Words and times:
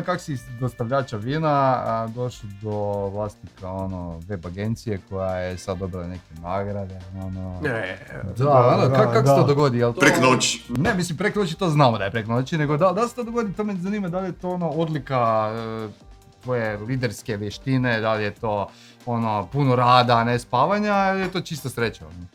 meni 0.00 0.06
ono 0.06 0.06
kak 0.06 0.20
si 0.20 0.32
iz 0.32 0.40
dostavljača 0.60 1.16
vina 1.16 1.48
a, 1.48 2.08
došao 2.14 2.50
do 2.62 3.08
vlasnika 3.08 3.70
ono 3.70 4.20
web 4.28 4.46
agencije 4.46 5.00
koja 5.08 5.36
je 5.36 5.58
sad 5.58 5.78
dobila 5.78 6.06
neke 6.06 6.34
nagrade, 6.42 7.00
ono... 7.22 7.60
Ne, 7.62 7.98
Da, 8.36 8.76
ono, 8.78 8.94
kak, 8.94 9.12
kak 9.12 9.26
se 9.26 9.34
to 9.34 9.40
da. 9.40 9.46
dogodi? 9.46 9.78
Jel 9.78 9.92
to... 9.92 10.00
Prek 10.00 10.20
noći. 10.22 10.64
Ne, 10.68 10.94
mislim, 10.94 11.18
preko 11.18 11.40
noći 11.40 11.56
to 11.56 11.70
znamo 11.70 11.98
da 11.98 12.04
je 12.04 12.10
preko 12.10 12.32
noći, 12.32 12.58
nego 12.58 12.76
da, 12.76 12.92
da 12.92 13.08
se 13.08 13.14
to 13.14 13.22
dogodi, 13.22 13.52
to 13.52 13.64
me 13.64 13.74
zanima, 13.74 14.08
da 14.08 14.20
li 14.20 14.28
je 14.28 14.32
to 14.32 14.50
ono 14.50 14.68
odlika 14.68 15.52
e, 15.54 15.88
tvoje 16.42 16.78
liderske 16.78 17.36
vještine, 17.36 18.00
da 18.00 18.14
li 18.14 18.24
je 18.24 18.30
to 18.30 18.68
ono 19.06 19.48
puno 19.52 19.76
rada, 19.76 20.24
ne 20.24 20.38
spavanja, 20.38 21.12
ili 21.12 21.20
je 21.20 21.32
to 21.32 21.40
čista 21.40 21.68
sreća? 21.68 22.06
Ono? 22.06 22.26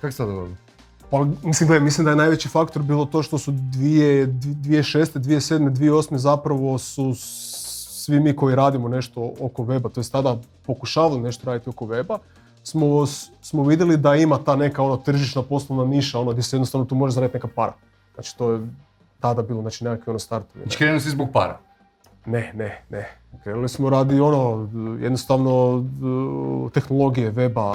Kako 0.00 0.12
se 0.12 0.18
to 0.18 0.26
dogodi? 0.26 0.63
Pa, 1.10 1.24
mislim, 1.42 1.66
gledaj, 1.66 1.84
mislim 1.84 2.04
da 2.04 2.10
je 2.10 2.16
najveći 2.16 2.48
faktor 2.48 2.82
bilo 2.82 3.04
to 3.04 3.22
što 3.22 3.38
su 3.38 3.52
dvije, 3.52 4.26
dvi- 4.26 4.54
2006. 4.82 5.18
2007. 5.18 5.70
2008. 5.70 6.16
zapravo 6.16 6.78
su 6.78 7.14
svi 8.04 8.20
mi 8.20 8.36
koji 8.36 8.54
radimo 8.54 8.88
nešto 8.88 9.32
oko 9.40 9.62
weba, 9.62 9.92
to 9.92 10.00
je 10.00 10.08
tada 10.10 10.36
pokušavali 10.66 11.20
nešto 11.20 11.46
raditi 11.46 11.70
oko 11.70 11.86
weba, 11.86 12.18
smo, 12.62 13.06
smo 13.42 13.62
vidjeli 13.64 13.96
da 13.96 14.14
ima 14.14 14.38
ta 14.44 14.56
neka 14.56 14.82
ono 14.82 14.96
tržišna 14.96 15.42
poslovna 15.42 15.84
niša, 15.84 16.18
ono 16.18 16.30
gdje 16.30 16.42
se 16.42 16.56
jednostavno 16.56 16.84
tu 16.84 16.94
može 16.94 17.14
zaraditi 17.14 17.36
neka 17.36 17.48
para. 17.54 17.72
Znači 18.14 18.38
to 18.38 18.52
je 18.52 18.60
tada 19.20 19.42
bilo, 19.42 19.60
znači 19.60 19.84
nekakvi 19.84 20.10
ono 20.10 20.18
startovi. 20.18 20.62
Znači, 20.64 20.78
krenuli 20.78 21.00
si 21.00 21.10
zbog 21.10 21.28
para. 21.32 21.58
Ne, 22.26 22.52
ne, 22.54 22.82
ne. 22.90 23.08
Krenuli 23.42 23.68
smo 23.68 23.90
radi 23.90 24.20
ono, 24.20 24.68
jednostavno 25.00 25.84
eh, 26.66 26.70
tehnologije, 26.70 27.32
weba, 27.32 27.74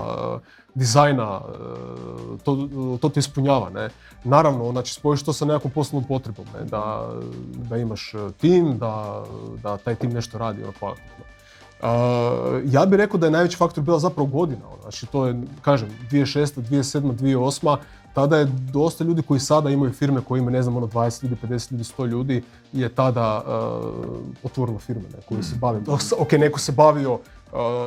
dizajna, 0.76 1.42
eh, 1.42 2.38
to, 2.44 2.70
to 3.02 3.10
te 3.10 3.20
ispunjava, 3.20 3.70
ne. 3.70 3.90
Naravno, 4.24 4.72
znači 4.72 4.94
spojiš 4.94 5.24
to 5.24 5.34
sa 5.34 5.46
nekakvom 5.46 5.72
poslovnom 5.74 6.08
potrebom, 6.08 6.46
ne, 6.60 6.66
da, 6.66 7.10
da 7.70 7.78
imaš 7.78 8.14
eh, 8.14 8.32
tim, 8.38 8.78
da, 8.78 9.24
da 9.64 9.78
taj 9.78 9.96
tim 9.96 10.12
nešto 10.12 10.38
radi 10.38 10.64
ono. 10.64 10.96
Eh, 11.84 12.62
ja 12.66 12.86
bih 12.86 12.98
rekao 12.98 13.20
da 13.20 13.26
je 13.26 13.32
najveći 13.32 13.58
faktor 13.58 13.84
bila 13.84 14.00
zapravo 14.00 14.30
godina, 14.30 14.62
znači 14.82 15.06
to 15.06 15.28
je, 15.28 15.42
kažem, 15.62 15.90
2006, 16.12 16.62
2007, 16.62 17.02
2008, 17.02 17.78
tada 18.22 18.38
je 18.38 18.46
dosta 18.74 19.04
ljudi 19.04 19.22
koji 19.22 19.40
sada 19.40 19.70
imaju 19.70 19.92
firme 19.94 20.22
koji 20.22 20.40
imaju, 20.40 20.52
ne 20.52 20.62
znam, 20.62 20.78
ono 20.78 20.88
20 20.88 21.24
ljudi, 21.24 21.36
50 21.44 21.72
ljudi, 21.72 21.84
100 21.86 22.08
ljudi, 22.08 22.42
je 22.74 22.90
tada 22.90 23.38
uh, 23.38 24.10
otvorilo 24.44 24.80
firme 24.80 25.04
ne, 25.04 25.20
koji 25.24 25.44
se 25.44 25.56
bave. 25.56 25.80
Ok, 26.18 26.32
neko 26.34 26.60
se 26.60 26.72
bavio 26.72 27.14
uh, 27.14 27.20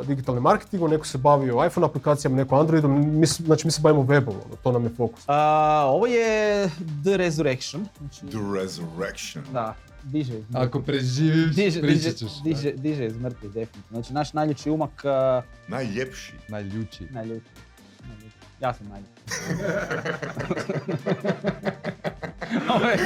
digitalnim 0.07 0.43
marketingom, 0.43 0.91
neko 0.91 1.07
se 1.07 1.19
bavio 1.19 1.67
iPhone 1.67 1.87
aplikacijama, 1.87 2.37
neko 2.37 2.57
Androidom, 2.57 2.91
mi, 3.19 3.27
znači 3.27 3.67
mi 3.67 3.71
se 3.71 3.81
bavimo 3.81 4.03
webom, 4.03 4.29
ono, 4.39 4.57
to 4.63 4.73
nam 4.73 4.85
je 4.85 4.91
fokus. 4.91 5.25
A, 5.27 5.39
ovo 5.87 6.07
je 6.07 6.69
The 7.03 7.17
Resurrection. 7.17 7.87
Znači, 7.99 8.21
The 8.27 8.39
Resurrection. 8.55 9.45
da, 9.53 9.75
diže 10.05 10.39
iz 10.39 10.45
Ako 10.51 10.79
mrtvih. 10.79 10.85
preživiš, 10.87 11.47
Diže, 11.47 11.55
diže, 11.55 11.81
pričat 11.83 12.15
ćeš. 12.15 12.43
diže, 12.45 12.73
diže 12.73 13.07
iz 13.07 13.17
mrtvih, 13.17 13.51
definitivno. 13.51 13.89
Znači, 13.93 14.13
naš 14.13 14.33
najljuči 14.33 14.71
umak, 14.71 15.03
uh, 15.05 15.45
Najljepši. 15.69 16.33
Najljuči. 16.49 17.07
najljuči. 17.11 17.47
Ja 18.63 18.73
sam 18.75 18.89
najljuči. 18.89 19.13
ovo, 22.69 22.89
je, 22.89 22.99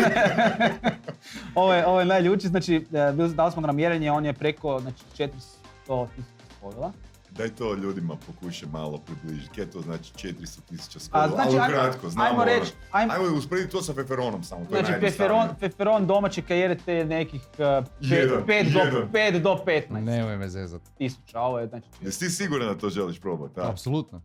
ovo, 1.55 1.73
je, 1.75 1.87
ovo 1.87 2.01
je 2.01 2.07
najljuči, 2.07 2.49
znači, 2.49 2.75
e, 2.77 3.13
bili- 3.13 3.35
dali 3.35 3.53
smo 3.53 3.63
ga 3.63 3.67
na 3.67 3.73
mjerenje, 3.73 4.11
on 4.11 4.25
je 4.25 4.33
preko 4.33 4.81
znači, 4.81 5.05
400 5.13 5.29
tisuća 5.29 6.07
spojila. 6.51 6.93
Daj 7.31 7.49
to 7.49 7.75
ljudima 7.75 8.15
pokušaj 8.17 8.69
malo 8.69 8.99
približiti. 8.99 9.55
Kaj 9.55 9.67
to 9.67 9.81
znači 9.81 10.13
400 10.15 10.35
tisuća 10.61 10.99
A, 11.13 11.29
znači, 11.29 11.49
Ali 11.49 11.59
ajmo- 11.59 11.69
kratko, 11.69 12.09
znamo. 12.09 12.29
ajmo 12.29 12.43
ono. 12.43 12.51
reći, 12.51 12.73
ajmo- 12.93 13.13
ajmo 13.15 13.37
usporediti 13.37 13.73
to 13.73 13.83
sa 13.83 13.93
feferonom 13.95 14.45
samo. 14.45 14.61
To 14.61 14.67
je 14.67 14.81
Znači, 14.81 14.91
najjednostavnije. 14.93 15.39
peperon, 15.41 15.57
peperon 15.61 16.07
domaće 16.07 16.43
kajere 16.43 16.75
te 16.77 17.05
nekih 17.05 17.41
5 17.51 17.85
Jedan, 18.01 18.45
do, 18.47 18.53
jedan. 18.53 19.09
5 19.11 19.39
do 19.39 19.59
15 19.59 20.05
Nemoj 20.05 20.37
me 20.37 20.49
zezat. 20.49 20.83
tisuća, 20.99 21.41
ovo 21.41 21.59
je, 21.59 21.67
znači, 21.67 21.87
Jesi 22.01 22.19
ti 22.19 22.31
siguran 22.31 22.69
da 22.69 22.75
to 22.77 22.91
želiš 22.91 23.21
probati? 23.21 23.55
da? 23.55 23.69
Apsolutno. 23.71 24.21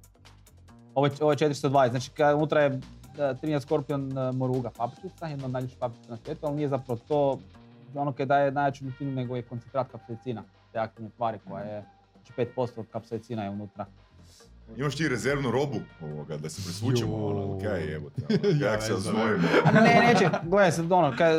Ovo 0.96 1.06
je, 1.07 1.12
ovo 1.22 1.31
je 1.31 1.38
420, 1.38 1.90
znači 1.90 2.12
ka, 2.12 2.35
unutra 2.35 2.62
je 2.62 2.68
e, 2.68 2.79
13 3.18 3.59
Scorpion 3.59 4.18
e, 4.18 4.31
moruga 4.31 4.69
papričica, 4.78 5.28
jedna 5.28 5.46
od 5.46 5.52
najljepših 5.52 5.79
papričica 5.79 6.12
na 6.12 6.18
svijetu, 6.18 6.46
ali 6.46 6.56
nije 6.56 6.68
zapravo 6.68 7.00
to 7.07 7.40
ono 7.96 8.12
koje 8.12 8.25
daje 8.25 8.52
najjaču 8.52 8.85
ljutinu, 8.85 9.12
nego 9.12 9.35
je 9.35 9.41
koncentrat 9.41 9.91
kapsaicina, 9.91 10.44
te 10.72 10.80
aktivne 10.80 11.09
tvari 11.18 11.40
koja 11.47 11.63
je, 11.63 11.84
znači 12.13 12.51
5% 12.56 12.84
kapsaicina 12.91 13.44
je 13.44 13.50
unutra. 13.50 13.85
Imaš 14.77 14.95
ti 14.95 15.07
rezervnu 15.07 15.51
robu 15.51 15.79
ovoga, 16.01 16.37
da 16.37 16.49
se 16.49 16.61
presvučemo, 16.63 17.25
ono, 17.25 17.59
kaj 17.63 17.81
je, 17.81 17.95
evo 17.95 18.09
te, 18.09 18.39
ono, 18.47 18.57
Ja 18.65 18.71
kak 18.71 18.83
se 18.83 18.93
ozvojimo. 18.93 19.47
A 19.65 19.71
ne, 19.71 19.81
neće, 19.81 20.29
gledaj 20.43 20.71
se, 20.71 20.81
ono, 20.81 21.13
kaj, 21.17 21.33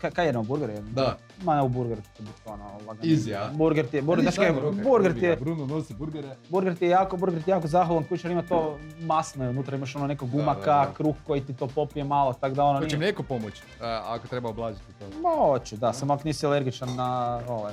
kaj, 0.00 0.10
kaj 0.10 0.26
jedno, 0.26 0.42
burger 0.42 0.70
je? 0.70 0.80
Da. 0.80 1.16
Ma 1.44 1.54
ne, 1.54 1.62
u 1.62 1.68
burgeru 1.68 2.02
će 2.02 2.08
to 2.16 2.22
biti 2.22 2.42
ono, 2.46 2.64
lagano. 2.64 3.02
Easy, 3.02 3.34
a? 3.34 3.50
Burger 3.54 3.86
ti 3.86 3.96
je, 3.96 4.02
burger, 4.02 4.22
znaš 4.22 4.36
kaj, 4.36 4.46
je, 4.46 4.82
burger 4.84 5.18
ti 5.18 5.24
je, 5.24 5.36
Bruno 5.36 5.66
nosi 5.66 5.94
burgere. 5.94 6.36
Burger 6.48 6.74
ti 6.74 6.84
je 6.84 6.90
jako, 6.90 7.16
burger 7.16 7.42
ti 7.42 7.50
je 7.50 7.52
jako 7.52 7.66
zahvalan 7.66 8.04
kućar, 8.04 8.30
ima 8.30 8.42
to 8.42 8.78
masno, 9.00 9.50
unutra 9.50 9.76
imaš 9.76 9.96
ono 9.96 10.06
nekog 10.06 10.30
gumaka, 10.30 10.60
da, 10.60 10.86
da. 10.86 10.92
kruh 10.94 11.16
koji 11.26 11.40
ti 11.40 11.54
to 11.54 11.66
popije 11.66 12.04
malo, 12.04 12.32
tako 12.32 12.54
da 12.54 12.64
ono 12.64 12.78
Hoće 12.78 12.86
nije... 12.86 12.98
mlijeko 12.98 13.22
pomoć, 13.22 13.62
ako 13.80 14.26
treba 14.26 14.48
oblažiti 14.48 14.92
to. 14.98 15.04
Moće, 15.20 15.76
da, 15.76 15.92
samo 15.92 16.14
ako 16.14 16.22
nisi 16.24 16.46
alergičan 16.46 16.94
na 16.94 17.40
ovaj... 17.48 17.72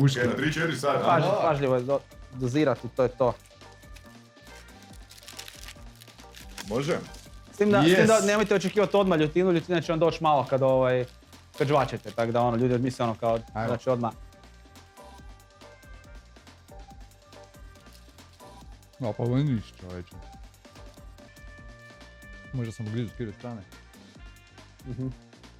Muški. 0.00 0.20
Kaj, 0.20 0.28
na 0.28 0.34
3-4 0.34 0.74
sata? 0.74 1.04
Paž, 1.06 1.22
da. 1.22 1.40
pažljivo 1.42 1.74
je 1.74 1.82
do, 1.82 1.98
dozirati, 2.34 2.88
to 2.96 3.02
je 3.02 3.08
to. 3.08 3.34
Može? 6.68 6.98
S 7.54 7.56
tim 7.56 7.70
da, 7.70 7.82
s 7.82 7.84
tim 7.84 8.06
da 8.06 8.14
Yes. 8.20 8.26
nemojte 8.26 8.54
očekivati 8.54 8.96
odmah 8.96 9.18
ljutinu, 9.18 9.52
ljutina 9.52 9.80
će 9.80 9.92
vam 9.92 9.98
doći 9.98 10.22
malo 10.22 10.46
kad 10.50 10.62
ovaj... 10.62 11.04
Kad 11.58 11.68
žvačete, 11.68 12.10
tako 12.10 12.32
da 12.32 12.40
ono, 12.42 12.56
ljudi 12.56 12.78
misle 12.78 13.04
ono 13.04 13.14
kao 13.14 13.38
Ajmo. 13.54 13.70
da 13.72 13.76
će 13.76 13.90
odmah... 13.90 14.12
No, 18.98 19.12
pa 19.12 19.22
ovo 19.22 19.36
je 19.36 19.44
niš 19.44 19.64
čovječe. 19.80 20.14
Možda 22.52 22.72
sam 22.72 22.86
ugrizu 22.86 23.08
s 23.08 23.16
krive 23.16 23.32
strane. 23.32 23.62
Mhm. 24.88 25.06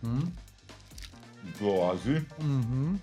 Mhm. 0.02 0.20
Dolazi. 1.60 2.20
Mhm. 2.38 2.94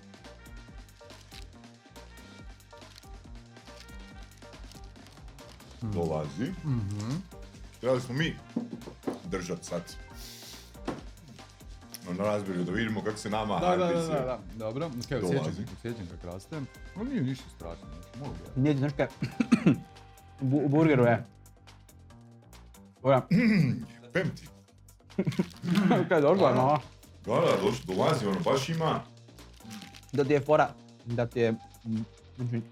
Dolazi. 5.82 6.50
Mhm. 6.64 7.10
Trebali 7.80 8.00
smo 8.00 8.14
mi 8.14 8.36
držat 9.24 9.64
sad. 9.64 9.82
Na 12.08 12.24
razbirju 12.24 12.64
da 12.64 12.72
vidimo 12.72 13.02
kako 13.02 13.18
se 13.18 13.30
nama 13.30 13.58
Da, 13.60 13.76
da, 13.76 13.86
da, 13.86 13.92
da, 13.94 14.20
da. 14.20 14.38
Dobro, 14.56 14.90
Dolazi. 15.10 15.36
osjećam, 15.36 15.64
osjećam 15.74 16.06
kako 16.06 16.26
raste. 16.26 16.60
No 16.96 17.04
nije 17.04 17.22
ništa 17.22 17.44
strašno, 17.56 17.84
znači, 17.86 18.18
mogu 18.18 18.34
ja. 18.46 18.62
Nije, 18.62 18.76
znaš 18.76 18.92
kaj, 18.92 19.06
u, 20.40 20.44
bu- 20.46 20.64
u 20.64 20.68
burgeru 20.68 21.04
je... 21.04 21.26
Ovo 23.02 23.20
Pem 24.12 24.30
ti. 24.30 24.48
kaj, 26.08 26.20
dobro, 26.20 26.54
no. 26.54 26.78
Da, 27.26 27.34
da, 27.34 27.62
doš, 27.62 27.82
dolazi, 27.82 28.26
ono 28.26 28.40
baš 28.40 28.68
ima... 28.68 29.00
da 30.12 30.24
ti 30.24 30.32
je 30.32 30.40
fora, 30.40 30.68
da 31.04 31.26
ti 31.26 31.40
je, 31.40 31.54
znači, 32.36 32.62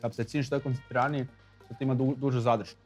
kapsaicin 0.00 0.42
što 0.42 0.54
je 0.54 0.60
koncentriraniji, 0.60 1.26
ti 1.68 1.84
ima 1.84 1.94
du, 1.94 2.14
dužu 2.16 2.40
zadršku. 2.40 2.80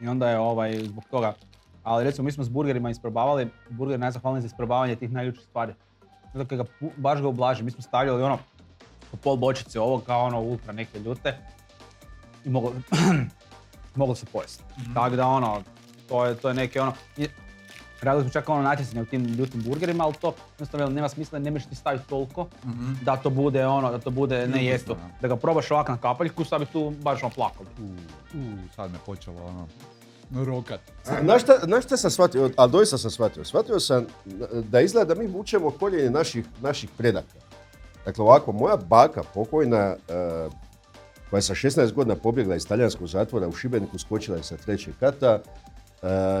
I 0.00 0.08
onda 0.08 0.30
je 0.30 0.38
ovaj, 0.38 0.78
zbog 0.78 1.04
toga, 1.10 1.34
ali 1.82 2.04
recimo 2.04 2.24
mi 2.24 2.32
smo 2.32 2.44
s 2.44 2.48
burgerima 2.48 2.90
isprobavali, 2.90 3.48
burger 3.70 3.94
je 3.94 3.98
najzahvalniji 3.98 4.42
za 4.42 4.46
isprobavanje 4.46 4.96
tih 4.96 5.12
najljepših 5.12 5.44
stvari. 5.44 5.74
Zato 6.34 6.48
kad 6.48 6.58
ga 6.58 6.64
baš 6.96 7.20
ga 7.20 7.28
ublaži, 7.28 7.62
mi 7.62 7.70
smo 7.70 7.82
stavljali 7.82 8.22
ono, 8.22 8.38
po 9.10 9.16
pol 9.16 9.36
bočice 9.36 9.80
ovog 9.80 10.02
kao 10.04 10.24
ono 10.24 10.40
ultra 10.40 10.72
neke 10.72 10.98
ljute 10.98 11.36
i 12.44 12.48
moglo, 12.50 12.72
moglo 13.96 14.14
se 14.14 14.26
pojesti. 14.26 14.64
Tako 14.94 15.16
da 15.16 15.26
ono, 15.26 15.62
to 16.08 16.26
je, 16.26 16.34
to 16.36 16.48
je 16.48 16.54
neke 16.54 16.80
ono, 16.80 16.92
i- 17.16 17.28
radili 18.02 18.24
smo 18.24 18.32
čak 18.32 18.48
ono 18.48 18.62
natjecanje 18.62 19.02
u 19.02 19.06
tim 19.06 19.24
ljutim 19.24 19.62
burgerima, 19.62 20.04
ali 20.04 20.14
to 20.14 20.34
jednostavno 20.52 20.88
nema 20.88 21.08
smisla, 21.08 21.38
ne 21.38 21.50
možeš 21.50 21.68
ti 21.68 21.74
staviti 21.74 22.08
toliko 22.08 22.46
da 23.02 23.16
to 23.16 23.30
bude 23.30 23.66
ono, 23.66 23.90
da 23.90 23.98
to 23.98 24.10
bude 24.10 24.46
ne 24.46 24.64
jesto. 24.64 24.96
da. 25.22 25.28
Ga 25.28 25.36
probaš 25.36 25.70
ovak 25.70 25.88
na 25.88 25.96
kapaljku, 25.96 26.44
sad 26.44 26.60
bi 26.60 26.66
tu 26.66 26.90
baš 26.90 27.22
ono 27.22 27.32
plako. 27.34 27.64
U, 28.34 28.38
sad 28.76 28.92
me 28.92 28.98
počelo 29.06 29.36
ono, 29.42 29.68
rokat. 30.44 30.80
Znaš 31.22 31.42
šta, 31.42 31.52
znaš 31.64 31.84
šta 31.84 31.96
sam 31.96 32.10
shvatio, 32.10 32.50
ali 32.56 32.72
doista 32.72 32.98
sam 32.98 33.10
shvatio. 33.10 33.44
Shvatio 33.44 33.80
sam 33.80 34.06
da 34.52 34.80
izgleda 34.80 35.14
da 35.14 35.20
mi 35.20 35.26
vučemo 35.26 35.70
koljenje 35.70 36.10
naših, 36.10 36.46
naših 36.60 36.90
predaka. 36.98 37.38
Dakle 38.04 38.24
ovako, 38.24 38.52
moja 38.52 38.76
baka 38.76 39.22
pokojna, 39.34 39.96
eh, 40.08 40.48
koja 41.30 41.38
je 41.38 41.42
sa 41.42 41.54
16 41.54 41.92
godina 41.92 42.16
pobjegla 42.16 42.56
iz 42.56 42.66
talijanskog 42.66 43.08
zatvora 43.08 43.48
u 43.48 43.52
Šibeniku, 43.52 43.98
skočila 43.98 44.36
je 44.36 44.42
sa 44.42 44.56
trećeg 44.56 44.94
kata 45.00 45.38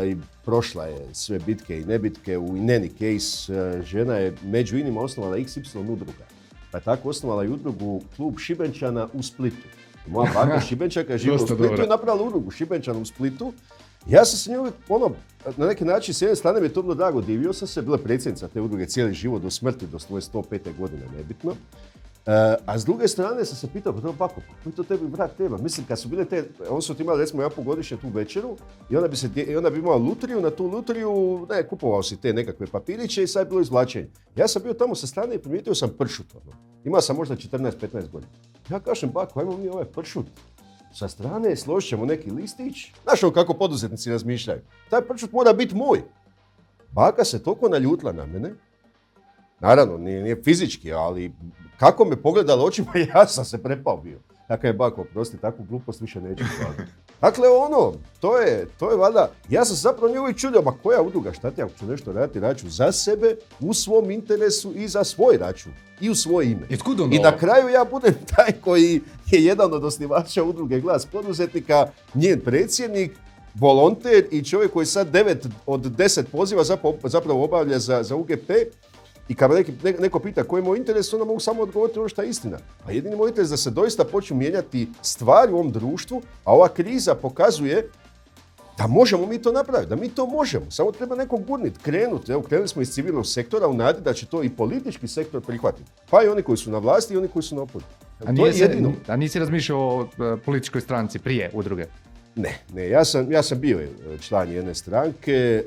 i 0.06 0.16
prošla 0.44 0.84
je 0.84 1.06
sve 1.12 1.38
bitke 1.38 1.80
i 1.80 1.84
nebitke. 1.84 2.38
U 2.38 2.56
in 2.56 2.66
any 2.66 2.90
case, 2.98 3.52
eh, 3.54 3.82
žena 3.82 4.14
je 4.14 4.34
među 4.44 4.78
inima 4.78 5.00
osnovala 5.00 5.36
XY 5.36 5.92
udruga. 5.92 6.26
Pa 6.70 6.78
je 6.78 6.84
tako 6.84 7.08
osnovala 7.08 7.44
i 7.44 7.48
udrugu 7.48 8.02
klub 8.16 8.38
Šibenčana 8.38 9.08
u 9.12 9.22
Splitu. 9.22 9.68
Moja 10.06 10.30
baka 10.34 10.60
Šibenčaka 10.60 11.18
živi 11.18 11.34
u 11.34 11.38
Dosta 11.38 11.54
Splitu 11.54 11.70
dobra. 11.70 11.84
i 11.84 11.88
napravila 11.88 12.26
udrugu 12.26 12.50
Šibenčana 12.50 12.98
u 12.98 13.04
Splitu 13.04 13.52
Ja 14.06 14.24
sam 14.24 14.38
se 14.38 14.52
nju 14.52 14.60
uvijek, 14.60 14.74
ono, 14.88 15.10
na 15.56 15.66
neki 15.66 15.84
način, 15.84 16.14
s 16.14 16.22
jedne 16.22 16.36
strane 16.36 16.60
mi 16.60 16.66
je 16.66 16.72
to 16.72 16.82
bilo 16.82 16.94
drago, 16.94 17.20
divio 17.20 17.52
sam 17.52 17.68
se, 17.68 17.82
bila 17.82 17.96
je 17.96 18.04
predsjednica 18.04 18.48
te 18.48 18.60
udruge 18.60 18.86
cijeli 18.86 19.14
život 19.14 19.42
do 19.42 19.50
smrti, 19.50 19.86
do 19.86 19.98
svoje 19.98 20.20
105. 20.20 20.76
godine, 20.78 21.02
nebitno. 21.16 21.54
E, 22.26 22.56
a 22.66 22.78
s 22.78 22.84
druge 22.84 23.08
strane 23.08 23.44
sam 23.44 23.56
se 23.56 23.68
pitao, 23.72 23.92
pa 23.92 24.00
dobro 24.00 24.18
bako, 24.18 24.40
pa 24.48 24.62
koji 24.62 24.74
to 24.74 24.82
tebi 24.82 25.06
brat 25.06 25.36
treba? 25.36 25.58
Mislim, 25.58 25.86
kad 25.86 25.98
su 25.98 26.08
bile 26.08 26.24
te, 26.24 26.44
oni 26.68 26.82
su 26.82 26.94
imali 26.98 27.20
recimo 27.20 27.42
ja 27.42 27.50
godišnje 27.56 27.96
tu 27.96 28.08
večeru 28.08 28.56
i 28.90 28.96
onda 28.96 29.08
bi, 29.08 29.16
se, 29.16 29.30
i 29.34 29.56
onda 29.56 29.70
bi 29.70 29.78
imao 29.78 29.98
lutriju, 29.98 30.40
na 30.40 30.50
tu 30.50 30.66
lutriju, 30.66 31.46
ne, 31.50 31.68
kupovao 31.68 32.02
si 32.02 32.20
te 32.20 32.32
nekakve 32.32 32.66
papiriće 32.66 33.22
i 33.22 33.26
sad 33.26 33.46
je 33.46 33.48
bilo 33.48 33.60
izvlačenje. 33.60 34.10
Ja 34.36 34.48
sam 34.48 34.62
bio 34.62 34.72
tamo 34.72 34.94
sa 34.94 35.06
strane 35.06 35.34
i 35.34 35.38
primijetio 35.38 35.74
sam 35.74 35.90
pršut, 35.98 36.26
ono. 36.34 36.52
Imao 36.84 37.00
sam 37.00 37.16
možda 37.16 37.36
14-15 37.36 38.10
godina. 38.10 38.32
Ja 38.70 38.80
kažem, 38.80 39.10
bako, 39.10 39.40
ajmo 39.40 39.56
mi 39.56 39.68
ovaj 39.68 39.84
pršut 39.84 40.26
sa 40.94 41.08
strane, 41.08 41.56
složit 41.56 41.88
ćemo 41.88 42.06
neki 42.06 42.30
listić. 42.30 42.76
Znaš 43.02 43.22
ono 43.22 43.32
kako 43.32 43.54
poduzetnici 43.54 44.10
razmišljaju. 44.10 44.60
Taj 44.90 45.02
pršut 45.02 45.32
mora 45.32 45.52
biti 45.52 45.74
moj. 45.74 46.02
Baka 46.92 47.24
se 47.24 47.42
toliko 47.42 47.68
naljutila 47.68 48.12
na 48.12 48.26
mene, 48.26 48.54
Naravno, 49.60 49.98
nije, 49.98 50.22
nije 50.22 50.42
fizički, 50.42 50.92
ali 50.92 51.32
kako 51.78 52.04
me 52.04 52.16
pogledala 52.16 52.64
očima, 52.64 52.92
ja 53.14 53.26
sam 53.26 53.44
se 53.44 53.62
prepao 53.62 53.96
bio. 53.96 54.18
Dakle, 54.48 54.72
bako, 54.72 55.04
prosti, 55.04 55.36
takvu 55.36 55.64
glupost 55.68 56.00
više 56.00 56.20
neću 56.20 56.44
raditi. 56.62 56.92
Dakle, 57.20 57.48
ono, 57.48 57.92
to 58.20 58.38
je, 58.38 58.66
to 58.78 58.90
je 58.90 58.96
valjda, 58.96 59.30
ja 59.48 59.64
sam 59.64 59.76
zapravo 59.76 60.14
nju 60.14 60.20
uvijek 60.20 60.36
čudio, 60.36 60.62
ma 60.62 60.72
koja 60.82 61.02
udruga, 61.02 61.32
šta 61.32 61.50
ti 61.50 61.62
ako 61.62 61.72
ću 61.78 61.86
nešto 61.86 62.12
raditi, 62.12 62.40
radit 62.40 62.62
ću 62.62 62.70
za 62.70 62.92
sebe, 62.92 63.36
u 63.60 63.74
svom 63.74 64.10
interesu 64.10 64.72
i 64.74 64.88
za 64.88 65.04
svoj 65.04 65.36
račun. 65.36 65.72
I 66.00 66.10
u 66.10 66.14
svoje 66.14 66.50
ime. 66.50 66.66
I 66.70 66.76
onda 67.02 67.16
I 67.16 67.18
na 67.18 67.36
kraju 67.36 67.68
ja 67.68 67.84
budem 67.84 68.14
taj 68.36 68.52
koji 68.52 69.00
je 69.30 69.44
jedan 69.44 69.74
od 69.74 69.84
osnivača 69.84 70.42
udruge 70.42 70.80
Glas 70.80 71.06
poduzetnika, 71.06 71.86
njen 72.14 72.40
predsjednik, 72.40 73.12
volonter 73.54 74.24
i 74.30 74.44
čovjek 74.44 74.72
koji 74.72 74.86
sad 74.86 75.12
9 75.12 75.48
od 75.66 75.80
10 75.80 76.22
poziva 76.32 76.64
zapravo, 76.64 76.96
zapravo 77.04 77.44
obavlja 77.44 77.78
za, 77.78 78.02
za 78.02 78.16
UGP 78.16 78.50
i 79.28 79.34
kad 79.34 79.50
me 79.50 79.56
neki, 79.56 79.72
ne- 79.82 79.92
neko 79.92 80.18
pita 80.18 80.44
koji 80.44 80.60
je 80.60 80.64
moj 80.64 80.78
interes, 80.78 81.12
onda 81.12 81.24
mogu 81.24 81.40
samo 81.40 81.62
odgovoriti 81.62 81.98
ono 81.98 82.08
što 82.08 82.22
je 82.22 82.28
istina. 82.28 82.58
A 82.86 82.92
jedini 82.92 83.16
moj 83.16 83.28
interes 83.28 83.48
je 83.48 83.52
da 83.52 83.56
se 83.56 83.70
doista 83.70 84.04
počnu 84.04 84.36
mijenjati 84.36 84.88
stvari 85.02 85.52
u 85.52 85.56
ovom 85.56 85.72
društvu, 85.72 86.22
a 86.44 86.52
ova 86.54 86.68
kriza 86.68 87.14
pokazuje 87.14 87.90
da 88.78 88.86
možemo 88.86 89.26
mi 89.26 89.42
to 89.42 89.52
napraviti, 89.52 89.88
da 89.88 89.96
mi 89.96 90.08
to 90.08 90.26
možemo. 90.26 90.70
Samo 90.70 90.92
treba 90.92 91.16
neko 91.16 91.36
gurnit, 91.36 91.78
krenut. 91.82 92.28
Evo, 92.28 92.42
krenuli 92.42 92.68
smo 92.68 92.82
iz 92.82 92.90
civilnog 92.90 93.26
sektora 93.26 93.68
u 93.68 93.74
nadi 93.74 94.00
da 94.00 94.12
će 94.12 94.26
to 94.26 94.42
i 94.42 94.50
politički 94.50 95.08
sektor 95.08 95.42
prihvatiti. 95.42 95.90
Pa 96.10 96.22
i 96.22 96.28
oni 96.28 96.42
koji 96.42 96.58
su 96.58 96.70
na 96.70 96.78
vlasti 96.78 97.14
i 97.14 97.16
oni 97.16 97.28
koji 97.28 97.42
su 97.42 97.54
na 97.56 97.62
oporbi. 97.62 97.88
A, 98.20 98.24
to 98.24 98.32
nije 98.32 98.50
je 98.50 98.58
jedino. 98.58 98.92
a 99.06 99.16
nisi 99.16 99.38
razmišljao 99.38 99.78
o 99.78 100.02
e, 100.02 100.36
političkoj 100.44 100.80
stranci 100.80 101.18
prije 101.18 101.50
udruge? 101.54 101.86
Ne, 102.38 102.58
ne, 102.74 102.88
ja 102.88 103.04
sam, 103.04 103.32
ja 103.32 103.42
sam 103.42 103.60
bio 103.60 103.80
e, 103.80 103.88
član 104.20 104.52
jedne 104.52 104.74
stranke, 104.74 105.32
e, 105.32 105.62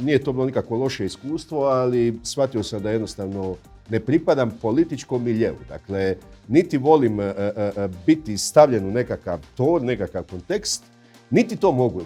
nije 0.00 0.24
to 0.24 0.32
bilo 0.32 0.46
nikakvo 0.46 0.76
loše 0.76 1.04
iskustvo, 1.04 1.64
ali 1.64 2.18
shvatio 2.22 2.62
sam 2.62 2.82
da 2.82 2.90
jednostavno 2.90 3.56
ne 3.90 4.00
pripadam 4.00 4.58
političkom 4.62 5.24
miljeu. 5.24 5.54
Dakle, 5.68 6.16
niti 6.48 6.78
volim 6.78 7.20
e, 7.20 7.24
e, 7.26 7.88
biti 8.06 8.38
stavljen 8.38 8.86
u 8.86 8.90
nekakav 8.90 9.38
ton, 9.56 9.84
nekakav 9.84 10.22
kontekst, 10.22 10.84
niti 11.30 11.56
to 11.56 11.72
mogu. 11.72 12.02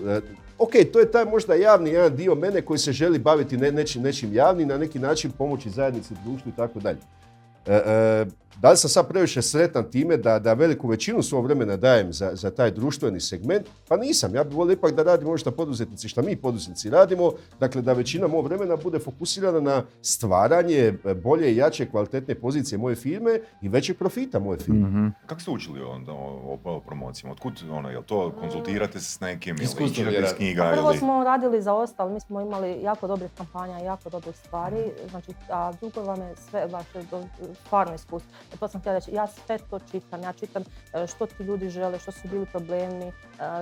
Ok, 0.58 0.72
to 0.92 1.00
je 1.00 1.10
taj 1.10 1.24
možda 1.24 1.54
javni 1.54 1.90
jedan 1.90 2.16
dio 2.16 2.34
mene 2.34 2.62
koji 2.62 2.78
se 2.78 2.92
želi 2.92 3.18
baviti 3.18 3.56
ne, 3.56 3.72
nečim, 3.72 4.02
nečim 4.02 4.34
javnim, 4.34 4.68
na 4.68 4.78
neki 4.78 4.98
način 4.98 5.30
pomoći 5.30 5.70
zajednici, 5.70 6.14
društvu 6.24 6.52
i 6.52 6.56
tako 6.56 6.80
dalje. 6.80 6.98
Da 8.60 8.70
li 8.70 8.76
sam 8.76 8.90
sad 8.90 9.08
previše 9.08 9.42
sretan 9.42 9.90
time 9.90 10.16
da, 10.16 10.38
da 10.38 10.52
veliku 10.52 10.88
većinu 10.88 11.22
svog 11.22 11.44
vremena 11.44 11.76
dajem 11.76 12.12
za, 12.12 12.30
za 12.32 12.50
taj 12.50 12.70
društveni 12.70 13.20
segment? 13.20 13.66
Pa 13.88 13.96
nisam. 13.96 14.34
Ja 14.34 14.44
bih 14.44 14.56
volio 14.56 14.72
ipak 14.72 14.94
da 14.94 15.02
radim 15.02 15.28
ono 15.28 15.38
što 15.38 15.50
poduzetnici, 15.50 16.08
što 16.08 16.22
mi 16.22 16.36
poduzetnici 16.36 16.90
radimo. 16.90 17.32
Dakle, 17.60 17.82
da 17.82 17.92
većina 17.92 18.26
mog 18.26 18.44
vremena 18.44 18.76
bude 18.76 18.98
fokusirana 18.98 19.60
na 19.60 19.82
stvaranje 20.02 20.94
bolje 21.22 21.52
i 21.52 21.56
jače 21.56 21.90
kvalitetne 21.90 22.34
pozicije 22.34 22.78
moje 22.78 22.96
firme 22.96 23.40
i 23.62 23.68
većeg 23.68 23.98
profita 23.98 24.38
moje 24.38 24.58
firme. 24.58 25.12
Kako 25.26 25.40
ste 25.40 25.50
učili 25.50 25.82
onda 25.82 26.12
o, 26.12 26.58
o, 26.64 26.70
o 26.70 26.80
promocijama? 26.80 27.32
Otkud, 27.32 27.62
ono, 27.70 27.90
jel 27.90 28.02
to 28.02 28.32
konzultirate 28.40 29.00
se 29.00 29.12
s 29.12 29.20
nekim, 29.20 29.56
Iskustvo 29.62 30.04
čitate 30.04 30.26
iz 30.26 30.36
knjiga 30.36 30.70
Prvo 30.74 30.90
ili... 30.90 30.98
smo 30.98 31.24
radili 31.24 31.62
za 31.62 31.74
ostalo, 31.74 32.10
mi 32.10 32.20
smo 32.20 32.40
imali 32.40 32.82
jako 32.82 33.06
dobrih 33.06 33.30
kampanja, 33.36 33.78
jako 33.78 34.10
dobrih 34.10 34.36
stvari, 34.36 34.82
znači, 35.10 35.32
a 35.50 35.72
drugo 35.80 36.00
vam 36.02 36.20
je 36.20 36.34
sve 36.50 36.66
vaše 36.66 37.02
do- 37.10 37.24
stvarno 37.66 37.94
iskustvo. 37.94 38.30
E, 38.54 38.56
To 38.56 38.68
sam 38.68 38.80
htjela 38.80 38.98
reći, 38.98 39.14
ja 39.14 39.26
sve 39.26 39.58
to 39.58 39.78
čitam, 39.90 40.22
ja 40.22 40.32
čitam 40.32 40.62
e, 40.94 41.06
što 41.06 41.26
ti 41.26 41.42
ljudi 41.42 41.70
žele, 41.70 41.98
što 41.98 42.12
su 42.12 42.28
bili 42.28 42.46
problemi, 42.46 43.04
e, 43.04 43.12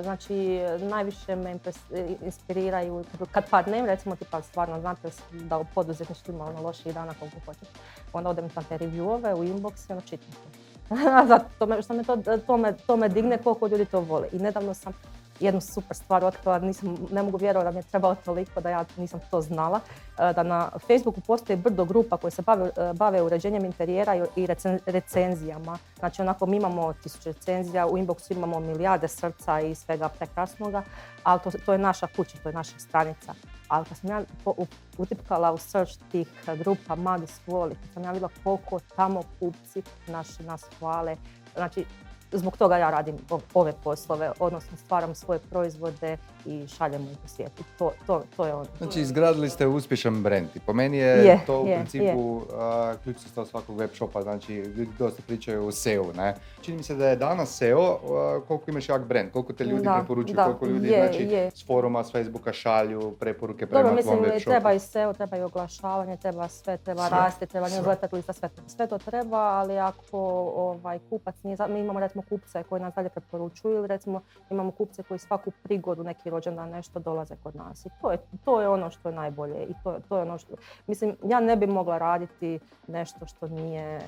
znači 0.02 0.60
najviše 0.80 1.36
me 1.36 1.58
inspiriraju, 2.22 3.04
kad 3.30 3.50
padnem, 3.50 3.86
recimo 3.86 4.16
tipa 4.16 4.42
stvarno 4.42 4.80
znate 4.80 5.10
da 5.32 5.58
u 5.58 5.64
poduzetništvu 5.74 6.34
ima 6.34 6.44
ono 6.44 6.62
loših 6.62 6.94
dana 6.94 7.14
koliko 7.18 7.36
hoćeš, 7.46 7.68
onda 8.12 8.30
odem 8.30 8.48
na 8.54 8.62
te 8.62 8.78
reviewove 8.78 9.34
u 9.34 9.44
inbox 9.44 9.90
i 9.90 9.92
ono 9.92 10.00
čitam 10.00 10.28
to. 10.32 10.64
Zato 11.28 11.44
to 11.58 11.66
me, 11.66 11.82
što 11.82 11.94
me 11.94 12.04
to, 12.04 12.16
to, 12.46 12.56
me, 12.56 12.76
to 12.86 12.96
me 12.96 13.08
digne 13.08 13.38
koliko 13.38 13.66
ljudi 13.66 13.84
to 13.84 14.00
vole. 14.00 14.28
I 14.32 14.38
nedavno 14.38 14.74
sam 14.74 14.92
jednu 15.40 15.60
super 15.60 15.96
stvar 15.96 16.24
otkrila, 16.24 16.58
nisam, 16.58 16.96
ne 17.10 17.22
mogu 17.22 17.36
vjerovati 17.36 17.64
da 17.64 17.70
mi 17.70 17.78
je 17.78 17.82
trebalo 17.82 18.14
toliko 18.14 18.60
da 18.60 18.70
ja 18.70 18.84
nisam 18.96 19.20
to 19.30 19.40
znala, 19.40 19.80
e, 20.18 20.32
da 20.32 20.42
na 20.42 20.70
Facebooku 20.86 21.20
postoji 21.20 21.56
brdo 21.56 21.84
grupa 21.84 22.16
koje 22.16 22.30
se 22.30 22.42
bave, 22.42 22.70
e, 22.76 22.92
bave 22.92 23.22
uređenjem 23.22 23.64
interijera 23.64 24.16
i- 24.16 24.22
i 24.36 24.46
recen- 24.46 24.78
recenzijama. 24.86 25.78
Znači 25.98 26.22
onako 26.22 26.46
mi 26.46 26.56
imamo 26.56 26.92
tisuće 26.92 27.28
recenzija, 27.28 27.86
u 27.86 27.98
inboxu 27.98 28.32
imamo 28.32 28.60
milijarde 28.60 29.08
srca 29.08 29.60
i 29.60 29.74
svega 29.74 30.08
prekrasnoga, 30.08 30.82
ali 31.22 31.40
to, 31.40 31.50
to 31.66 31.72
je 31.72 31.78
naša 31.78 32.06
kuća, 32.06 32.38
to 32.42 32.48
je 32.48 32.52
naša 32.52 32.78
stranica. 32.78 33.34
Ali 33.68 33.84
kad 33.86 33.98
sam 33.98 34.10
ja 34.10 34.22
utipkala 34.98 35.52
u 35.52 35.58
search 35.58 35.92
tih 36.12 36.28
grupa 36.54 36.94
Madis 36.94 37.40
Voli, 37.46 37.74
kad 37.74 37.92
sam 37.94 38.02
ja 38.04 38.10
vidjela 38.12 38.32
koliko 38.44 38.80
tamo 38.96 39.22
kupci 39.40 39.82
naši 40.06 40.42
nas 40.42 40.64
hvale, 40.78 41.16
znači 41.56 41.84
zbog 42.34 42.56
toga 42.56 42.76
ja 42.76 42.90
radim 42.90 43.16
ove 43.54 43.72
poslove, 43.84 44.32
odnosno 44.38 44.76
stvaram 44.76 45.14
svoje 45.14 45.38
proizvode 45.50 46.16
i 46.46 46.66
šaljemo 46.68 47.10
ih 47.10 47.18
u 47.24 47.28
svijetu. 47.28 47.64
To, 47.78 47.92
to, 48.06 48.22
to 48.36 48.46
je 48.46 48.54
ono. 48.54 48.66
Znači, 48.78 49.00
izgradili 49.00 49.50
ste 49.50 49.66
uspješan 49.66 50.22
brand 50.22 50.48
i 50.54 50.60
po 50.60 50.72
meni 50.72 50.96
je, 50.96 51.24
Je, 51.24 51.40
to 51.46 51.60
u 51.60 51.66
je, 51.66 51.76
principu 51.76 52.42
ključ 53.04 53.16
sastav 53.16 53.44
svakog 53.44 53.76
web 53.78 53.90
shopa, 53.94 54.22
znači 54.22 54.54
ljudi 54.54 54.90
dosta 54.98 55.22
pričaju 55.26 55.66
o 55.66 55.72
SEO, 55.72 56.12
ne? 56.16 56.34
Čini 56.62 56.76
mi 56.76 56.82
se 56.82 56.94
da 56.94 57.08
je 57.08 57.16
danas 57.16 57.56
SEO 57.56 57.98
a, 58.10 58.40
koliko 58.48 58.70
imaš 58.70 58.88
jak 58.88 59.04
brand, 59.04 59.30
koliko 59.32 59.52
te 59.52 59.64
ljudi 59.64 59.82
Da, 59.82 59.94
preporučuju, 59.98 60.36
da, 60.36 60.44
koliko 60.44 60.66
ljudi 60.66 60.88
je, 60.88 61.08
znači, 61.08 61.22
je. 61.22 61.50
s 61.54 61.66
foruma, 61.66 62.04
s 62.04 62.12
Facebooka 62.12 62.52
šalju 62.52 63.14
preporuke 63.20 63.66
prema 63.66 63.82
Dobro, 63.82 63.96
mislim, 63.96 64.22
web 64.22 64.42
treba 64.44 64.72
i 64.72 64.78
SEO, 64.78 65.12
treba 65.12 65.36
i 65.36 65.42
oglašavanje, 65.42 66.16
treba 66.16 66.48
sve, 66.48 66.76
treba 66.76 67.08
Sve. 67.08 67.18
rasti, 67.18 67.46
treba 67.46 67.68
newsletter 67.68 68.12
lista, 68.12 68.32
sve, 68.32 68.48
sve 68.66 68.86
to 68.86 68.98
treba, 68.98 69.38
ali 69.38 69.78
ako 69.78 70.18
ovaj, 70.56 70.98
kupac 71.10 71.34
nije, 71.42 71.56
mi 71.68 71.80
imamo 71.80 72.00
recimo 72.00 72.22
kupce 72.28 72.62
koji 72.62 72.82
nas 72.82 72.94
dalje 72.94 73.08
preporučuju 73.08 73.76
ili 73.76 73.86
recimo 73.86 74.20
imamo 74.50 74.70
kupce 74.70 75.02
koji 75.02 75.18
svaku 75.18 75.50
prigodu, 75.62 76.04
neki 76.04 76.30
rođendan, 76.30 76.70
nešto 76.70 76.98
dolaze 76.98 77.36
kod 77.42 77.56
nas 77.56 77.86
i 77.86 77.88
to 78.00 78.10
je, 78.10 78.18
to 78.44 78.60
je 78.60 78.68
ono 78.68 78.90
što 78.90 79.08
je 79.08 79.14
najbolje 79.14 79.64
i 79.64 79.74
to, 79.84 79.96
to 80.08 80.16
je 80.16 80.22
ono 80.22 80.38
što, 80.38 80.54
mislim, 80.86 81.16
ja 81.24 81.40
ne 81.40 81.56
bi 81.56 81.66
mogla 81.66 81.98
raditi 81.98 82.58
nešto 82.86 83.26
što 83.26 83.48
nije 83.48 83.96
e, 83.96 84.02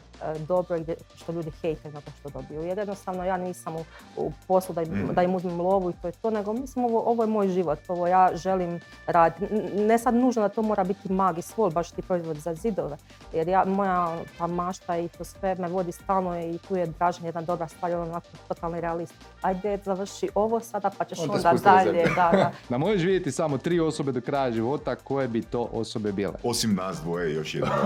dobro 0.49 0.77
i 0.77 0.85
što 1.15 1.33
ljudi 1.33 1.51
hejte 1.51 1.91
nakon 1.91 2.13
što 2.21 2.29
dobiju, 2.29 2.63
jer 2.63 2.79
jednostavno 2.79 3.25
ja 3.25 3.37
nisam 3.37 3.77
u, 3.77 3.85
u 4.17 4.33
poslu 4.49 4.75
da 4.75 4.83
im, 4.83 4.97
Mhm. 4.97 5.15
da 5.15 5.23
im 5.23 5.35
uzmem 5.35 5.61
lovu 5.61 5.91
i 5.91 5.95
to 6.03 6.09
je 6.09 6.13
to, 6.13 6.31
nego 6.31 6.53
mislim 6.53 6.85
ovo, 6.85 7.01
ovo 7.07 7.23
je 7.23 7.27
moj 7.27 7.49
život, 7.49 7.79
ovo 7.89 8.07
ja 8.07 8.31
želim 8.35 8.81
raditi. 9.07 9.55
Ne 9.75 9.99
sad 9.99 10.15
nužno 10.15 10.43
da 10.43 10.49
to 10.49 10.63
mora 10.63 10.85
biti 10.85 11.13
mag 11.13 11.39
i 11.39 11.43
svol, 11.43 11.71
baš 11.71 11.91
ti 11.91 12.03
proizvod 12.03 12.37
za 12.37 12.55
zidove, 12.55 12.97
jer 13.33 13.49
ja, 13.49 13.65
moja 13.65 14.19
ta 14.39 14.47
mašta 14.47 14.97
i 14.97 15.09
to 15.09 15.25
sve 15.25 15.55
me 15.55 15.69
vodi 15.69 15.93
stalno 15.93 16.41
i 16.41 16.59
tu 16.69 16.77
je 16.77 16.87
Dražen 16.87 17.25
jedna 17.25 17.41
dobra 17.43 17.69
stvar, 17.69 17.91
onako 18.11 18.27
totalni 18.49 18.81
realist. 18.81 19.15
Ajde, 19.43 19.79
završi 19.85 20.29
ovo 20.35 20.61
sada 20.61 20.91
pa 20.99 21.05
ćeš 21.05 21.19
onda 21.19 21.53
dalje. 21.65 22.03
Da, 22.03 22.31
da. 22.33 22.53
Da 22.71 22.79
možeš 22.79 23.03
vidjeti 23.03 23.33
samo 23.33 23.59
tri 23.59 23.81
osobe 23.81 24.13
do 24.13 24.21
kraja 24.21 24.53
života, 24.53 24.95
koje 24.95 25.29
bi 25.29 25.43
to 25.43 25.69
osobe 25.73 26.13
bile? 26.13 26.33
Osim 26.43 26.75
nas 26.75 27.01
dvoje 27.03 27.35
još 27.35 27.55
jedan. 27.55 27.71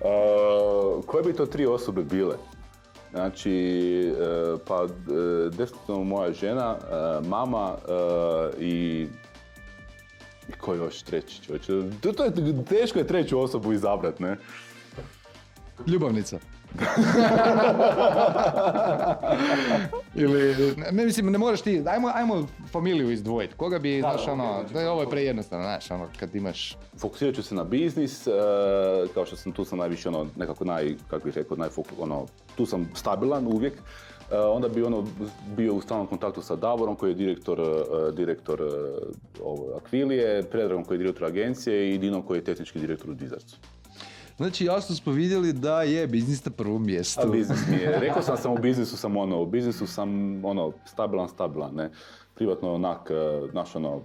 Uh, 0.00 1.04
koje 1.06 1.24
bi 1.24 1.32
to 1.32 1.46
tri 1.46 1.66
osobe 1.66 2.02
bile? 2.02 2.36
Znači, 3.10 4.12
uh, 4.12 4.60
pa 4.68 4.82
uh, 4.82 4.90
definitivno 5.50 6.04
moja 6.04 6.32
žena, 6.32 6.76
uh, 6.76 7.26
mama 7.26 7.74
i... 8.58 9.06
I 10.48 10.52
ko 10.52 10.74
još 10.74 11.02
treći 11.02 11.42
čovječe? 11.42 11.72
To, 12.00 12.12
to 12.12 12.24
je, 12.24 12.32
teško 12.68 12.98
je 12.98 13.06
treću 13.06 13.40
osobu 13.40 13.72
izabrat, 13.72 14.20
ne? 14.20 14.36
Ljubavnica. 15.86 16.38
Ili, 20.14 20.54
ne, 20.92 21.04
mislim, 21.04 21.32
ne 21.32 21.38
moraš 21.38 21.62
ti, 21.62 21.82
ajmo, 21.86 22.10
ajmo 22.14 22.46
familiju 22.70 23.10
izdvojiti. 23.10 23.54
Koga 23.54 23.78
bi, 23.78 24.00
znaš, 24.00 24.28
ono, 24.28 24.64
da, 24.72 24.92
ovo 24.92 25.00
je 25.02 25.10
prejednostavno, 25.10 25.64
znaš, 25.64 25.90
ono, 25.90 26.08
kad 26.20 26.34
imaš... 26.34 26.76
Fokusirat 26.98 27.34
ću 27.34 27.42
se 27.42 27.54
na 27.54 27.64
biznis, 27.64 28.26
uh, 28.26 28.32
kao 29.14 29.26
što 29.26 29.36
sam 29.36 29.52
tu 29.52 29.64
sam 29.64 29.78
najviše 29.78 30.08
ono, 30.08 30.26
nekako 30.36 30.64
naj, 30.64 30.94
kako 31.10 31.24
bih 31.24 31.34
rekao, 31.36 31.56
najfoku, 31.56 31.90
ono, 31.98 32.26
tu 32.56 32.66
sam 32.66 32.90
stabilan 32.94 33.46
uvijek. 33.46 33.74
E, 34.32 34.38
onda 34.38 34.68
bi 34.68 34.82
ono 34.82 35.04
bio 35.56 35.74
u 35.74 35.80
stalnom 35.80 36.06
kontaktu 36.06 36.42
sa 36.42 36.56
Davorom 36.56 36.96
koji 36.96 37.10
je 37.10 37.14
direktor, 37.14 37.60
e, 37.60 38.12
direktor 38.12 38.62
ovo, 39.44 39.76
Akvilije, 39.76 40.42
Predragom 40.42 40.84
koji 40.84 40.96
je 40.96 40.98
direktor 40.98 41.24
agencije 41.24 41.94
i 41.94 41.98
Dinom 41.98 42.22
koji 42.22 42.38
je 42.38 42.44
tehnički 42.44 42.78
direktor 42.78 43.10
u 43.10 43.14
Dizarcu. 43.14 43.56
Znači 44.36 44.64
jasno 44.64 44.96
smo 44.96 45.12
vidjeli 45.12 45.52
da 45.52 45.82
je 45.82 46.06
biznis 46.06 46.44
na 46.44 46.52
prvom 46.52 46.86
mjestu. 46.86 47.20
A 47.20 47.26
biznis 47.26 47.58
mi 47.68 47.76
je, 47.76 47.98
rekao 48.00 48.22
sam 48.22 48.36
sam 48.36 48.52
u 48.52 48.58
biznisu 48.58 48.96
sam 48.96 49.16
ono, 49.16 49.42
u 49.42 49.46
biznisu 49.46 49.86
sam 49.86 50.08
ono, 50.44 50.72
stabilan, 50.84 51.28
stabilan, 51.28 51.74
ne. 51.74 51.90
Privatno 52.34 52.74
onak, 52.74 53.10
e, 53.10 53.48
znaš 53.50 53.76
ono, 53.76 54.02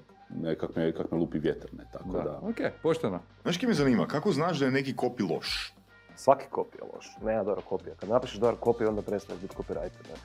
kak 0.59 0.75
me, 0.75 0.91
kak 0.91 1.11
me 1.11 1.17
lupi 1.17 1.39
vjetar, 1.39 1.69
ne, 1.73 1.83
tako 1.93 2.09
da. 2.09 2.23
Da, 2.23 2.39
ok, 2.43 2.55
pošteno. 2.83 3.19
Znaš 3.41 3.57
kaj 3.57 3.67
me 3.67 3.73
zanima, 3.73 4.07
kako 4.07 4.31
znaš 4.31 4.59
da 4.59 4.65
je 4.65 4.71
neki 4.71 4.95
kopi 4.95 5.23
loš? 5.23 5.73
Svaki 6.15 6.45
kopija 6.51 6.81
je 6.85 6.91
loš, 6.95 7.05
nema 7.21 7.43
dobra 7.43 7.61
kopija. 7.61 7.95
Kad 7.95 8.09
napišeš 8.09 8.37
dobar 8.39 8.55
kopija, 8.59 8.89
onda 8.89 9.01
prestaneš 9.01 9.41
biti 9.41 9.55
copywriter. 9.55 10.03
Ne? 10.09 10.15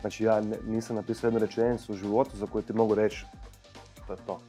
Znači 0.00 0.24
ja 0.24 0.40
ne- 0.40 0.58
nisam 0.66 0.96
napisao 0.96 1.28
jednu 1.28 1.40
rečenicu 1.40 1.92
u 1.92 1.96
životu 1.96 2.36
za 2.36 2.46
koju 2.46 2.62
ti 2.62 2.72
mogu 2.72 2.94
reći 2.94 3.24
to 4.08 4.12
je 4.12 4.18
to. 4.26 4.40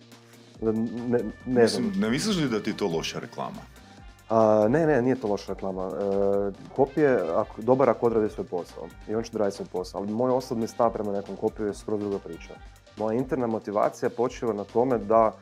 Ne, 0.62 1.20
ne, 1.46 1.68
znam. 1.68 1.84
Mislim, 1.84 2.02
ne 2.02 2.10
misliš 2.10 2.38
li 2.38 2.50
da 2.50 2.60
ti 2.60 2.70
je 2.70 2.78
to 2.78 2.88
loša 2.88 3.20
reklama? 3.20 3.62
A, 4.30 4.68
ne, 4.70 4.86
ne, 4.88 5.02
nije 5.02 5.16
to 5.16 5.28
loša 5.28 5.54
reklama. 5.54 5.88
E, 5.88 6.52
kopije, 6.76 7.20
ako, 7.36 7.62
dobar 7.62 7.90
ako 7.90 8.06
odradi 8.06 8.30
svoj 8.30 8.48
posao 8.48 8.88
i 9.08 9.16
on 9.16 9.24
će 9.24 9.38
raditi 9.38 9.56
svoj 9.56 9.68
posao, 9.72 10.02
ali 10.02 10.12
moj 10.12 10.32
osobni 10.32 10.68
stav 10.68 10.94
prema 10.94 11.12
nekom 11.12 11.36
kopiju 11.36 11.68
je 11.68 11.74
skroz 11.74 12.00
druga 12.00 12.20
priča. 12.20 12.54
Moja 12.98 13.18
interna 13.18 13.48
motivacija 13.48 14.10
počiva 14.10 14.54
na 14.54 14.64
tome 14.64 14.98
da 14.98 15.34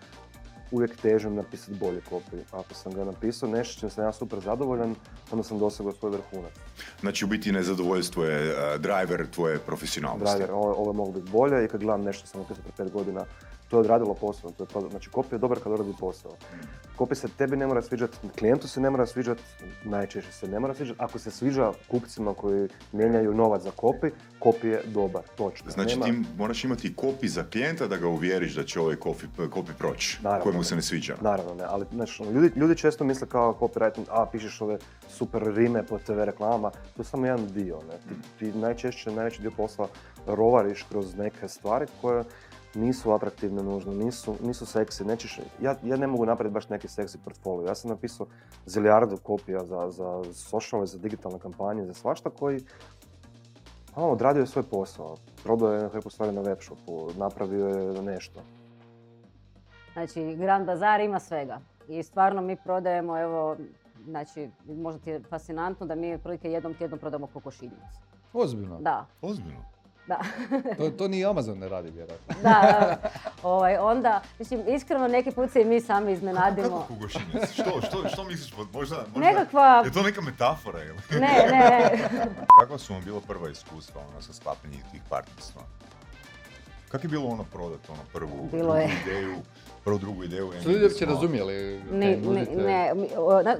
uvijek 0.72 0.96
težim 0.96 1.36
napisati 1.36 1.78
bolje 1.80 2.02
kopiju. 2.02 2.42
Ako 2.52 2.74
sam 2.74 2.94
ga 2.94 3.04
napisao 3.04 3.50
nešto 3.50 3.80
čim 3.80 3.90
sam 3.90 4.04
ja 4.04 4.14
super 4.14 4.40
zadovoljan, 4.40 4.96
onda 5.32 5.44
sam 5.44 5.60
dosegao 5.60 5.92
svoj 5.92 6.12
vrhunac. 6.12 6.54
Znači 7.00 7.26
u 7.26 7.28
biti 7.28 7.52
nezadovoljstvo 7.52 8.24
je 8.24 8.52
uh, 8.52 8.82
driver 8.82 9.28
tvoje 9.32 9.60
profesionalnosti. 9.60 10.38
Driver, 10.38 10.54
ovo, 10.54 10.74
ovo 10.74 10.92
je 10.92 10.96
moglo 10.96 11.14
biti 11.14 11.32
bolje 11.32 11.66
i 11.66 11.68
kad 11.68 11.82
gledam 11.82 12.02
nešto 12.02 12.20
što 12.20 12.28
sam 12.28 12.42
napisao 12.42 12.64
prije 12.64 12.76
pet 12.78 12.94
godina, 12.94 13.26
to 13.70 13.76
je 13.78 13.80
odradilo 13.80 14.14
posao, 14.14 14.52
to 14.52 14.64
je 14.64 14.68
prodao. 14.68 14.90
Znači 14.90 15.10
kopija 15.10 15.36
je 15.36 15.40
dobar 15.40 15.60
kad 15.60 15.72
odradi 15.72 15.94
posao. 16.00 16.32
Kopija 16.96 17.16
se 17.16 17.28
tebi 17.38 17.58
ne 17.58 17.68
mora 17.68 17.82
sviđati, 17.82 18.18
klijentu 18.40 18.68
se 18.68 18.82
ne 18.82 18.90
mora 18.90 19.06
sviđati, 19.06 19.44
najčešće 19.84 20.32
se 20.32 20.48
ne 20.48 20.60
mora 20.60 20.74
sviđati. 20.74 21.00
Ako 21.02 21.20
se 21.20 21.32
sviđa 21.32 21.72
kupcima 21.88 22.34
koji 22.34 22.70
mijenjaju 22.92 23.34
novac 23.34 23.62
za 23.62 23.72
kopi, 23.72 24.08
kopi 24.40 24.68
je 24.68 24.82
dobar, 24.86 25.24
točno. 25.36 25.72
Znači 25.72 26.00
Nema- 26.00 26.06
ti 26.06 26.28
moraš 26.38 26.64
imati 26.64 26.96
kopi 26.96 27.28
za 27.28 27.44
klijenta 27.44 27.88
da 27.88 27.98
ga 27.98 28.08
uvjeriš 28.08 28.56
da 28.56 28.64
će 28.64 28.80
ovaj 28.80 28.96
kopi, 28.96 29.26
kopi 29.50 29.72
proći, 29.78 30.20
kojemu 30.44 30.64
se 30.64 30.76
ne 30.76 30.82
sviđa. 30.82 31.16
Naravno 31.22 31.54
ne, 31.54 31.64
ali 31.68 31.86
znači, 31.94 32.24
ljudi, 32.24 32.52
ljudi 32.56 32.78
često 32.78 33.04
misle 33.04 33.28
kao 33.28 33.58
copywriting, 33.60 34.06
a 34.10 34.26
pišeš 34.32 34.62
ove 34.62 34.78
super 35.10 35.42
rime 35.56 35.84
po 35.86 35.98
TV 36.00 36.24
reklamama, 36.24 36.70
to 36.70 37.02
je 37.02 37.06
samo 37.06 37.26
jedan 37.26 37.48
dio. 37.48 37.80
Ne? 37.90 37.98
Ti, 37.98 38.52
ti 38.52 38.58
najčešće, 38.60 39.12
najveći 39.12 39.42
dio 39.42 39.52
posla 39.58 39.88
rovariš 40.28 40.84
kroz 40.90 41.16
neke 41.16 41.48
stvari 41.48 41.86
koje 42.02 42.24
nisu 42.76 43.12
atraktivne 43.12 43.64
nužno, 43.64 43.94
nisu, 43.94 44.36
nisu 44.42 44.66
seksi. 44.66 45.06
Nećeš, 45.06 45.40
ja, 45.62 45.76
ja 45.84 45.98
ne 45.98 46.08
mogu 46.08 46.26
napraviti 46.26 46.54
baš 46.54 46.70
neki 46.70 46.88
seksi 46.88 47.18
portfolio. 47.24 47.68
Ja 47.68 47.76
sam 47.76 47.90
napisao 47.90 48.28
zilijardu 48.66 49.18
kopija 49.18 49.66
za, 49.66 49.90
za 49.90 50.24
socijalne, 50.34 50.88
za 50.88 50.98
digitalne 50.98 51.40
kampanje, 51.40 51.86
za 51.86 51.94
svašta 51.94 52.30
koji 52.30 52.64
ono, 53.98 54.12
odradio 54.12 54.40
je 54.40 54.48
svoj 54.48 54.64
posao. 54.64 55.16
Prodao 55.44 55.74
je 55.74 55.90
neku 55.94 56.10
stvari 56.10 56.32
na 56.32 56.42
webshopu, 56.42 57.18
napravio 57.18 57.68
je 57.68 58.02
nešto. 58.02 58.40
Znači, 59.94 60.36
Grand 60.36 60.66
Bazar 60.66 61.02
ima 61.02 61.20
svega. 61.20 61.60
I 61.88 62.04
stvarno 62.04 62.42
mi 62.42 62.56
prodajemo, 62.56 63.20
evo, 63.20 63.58
znači, 64.06 64.50
možda 64.66 65.00
ti 65.02 65.10
je 65.10 65.22
fascinantno 65.30 65.86
da 65.86 65.96
mi 65.96 66.14
otprilike 66.14 66.52
jednom 66.52 66.74
tjednom 66.74 67.00
prodamo 67.00 67.28
kokošinjicu. 67.28 68.02
Ozbiljno. 68.34 68.78
Da, 68.80 69.06
Ozbiljno. 69.22 69.62
Da. 70.08 70.20
To, 70.78 70.90
to 70.90 71.08
ni 71.08 71.26
Amazon 71.26 71.60
ne 71.60 71.70
radi 71.70 71.92
vjerojatno. 71.92 72.36
da, 72.36 72.50
da. 72.72 73.10
Ovaj, 73.44 73.78
onda, 73.78 74.22
mislim, 74.40 74.64
iskreno 74.68 75.08
neki 75.08 75.32
put 75.32 75.52
se 75.52 75.62
i 75.62 75.66
mi 75.66 75.82
sami 75.82 76.12
iznenadimo. 76.12 76.70
Kako 76.70 76.94
kokošinjac? 76.96 77.52
Što, 77.52 77.82
što, 77.82 78.10
što 78.10 78.24
misliš? 78.24 78.54
Možda, 78.74 78.74
možda, 79.06 79.20
Nekakva- 79.22 79.86
Je 79.86 79.92
to 79.92 80.02
neka 80.02 80.22
metafora 80.22 80.84
ili? 80.84 81.00
Ne, 81.12 81.20
ne, 81.20 81.58
ne. 81.92 81.92
Kakva 82.60 82.78
su 82.78 82.94
vam 82.94 83.04
bila 83.04 83.22
prva 83.22 83.50
iskustva 83.50 84.02
ono, 84.04 84.22
sa 84.22 84.34
sklapanjem 84.34 84.82
tih 84.92 85.02
partnerstva? 85.10 85.62
Kako 86.90 87.06
je 87.06 87.10
bilo 87.10 87.28
ono 87.28 87.44
prodat, 87.44 87.90
ono 87.90 88.00
prvu, 88.14 88.50
Bilo 88.52 88.64
drugu 88.64 88.78
je. 88.78 88.90
ideju, 89.04 89.36
prvu, 89.88 90.00
drugu 90.00 90.24
ideju? 90.24 90.52
Su 90.64 90.72
ljudi 90.72 90.84
uopće 90.84 91.06
razumjeli? 91.06 91.82
Ne, 91.92 92.18
ne, 92.18 92.46
ne, 92.56 92.94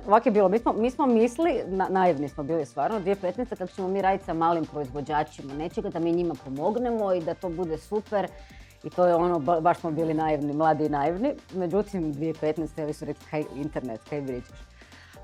ovako 0.08 0.30
je 0.30 0.34
bilo, 0.34 0.50
mi 0.50 0.60
smo, 0.60 0.74
mi 0.74 0.92
smo 0.92 1.06
misli, 1.06 1.64
na, 1.68 1.88
naivni 1.90 2.30
smo 2.30 2.44
bili 2.44 2.66
stvarno, 2.66 3.00
2015. 3.00 3.50
kako 3.50 3.68
ćemo 3.68 3.88
mi 3.88 4.02
raditi 4.02 4.26
sa 4.26 4.34
malim 4.34 4.66
proizvođačima 4.66 5.54
nečega, 5.54 5.90
da 5.90 6.00
mi 6.00 6.12
njima 6.12 6.36
pomognemo 6.46 7.14
i 7.14 7.22
da 7.22 7.34
to 7.34 7.50
bude 7.50 7.78
super. 7.78 8.28
I 8.84 8.90
to 8.90 9.08
je 9.08 9.16
ono, 9.16 9.40
ba- 9.40 9.60
baš 9.60 9.80
smo 9.80 9.92
bili 9.92 10.14
naivni, 10.14 10.54
mladi 10.54 10.86
i 10.86 10.90
naivni. 10.90 11.34
Međutim, 11.54 12.14
2015. 12.14 12.84
ovi 12.84 12.94
su 12.94 13.06
rekli, 13.06 13.26
kaj 13.32 13.44
internet, 13.56 14.02
kaj 14.10 14.26
pričaš. 14.26 14.60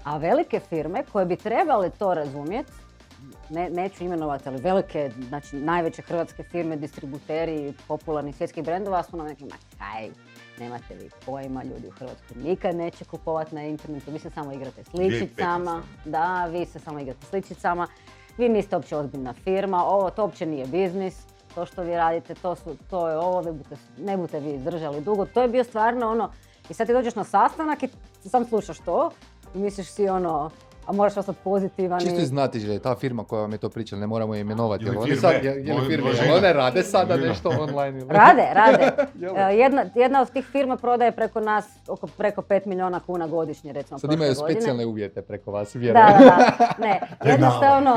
A 0.04 0.18
velike 0.18 0.60
firme 0.60 1.04
koje 1.12 1.26
bi 1.26 1.36
trebale 1.36 1.90
to 1.90 2.14
razumjeti, 2.14 2.72
ne, 3.50 3.70
neću 3.70 4.04
imenovati, 4.04 4.50
ali 4.50 4.62
velike, 4.62 5.12
znači 5.28 5.56
najveće 5.56 6.02
hrvatske 6.02 6.44
firme, 6.44 6.76
distributeri 6.76 7.74
popularnih 7.88 8.36
svjetskih 8.36 8.64
brendova 8.64 9.04
su 9.04 9.18
nam 9.18 9.28
rekli, 9.28 9.48
ma 9.48 9.56
kaj, 9.78 10.10
nemate 10.60 10.96
vi 10.96 11.10
pojma, 11.26 11.64
ljudi 11.64 11.88
u 11.88 11.92
Hrvatskoj 11.92 12.38
nikad 12.44 12.76
neće 12.76 13.06
kupovati 13.06 13.56
na 13.56 13.64
internetu, 13.64 14.12
vi 14.12 14.20
se 14.20 14.30
samo 14.30 14.52
igrate 14.52 14.84
s 14.84 14.94
ličicama, 14.94 15.84
da, 16.06 16.46
vi 16.46 16.66
se 16.66 16.80
samo 16.80 17.00
igrate 17.00 17.26
s 17.26 17.34
ličicama, 17.34 17.88
vi 18.38 18.50
niste 18.50 18.76
uopće 18.76 18.98
ozbiljna 18.98 19.34
firma, 19.34 19.86
ovo 19.86 20.10
to 20.10 20.22
uopće 20.22 20.46
nije 20.46 20.66
biznis, 20.66 21.26
to 21.56 21.66
što 21.66 21.82
vi 21.82 21.96
radite, 21.96 22.36
to, 22.36 22.56
su, 22.56 22.78
to 22.90 23.10
je 23.10 23.18
ovo, 23.18 23.42
vi 23.42 23.52
budete, 23.52 23.76
ne 23.98 24.18
budete 24.18 24.40
vi 24.40 24.54
izdržali 24.54 25.02
dugo, 25.02 25.26
to 25.26 25.42
je 25.42 25.48
bio 25.48 25.64
stvarno 25.64 26.12
ono, 26.12 26.32
i 26.70 26.74
sad 26.74 26.88
ti 26.88 26.94
dođeš 26.94 27.16
na 27.16 27.24
sastanak 27.24 27.84
i 27.84 27.90
sam 28.30 28.46
slušaš 28.46 28.80
to 28.80 29.12
i 29.56 29.58
misliš 29.58 29.88
si 29.88 30.10
ono, 30.10 30.52
a 30.86 30.92
moraš 30.92 31.18
ostati 31.18 31.38
pozitivan 31.44 32.00
Čisto 32.00 32.16
i- 32.16 32.22
iz 32.22 32.28
znatiželje, 32.30 32.80
ta 32.80 32.96
firma 32.96 33.24
koja 33.24 33.42
vam 33.42 33.52
je 33.52 33.58
to 33.58 33.70
pričala, 33.70 34.00
ne 34.00 34.08
moramo 34.08 34.36
je 34.36 34.42
imenovati. 34.42 34.84
Je 34.84 34.88
jel 34.88 34.98
oni 34.98 35.06
firme? 35.06 35.22
sad, 35.24 35.44
je, 35.44 35.52
je 35.58 35.74
Mo- 35.74 35.88
firme, 35.88 36.10
jel 36.18 36.36
one 36.36 36.54
rade 36.54 36.84
sada 36.84 37.18
nešto 37.18 37.50
online? 37.52 38.00
Ili? 38.00 38.08
Rade, 38.10 38.48
rade. 38.54 38.92
Jel? 39.16 39.38
E, 39.40 39.56
Jedna, 39.56 39.86
jedna 39.96 40.22
od 40.22 40.32
tih 40.32 40.46
firma 40.46 40.78
prodaje 40.78 41.12
preko 41.12 41.40
nas 41.40 41.66
oko, 41.88 42.08
preko 42.08 42.42
5 42.42 42.66
milijuna 42.66 43.00
kuna 43.00 43.28
godišnje, 43.28 43.74
recimo, 43.74 44.00
Sad 44.00 44.12
imaju 44.12 44.32
godine. 44.32 44.52
specijalne 44.52 44.86
uvjete 44.86 45.22
preko 45.22 45.52
vas, 45.52 45.76
vjerujem. 45.76 46.08
da, 46.08 46.18
da. 46.20 46.68
Ne, 46.80 47.00
jednostavno, 47.32 47.96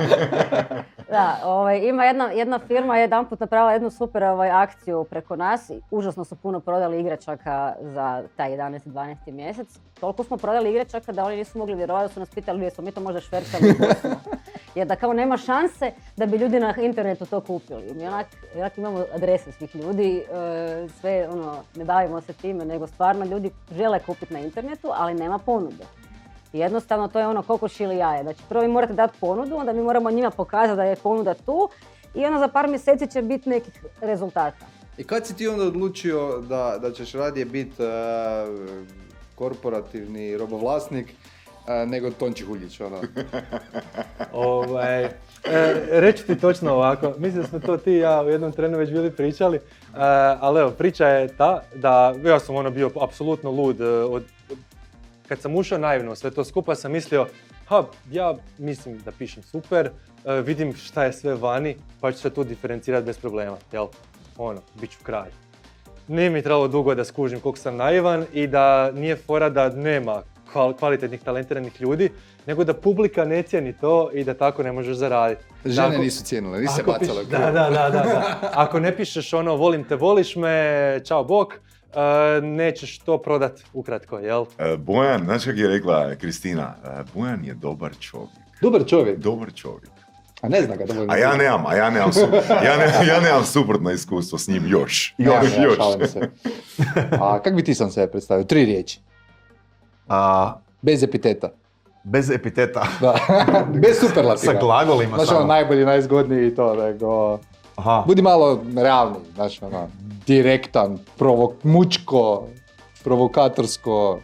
da, 1.11 1.41
ovaj, 1.45 1.79
ima 1.79 2.05
jedna, 2.05 2.25
jedna 2.27 2.59
firma 2.59 2.97
je 2.97 3.03
jedanput 3.03 3.41
napravila 3.41 3.73
jednu 3.73 3.91
super 3.91 4.25
ovaj, 4.25 4.51
akciju 4.51 5.05
preko 5.05 5.37
nas. 5.37 5.71
Užasno 5.91 6.25
su 6.25 6.37
puno 6.37 6.61
prodali 6.61 7.01
igračaka 7.01 7.75
za 7.81 8.23
taj 8.37 8.51
11. 8.51 8.81
12. 8.85 9.17
mjesec. 9.27 9.69
Toliko 10.01 10.25
smo 10.25 10.37
prodali 10.37 10.71
igračaka 10.71 11.13
da 11.13 11.25
oni 11.25 11.37
nisu 11.37 11.59
mogli 11.59 11.75
vjerovati 11.75 12.05
da 12.05 12.15
su 12.15 12.21
nas 12.21 12.31
pitali 12.31 12.59
jesmo 12.77 12.85
mi 12.85 12.93
to 12.93 13.01
možda 13.01 13.21
švercali. 13.21 13.75
Jer 14.75 14.87
da 14.87 14.97
kao 14.97 15.13
nema 15.13 15.37
šanse 15.37 15.93
da 16.17 16.27
bi 16.27 16.37
ljudi 16.37 16.61
na 16.61 16.75
internetu 16.83 17.27
to 17.27 17.41
kupili. 17.41 17.95
Mi 17.95 18.07
onak, 18.07 18.27
onak 18.57 18.79
imamo 18.79 19.05
adrese 19.15 19.53
svih 19.53 19.77
ljudi, 19.77 20.19
e, 20.19 20.89
sve 21.01 21.29
ono, 21.29 21.63
ne 21.77 21.85
bavimo 21.85 22.21
se 22.21 22.33
time, 22.33 22.65
nego 22.65 22.87
stvarno 22.87 23.25
ljudi 23.25 23.51
žele 23.77 24.01
kupiti 24.01 24.35
na 24.35 24.41
internetu, 24.41 24.91
ali 24.95 25.15
nema 25.15 25.39
ponude. 25.39 25.85
Jednostavno 26.53 27.09
to 27.09 27.19
je 27.19 27.27
ono 27.27 27.43
kokoš 27.43 27.81
ili 27.81 27.97
jaje. 27.97 28.23
Znači 28.23 28.43
prvo 28.49 28.63
vi 28.63 28.69
morate 28.69 28.93
dati 28.93 29.19
ponudu, 29.21 29.57
onda 29.57 29.73
mi 29.73 29.83
moramo 29.83 30.11
njima 30.11 30.31
pokazati 30.31 30.77
da 30.77 30.85
je 30.85 30.97
ponuda 30.97 31.35
tu 31.35 31.69
i 32.15 32.25
onda 32.25 32.39
za 32.39 32.49
par 32.49 32.69
mjeseci 32.69 33.07
će 33.07 33.23
biti 33.23 33.49
nekih 33.49 33.85
rezultata. 34.01 34.67
I 34.99 35.05
kad 35.05 35.27
si 35.27 35.37
ti 35.37 35.49
onda 35.49 35.65
odlučio 35.65 36.41
da, 36.49 36.79
da 36.81 36.93
ćeš 36.93 37.13
radije 37.13 37.45
biti 37.45 37.83
korporativni 39.35 40.37
robovlasnik 40.37 41.11
e, 41.11 41.36
nego 41.87 42.11
Tonči 42.11 42.45
Huljić, 42.45 42.81
ono? 42.81 43.01
Ovaj, 44.33 45.05
e, 45.05 45.11
reći 45.91 46.27
ti 46.27 46.41
točno 46.41 46.73
ovako, 46.73 47.15
mislim 47.19 47.43
da 47.43 47.49
smo 47.49 47.59
to 47.59 47.77
ti 47.77 47.93
i 47.93 47.99
ja 47.99 48.23
u 48.23 48.29
jednom 48.29 48.53
trenu 48.53 48.79
već 48.79 48.91
bili 48.91 49.11
pričali, 49.11 49.57
e, 49.57 49.61
ali 50.41 50.61
evo, 50.61 50.71
priča 50.71 51.09
je 51.09 51.29
ta 51.29 51.63
da 51.75 52.15
ja 52.25 52.41
sam 52.41 52.57
ono 52.57 52.71
bio 52.71 52.91
apsolutno 53.01 53.51
lud. 53.51 53.81
e, 53.81 53.85
Od, 53.85 54.25
kad 55.29 55.41
sam 55.41 55.55
ušao 55.55 55.79
naivno 55.79 56.15
sve 56.15 56.31
to 56.31 56.45
skupa 56.45 56.75
sam 56.75 56.93
mislio, 56.93 57.27
ha, 57.67 57.85
ja 58.11 58.35
mislim 58.59 58.99
da 59.05 59.13
pišem 59.13 59.43
super, 59.43 59.91
e, 60.25 60.41
vidim 60.41 60.75
šta 60.75 61.05
je 61.05 61.13
sve 61.13 61.35
vani, 61.35 61.77
pa 62.01 62.13
ću 62.13 62.19
se 62.19 62.31
tu 62.31 62.45
diferencirati 62.45 63.07
bez 63.07 63.19
problema, 63.19 63.57
jel? 63.73 63.87
Ono, 64.39 64.61
bit 64.81 64.91
ću 64.91 64.99
kralj. 65.03 65.31
Nije 66.09 66.31
mi 66.31 66.43
trebalo 66.43 66.69
dugo 66.69 66.95
da 66.95 67.05
skužim 67.05 67.41
koliko 67.41 67.59
sam 67.59 67.77
naivan 67.77 68.25
i 68.33 68.47
da 68.47 68.93
nije 68.93 69.17
fora 69.17 69.49
da 69.49 69.69
nema 69.69 70.23
kvalitetnih, 70.79 71.23
talentiranih 71.23 71.81
ljudi, 71.81 72.11
nego 72.47 72.65
da 72.65 72.75
publika 72.75 73.25
ne 73.25 73.43
cijeni 73.43 73.73
to 73.73 74.11
i 74.13 74.25
da 74.25 74.35
tako 74.35 74.63
ne 74.63 74.73
možeš 74.73 74.97
zaraditi. 74.97 75.45
Žene 75.65 75.99
nisu 75.99 76.25
cijenile, 76.25 76.61
nisi 76.61 76.75
se 76.75 76.83
u 76.83 76.93
da, 77.31 77.39
da, 77.39 77.51
da, 77.51 77.71
da, 77.71 77.91
da. 77.91 78.51
Ako 78.55 78.81
ne 78.81 78.97
pišeš 78.97 79.33
ono 79.33 79.57
volim 79.57 79.85
te, 79.85 79.97
voliš 79.97 80.37
me, 80.37 81.01
čao 81.05 81.25
bok, 81.25 81.55
e, 81.55 81.59
nećeš 82.41 82.99
to 82.99 83.19
prodat 83.19 83.61
ukratko, 83.73 84.19
jel? 84.19 84.45
E, 84.59 84.77
Bojan, 84.77 85.25
znaš 85.25 85.45
kako 85.45 85.59
je 85.59 85.69
rekla 85.69 86.15
Kristina, 86.15 86.75
e, 86.85 86.89
Bojan 87.15 87.45
je 87.45 87.55
dobar 87.55 87.93
čovjek. 88.01 88.31
Dobar 88.63 88.87
čovjek. 88.87 89.19
Dobar 89.19 89.53
čovjek. 89.55 89.91
A 90.41 90.49
ne 90.49 90.63
zna 90.63 90.77
ga 90.77 90.85
dovoljno. 90.85 91.13
A 91.13 91.17
ja 91.17 91.37
nemam, 91.37 91.67
a 91.67 91.75
ja 91.75 91.91
nemam, 91.91 92.13
su, 92.13 92.21
ja, 92.65 92.77
ne, 92.77 93.07
ja 93.09 93.21
nemam 93.21 93.45
suprotno 93.45 93.91
iskustvo 93.91 94.39
s 94.39 94.49
njim 94.49 94.67
još. 94.67 95.15
Još, 95.19 95.35
ja 95.57 95.63
još. 95.65 95.77
šalim 95.77 96.09
se. 96.09 96.31
A 97.21 97.43
kak 97.43 97.55
bi 97.55 97.65
ti 97.65 97.75
sam 97.75 97.91
sebe 97.91 98.11
predstavio? 98.11 98.45
Tri 98.45 98.65
riječi. 98.65 99.01
A, 100.09 100.53
Bez 100.83 101.03
epiteta. 101.03 101.49
bez 102.05 102.31
epiteta. 102.31 102.87
Da. 103.01 103.15
Bez 103.83 104.01
superlativa. 104.01 104.53
Sa 104.53 104.59
glagolima 104.61 105.17
Znaš, 105.17 105.29
samo. 105.29 105.39
ono, 105.39 105.49
najbolji, 105.49 105.85
najzgodniji 105.85 106.47
i 106.47 106.55
to, 106.55 106.75
nego... 106.77 107.39
Aha. 107.77 108.05
Budi 108.07 108.23
malo 108.23 108.61
realni, 108.77 109.17
znaš, 109.35 109.63
ono, 109.63 109.89
direktan, 110.27 110.99
provok, 111.19 111.65
mučko, 111.65 112.47
provokatorsko. 113.05 114.19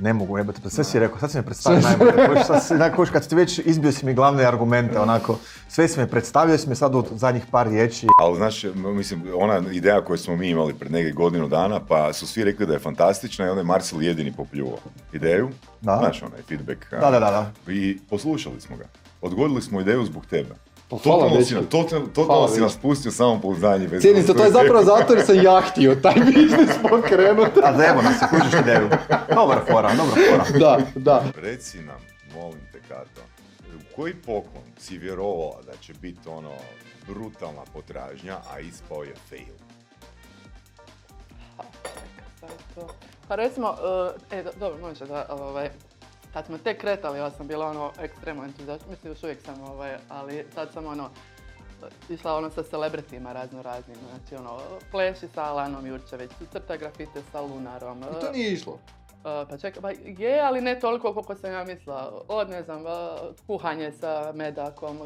Ne 0.00 0.12
mogu, 0.12 0.38
jebate, 0.38 0.60
pa 0.62 0.70
sve 0.70 0.84
si 0.84 0.98
rekao, 0.98 1.18
sad 1.18 1.30
si 1.30 1.36
me 1.36 1.42
predstavio 1.42 1.80
najbolje. 1.80 2.44
Sad 2.46 2.66
si, 2.66 2.74
kad 3.12 3.28
ti 3.28 3.34
već 3.34 3.58
izbio 3.64 3.92
si 3.92 4.06
mi 4.06 4.14
glavne 4.14 4.44
argumente, 4.44 5.00
onako, 5.00 5.38
sve 5.68 5.88
si 5.88 6.00
me 6.00 6.06
predstavio, 6.06 6.58
si 6.58 6.68
me 6.68 6.74
sad 6.74 6.94
u 6.94 7.04
zadnjih 7.10 7.44
par 7.50 7.68
riječi. 7.68 8.06
Ali 8.18 8.36
znaš, 8.36 8.64
mislim, 8.74 9.22
ona 9.34 9.62
ideja 9.72 10.04
koju 10.04 10.18
smo 10.18 10.36
mi 10.36 10.48
imali 10.48 10.74
pred 10.74 10.92
neke 10.92 11.12
godinu 11.12 11.48
dana, 11.48 11.80
pa 11.88 12.12
su 12.12 12.26
svi 12.26 12.44
rekli 12.44 12.66
da 12.66 12.72
je 12.72 12.78
fantastična 12.78 13.46
i 13.46 13.48
onda 13.48 13.60
je 13.60 13.64
Marcel 13.64 14.02
jedini 14.02 14.32
popljuvao 14.32 14.78
ideju. 15.12 15.50
Da. 15.80 15.96
Znaš, 15.98 16.22
onaj 16.22 16.42
feedback. 16.48 16.90
da, 16.90 17.10
da, 17.10 17.20
da. 17.20 17.72
I 17.72 17.98
poslušali 18.10 18.60
smo 18.60 18.76
ga. 18.76 18.84
Odgodili 19.20 19.62
smo 19.62 19.80
ideju 19.80 20.04
zbog 20.04 20.26
tebe. 20.26 20.54
Pa 20.90 20.96
hvala, 20.98 21.22
Totalno 21.22 21.44
si, 21.44 21.54
totalno, 22.14 22.48
si 22.48 22.60
nas 22.60 22.76
pustio 22.76 23.12
samo 23.12 23.40
pouzdanje. 23.40 23.88
bez 23.88 24.02
Cijenim 24.02 24.22
se, 24.22 24.34
to 24.34 24.44
je 24.44 24.50
zapravo 24.50 24.84
zato 24.84 25.14
jer 25.14 25.26
sam 25.26 25.36
jahtio 25.36 25.94
taj 25.94 26.14
biznis 26.26 26.70
pokrenut. 26.82 27.50
A 27.64 27.72
da 27.72 27.84
evo 27.86 28.02
nas, 28.02 28.30
kužiš 28.30 28.60
ideju. 28.60 28.88
Dobar 29.34 29.58
fora, 29.70 29.90
dobra 29.90 30.22
fora. 30.30 30.44
Da, 30.60 30.78
da. 30.94 31.24
Reci 31.36 31.78
nam, 31.78 32.00
molim 32.34 32.60
te 32.72 32.80
Kato, 32.88 33.20
u 33.68 33.96
koji 33.96 34.14
poklon 34.14 34.64
si 34.78 34.98
vjerovala 34.98 35.62
da 35.66 35.72
će 35.76 35.94
biti 35.94 36.28
ono 36.28 36.52
brutalna 37.06 37.62
potražnja, 37.72 38.36
a 38.50 38.60
ispao 38.60 39.02
je 39.02 39.14
fail? 39.28 39.54
To. 42.74 42.88
Pa 43.28 43.34
recimo, 43.34 43.74
e, 44.30 44.38
e, 44.38 44.42
do- 44.42 44.50
dobro, 44.60 44.78
može 44.80 45.06
da, 45.06 45.26
ovaj, 45.30 45.68
kad 46.32 46.46
smo 46.46 46.58
tek 46.58 46.80
kretali, 46.80 47.18
ja 47.18 47.30
sam 47.30 47.46
bila 47.46 47.66
ono 47.66 47.92
ekstremno 48.00 48.44
entuzijastična, 48.44 48.90
mislim 48.90 49.12
još 49.12 49.22
uvijek 49.22 49.40
sam, 49.40 49.62
ovaj, 49.62 49.96
ali 50.08 50.46
sad 50.54 50.72
sam 50.72 50.86
ono, 50.86 51.10
išla 52.08 52.36
ono 52.36 52.50
sa 52.50 52.62
celebritima 52.62 53.32
razno 53.32 53.62
raznim, 53.62 53.96
znači 54.10 54.34
ono, 54.34 54.58
pleši 54.90 55.28
sa 55.34 55.44
Alanom 55.44 55.86
Jurčević, 55.86 56.30
crta 56.52 56.76
grafite 56.76 57.22
sa 57.32 57.40
Lunarom. 57.40 58.02
I 58.02 58.20
to 58.20 58.32
nije 58.32 58.52
išlo. 58.52 58.72
Uh, 58.72 59.48
pa 59.48 59.58
čekaj, 59.58 59.82
pa 59.82 59.90
je, 59.90 60.40
ali 60.40 60.60
ne 60.60 60.80
toliko 60.80 61.12
koliko 61.12 61.34
sam 61.34 61.52
ja 61.52 61.64
mislila. 61.64 62.22
Od, 62.28 62.50
ne 62.50 62.62
znam, 62.62 62.82
uh, 62.82 62.92
kuhanje 63.46 63.92
sa 63.92 64.32
medakom, 64.34 64.98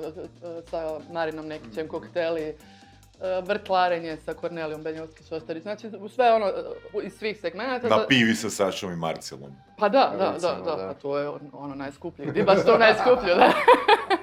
sa 0.71 1.01
Marinom 1.13 1.47
Nekićem, 1.47 1.89
kokteli, 1.89 2.51
uh, 2.51 2.74
vrtlarenje 3.43 4.17
sa 4.17 4.35
Kornelijom 4.35 4.83
Benjovski 4.83 5.25
Šoštarić. 5.25 5.63
Znači, 5.63 5.91
u 6.01 6.09
sve 6.09 6.33
ono, 6.33 6.47
uh, 6.95 7.05
iz 7.05 7.13
svih 7.13 7.41
segmenata. 7.41 7.89
Na 7.89 7.97
da- 7.97 8.07
pivi 8.07 8.35
sa 8.35 8.51
Sašom 8.51 8.93
i 8.93 8.97
Marcelom. 8.97 9.53
Pa 9.79 9.89
da, 9.89 10.13
da, 10.13 10.19
da, 10.19 10.33
Recimo, 10.33 10.53
da, 10.65 10.77
da. 10.77 10.87
pa 10.87 10.95
to 10.95 11.19
je 11.19 11.29
on- 11.29 11.51
ono 11.53 11.75
najskuplje. 11.75 12.27
Di 12.27 12.43
baš 12.43 12.65
to 12.67 12.79
najskuplje, 12.79 13.35
da. 13.35 13.53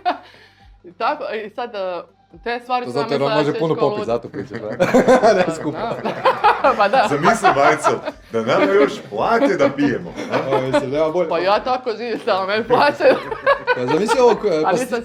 I 0.89 0.93
tako, 0.93 1.23
i 1.33 1.49
sad, 1.49 1.73
uh, 2.33 2.41
te 2.43 2.59
stvari 2.59 2.85
su 2.85 2.91
Zato 2.91 3.13
jer 3.13 3.23
on 3.23 3.33
može 3.33 3.59
puno 3.59 3.75
popiti, 3.75 4.05
zato 4.05 4.29
priča. 4.29 4.55
Da. 4.55 5.33
ne 5.47 5.55
skupo. 5.55 5.77
pa 6.77 6.87
da. 6.87 7.07
Zamisli 7.09 7.49
Marcel, 7.55 7.93
da 8.31 8.41
nama 8.41 8.73
još 8.73 8.93
plate 9.09 9.55
da 9.55 9.69
pijemo. 9.69 10.13
mislim, 10.61 10.91
nema 10.91 11.09
bolje. 11.09 11.29
Pa 11.29 11.39
ja 11.39 11.63
tako 11.63 11.91
živim, 11.97 12.19
samo 12.25 12.45
meni 12.47 12.63
plaće. 12.67 13.03
Ja 13.77 13.85
zamisli 13.87 14.19
ovog 14.19 14.37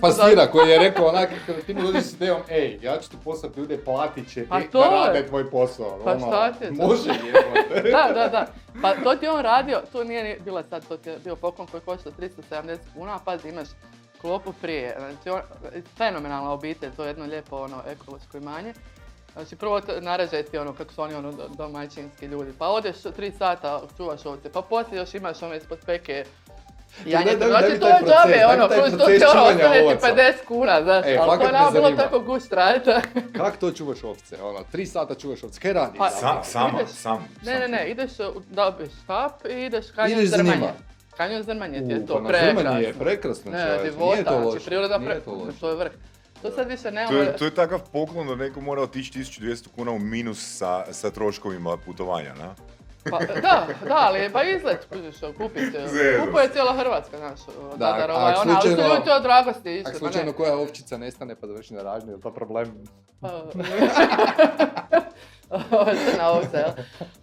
pastira 0.00 0.46
koji 0.46 0.70
je 0.70 0.79
rekao 0.79 1.07
onak, 1.07 1.29
kada 1.46 1.61
ti 1.61 1.74
mu 1.74 1.83
dođeš 1.83 2.02
s 2.02 2.12
idejom, 2.12 2.40
ej, 2.50 2.79
ja 2.83 2.98
ću 2.98 3.11
ti 3.11 3.16
poslati 3.24 3.61
ljude, 3.61 3.79
platit 3.79 4.33
će 4.33 4.46
Pa 4.46 4.61
to 4.62 4.79
da 4.81 4.85
je. 4.87 5.07
rade 5.07 5.26
tvoj 5.26 5.50
posao. 5.50 6.00
Pa 6.05 6.12
Ono, 6.12 6.26
šta 6.26 6.46
je 6.46 6.52
to? 6.68 6.87
Može 6.87 7.11
jebote. 7.11 7.90
da, 7.96 8.12
da, 8.14 8.29
da. 8.29 8.46
Pa 8.83 8.94
to 8.94 9.16
ti 9.16 9.24
je 9.24 9.31
on 9.31 9.42
radio, 9.42 9.83
to 9.92 10.05
nije 10.05 10.24
ni 10.24 10.37
bila 10.40 10.62
sad, 10.62 10.87
to 10.88 10.96
ti 10.96 11.09
je 11.09 11.18
bio 11.18 11.37
poklon 11.37 11.66
koji 11.66 11.81
košta 11.81 12.11
370 12.12 12.76
kuna, 12.94 13.14
a 13.14 13.20
pazi 13.24 13.48
imaš 13.48 13.68
klopu 14.20 14.52
prije, 14.52 14.96
znači 14.98 15.31
on, 15.31 15.40
fenomenalna 15.96 16.52
obitelj, 16.52 16.90
to 16.90 17.02
je 17.02 17.09
jedno 17.09 17.24
lijepo 17.24 17.57
ono 17.57 17.83
ekološko 17.88 18.37
imanje. 18.37 18.74
Znači 19.33 19.57
prvo 19.57 19.81
narađaj 20.00 20.42
ti 20.42 20.59
ono 20.59 20.72
kako 20.72 20.92
su 20.92 21.02
oni 21.02 21.14
ono 21.14 21.33
do- 21.33 21.48
domaćinski 21.50 22.26
ljudi, 22.26 22.52
pa 22.59 22.68
odeš 22.68 22.96
tri 23.16 23.33
sata, 23.33 23.81
čuvaš 23.96 24.26
ovce, 24.26 24.52
pa 24.52 24.62
poslije 24.62 24.98
još 24.98 25.14
imaš 25.14 25.42
ono 25.42 25.55
ispod 25.55 25.79
peke 25.87 26.24
Ja 27.04 27.18
Daj- 27.18 27.24
ne 27.26 27.32
daj- 27.32 27.38
daj 27.38 27.48
znači 27.50 27.72
mi 27.72 27.80
to 27.80 27.88
je 27.88 27.94
proces, 27.94 28.14
džabe, 28.16 28.46
ono, 28.46 28.68
plus 28.68 28.90
to 28.90 28.96
proces 28.96 29.18
će 29.20 29.26
ono 29.28 29.42
ostane 29.42 29.74
ti 29.74 29.82
ovaca. 29.82 30.06
50 30.09 30.32
kuna, 30.44 30.82
znaš, 30.82 31.04
E, 31.06 31.18
ali 31.18 31.38
to 31.38 31.46
je 31.46 31.52
nama 31.52 31.70
bilo 31.70 31.90
tako 31.92 32.20
gušt 32.20 32.52
raditi. 32.52 32.90
Kak 33.38 33.56
to 33.56 33.70
čuvaš 33.72 34.04
ovce? 34.04 34.37
Ono, 34.42 34.59
tri 34.72 34.87
sata 34.87 35.14
čuvaš 35.14 35.42
ovce, 35.42 35.61
kaj 35.61 35.72
radiš? 35.72 35.98
Pa, 35.98 36.11
Sam, 36.11 36.37
sama, 36.44 36.78
ideš- 36.78 36.88
sam. 36.88 37.28
Ne, 37.42 37.59
ne, 37.59 37.68
ne, 37.68 37.87
ideš, 37.87 38.11
dobiš 38.46 38.88
štap 39.04 39.32
i 39.46 39.62
ideš 39.62 39.85
za 39.87 40.02
zrmanje. 40.26 40.56
njima. 40.56 40.72
Kanjon 41.16 41.42
zrmanje 41.42 41.78
ti 41.78 41.92
je 41.92 42.06
to 42.06 42.14
pa 42.14 42.20
na 42.20 42.28
prekrasno. 42.28 42.61
zrmanje 42.61 42.87
je 42.87 42.92
prekrasno, 42.94 43.50
divota, 43.85 44.12
nije 44.12 44.24
to 44.24 44.30
znači 44.32 44.46
loše, 44.46 44.64
priroda 44.66 44.98
nije 44.98 45.11
pre... 45.11 45.20
to 45.20 45.30
loše. 45.32 45.59
To 45.61 45.68
je 45.68 45.74
vrh. 45.76 45.92
To 46.42 46.50
sad 46.50 46.68
više 46.68 46.90
nema... 46.90 47.09
To 47.09 47.16
je, 47.16 47.37
to 47.37 47.44
je 47.44 47.50
takav 47.52 47.80
poklon 47.82 48.26
da 48.28 48.35
neko 48.35 48.61
mora 48.61 48.82
otići 48.82 49.18
1200 49.18 49.66
kuna 49.68 49.90
u 49.90 49.98
minus 49.98 50.56
sa, 50.56 50.92
sa 50.92 51.11
troškovima 51.11 51.76
putovanja, 51.76 52.35
na? 52.35 52.54
Pa, 53.10 53.18
da, 53.18 53.40
da, 53.84 53.96
ali 53.98 54.30
pa 54.32 54.42
izlet, 54.44 54.86
kužiš, 54.86 55.16
kupit 55.38 55.72
će. 55.72 55.80
Zezno. 55.80 56.26
Kupuje 56.26 56.48
cijela 56.48 56.72
Hrvatska, 56.74 57.16
znaš, 57.18 57.40
Da, 57.70 57.76
dadar, 57.76 58.10
a 58.10 58.14
ovaj, 58.14 58.32
ona, 58.34 58.52
ali 58.52 58.62
su 58.62 58.68
slučajno- 58.68 58.88
ljudi 58.88 59.04
to 59.04 59.12
od 59.12 59.22
dragosti 59.22 59.70
išli, 59.70 59.80
Ako 59.82 59.92
pa 59.92 59.98
slučajno 59.98 60.26
ne. 60.26 60.36
koja 60.36 60.56
ovčica 60.56 60.98
nestane 60.98 61.34
pa 61.36 61.46
završi 61.46 61.74
na 61.74 61.82
ražnju, 61.82 62.10
je 62.10 62.16
li 62.16 62.22
to 62.22 62.30
problem? 62.32 62.74
Pa, 63.20 63.42
ovca, 66.28 66.58
jel? 66.58 66.70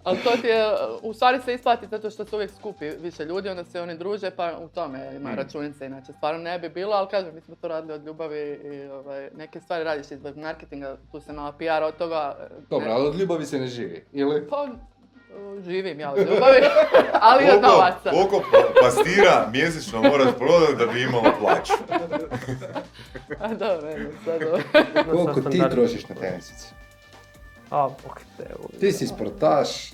Ali 0.04 0.18
to 0.20 0.32
ti 0.32 0.48
je, 0.48 0.66
u 1.02 1.14
stvari 1.14 1.40
se 1.40 1.54
isplati 1.54 1.88
zato 1.88 2.10
što 2.10 2.26
se 2.26 2.36
uvijek 2.36 2.52
skupi 2.52 2.90
više 2.92 3.26
ljudi, 3.26 3.50
onda 3.50 3.64
se 3.64 3.82
oni 3.82 3.98
druže, 3.98 4.32
pa 4.32 4.52
u 4.56 4.68
tome 4.68 5.12
ima 5.16 5.30
Mm. 5.32 5.36
računice, 5.36 5.86
inače 5.86 6.14
stvarno 6.14 6.40
ne 6.42 6.60
bi 6.60 6.70
bilo, 6.70 6.94
ali 6.94 7.08
kažem, 7.08 7.36
mi 7.36 7.42
smo 7.42 7.56
to 7.56 7.68
radili 7.68 7.94
od 7.94 8.06
ljubavi 8.06 8.40
i 8.64 8.86
ovaj, 8.86 9.30
neke 9.32 9.60
stvari 9.62 9.84
radiš 9.84 10.06
iz 10.08 10.36
marketinga, 10.36 10.98
tu 11.12 11.20
se 11.20 11.34
malo 11.34 11.52
PR 11.52 11.84
od 11.84 11.98
toga. 11.98 12.36
Dobro, 12.70 12.88
ne- 12.88 12.94
ali 12.94 13.08
od 13.08 13.16
ljubavi 13.16 13.46
se 13.46 13.60
ne 13.60 13.68
živi, 13.68 14.06
ili? 14.12 14.48
Pa, 14.48 14.68
živim 15.66 16.00
ja 16.00 16.12
od 16.12 16.18
ljubavi, 16.18 16.62
ali 17.30 17.44
od 17.56 17.62
novaca. 17.62 18.10
koliko 18.12 18.42
pa- 18.52 18.82
pastira 18.82 19.48
mjesečno 19.52 20.02
moraš 20.02 20.34
prodati 20.38 20.76
da 20.80 20.86
bi 20.86 21.02
imala 21.02 21.32
plaću? 21.40 21.74
A 23.44 23.48
dobro, 23.48 23.88
ne, 23.90 24.08
sad 24.26 24.42
ovo. 24.44 24.60
Koliko 25.26 25.50
ti 25.50 25.62
trošiš 25.72 26.10
na 26.10 26.16
tenisice? 26.16 26.68
A, 27.70 27.90
bok 28.04 28.20
te. 28.38 28.44
Ti 28.80 28.92
si 28.92 29.08
sportaš, 29.08 29.94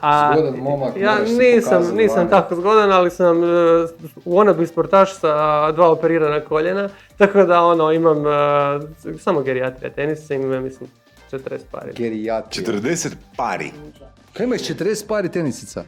A, 0.00 0.32
zgodan 0.34 0.54
momak, 0.60 0.96
ja 0.96 1.18
nisam, 1.38 1.96
nisam 1.96 2.16
vani. 2.16 2.30
tako 2.30 2.54
zgodan, 2.54 2.92
ali 2.92 3.10
sam 3.10 3.36
uh, 3.38 3.46
wannabe 4.24 4.66
sportaš 4.66 5.14
sa 5.14 5.72
dva 5.72 5.90
operirana 5.90 6.40
koljena, 6.40 6.88
tako 7.18 7.42
da 7.44 7.62
ono 7.62 7.92
imam 7.92 8.18
uh, 8.18 8.32
samo 9.18 9.40
gerijatrija 9.42 9.90
tenisa, 9.92 10.34
imam 10.34 10.52
ja 10.52 10.60
mislim 10.60 10.90
40 11.30 11.58
pari. 11.70 11.92
Gerijatrija. 11.92 12.66
40 12.66 13.14
pari. 13.36 13.72
Kaj 14.32 14.46
imaš 14.46 14.60
40 14.60 15.06
pari 15.06 15.28
tenisica? 15.28 15.84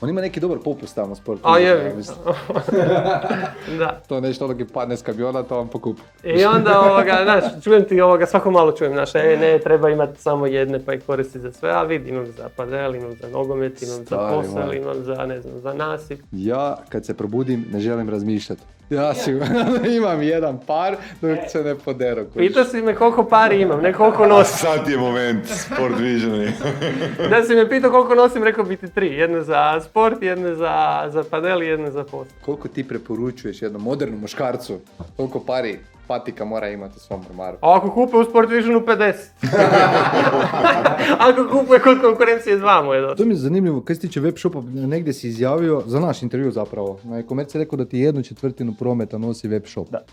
On 0.00 0.10
ima 0.10 0.20
neki 0.20 0.40
dobar 0.40 0.58
popust 0.64 0.94
tamo 0.94 1.14
sport. 1.14 1.40
A 1.42 1.58
je, 1.58 1.94
da. 3.78 4.00
To 4.08 4.20
nešto 4.20 4.44
ono 4.44 4.56
padne 4.72 4.96
s 4.96 5.02
kamiona, 5.02 5.42
to 5.42 5.56
vam 5.56 5.68
pokupi. 5.68 6.02
I 6.24 6.44
onda, 6.44 6.80
ovoga, 6.80 7.18
znaš, 7.22 7.64
čujem 7.64 7.84
ti 7.84 8.00
ovoga, 8.00 8.26
svako 8.26 8.50
malo 8.50 8.72
čujem, 8.72 8.92
znaš, 8.92 9.14
e, 9.14 9.36
ne, 9.40 9.58
treba 9.58 9.90
imati 9.90 10.22
samo 10.22 10.46
jedne 10.46 10.84
pa 10.84 10.94
ih 10.94 11.02
koristi 11.06 11.40
za 11.40 11.52
sve, 11.52 11.70
a 11.70 11.82
vidi, 11.82 12.10
imam 12.10 12.26
za 12.26 12.48
padel, 12.56 12.94
imam 12.94 13.12
za 13.20 13.28
nogomet, 13.28 13.82
imam 13.82 14.04
za 14.04 14.16
posel, 14.16 14.74
imam 14.74 15.04
za, 15.04 15.26
ne 15.26 15.40
znam, 15.40 15.60
za 15.60 15.72
nasip. 15.72 16.20
Ja, 16.32 16.76
kad 16.88 17.06
se 17.06 17.14
probudim, 17.14 17.64
ne 17.72 17.80
želim 17.80 18.10
razmišljati. 18.10 18.62
Ja 18.90 19.14
si, 19.14 19.30
imam 19.96 20.22
jedan 20.22 20.58
par, 20.66 20.96
dok 21.20 21.38
se 21.48 21.62
ne 21.62 21.74
kužiš. 21.74 22.48
Pitao 22.48 22.64
si 22.64 22.82
me 22.82 22.94
koliko 22.94 23.24
pari 23.24 23.60
imam, 23.60 23.80
ne 23.80 23.92
koliko 23.92 24.26
nosim. 24.26 24.56
Sad 24.56 24.88
je 24.88 24.96
moment, 24.96 25.46
sport 25.46 25.94
viđeni. 25.98 26.52
Da 27.30 27.42
si 27.42 27.54
me 27.54 27.68
pitao 27.68 27.90
koliko 27.90 28.14
nosim, 28.14 28.44
rekao 28.44 28.64
bi 28.64 28.76
ti 28.76 28.90
tri. 28.90 29.06
Jedne 29.06 29.42
za 29.42 29.80
sport, 29.80 30.22
jedne 30.22 30.54
za, 30.54 31.04
za 31.08 31.24
padel 31.30 31.62
i 31.62 31.66
jedne 31.66 31.90
za 31.90 32.04
posel. 32.04 32.32
Koliko 32.44 32.68
ti 32.68 32.88
preporučuješ 32.88 33.62
jednom 33.62 33.82
modernom 33.82 34.20
muškarcu, 34.20 34.80
koliko 35.16 35.40
pari 35.40 35.78
patika 36.06 36.44
mora 36.44 36.68
imati 36.68 36.94
u 36.96 37.00
svom 37.00 37.20
ormaru? 37.30 37.56
A 37.60 37.76
ako 37.76 37.90
kupuje 37.90 38.20
u 38.22 38.24
Sport 38.24 38.50
Visionu 38.50 38.80
50. 38.80 39.12
ako 41.28 41.58
kupuje 41.58 41.80
kod 41.80 42.00
konkurencije 42.00 42.56
dva 42.56 42.82
mu 42.82 42.94
je. 42.94 43.16
To 43.16 43.24
mi 43.24 43.32
je 43.32 43.36
zanimljivo, 43.36 43.80
kad 43.80 43.96
se 43.96 44.00
tiče 44.00 44.20
web 44.20 44.36
shopa, 44.38 44.62
negdje 44.66 45.12
si 45.12 45.28
izjavio, 45.28 45.82
za 45.86 46.00
naš 46.00 46.22
intervju 46.22 46.50
zapravo, 46.50 46.98
na 47.04 47.18
e-commerce 47.18 47.58
rekao 47.58 47.76
da 47.76 47.84
ti 47.84 47.98
jednu 47.98 48.22
četvrtinu 48.22 48.74
prometa 48.78 49.18
nosi 49.18 49.48
web 49.48 49.62
shop. 49.66 49.88
Da. 49.90 50.04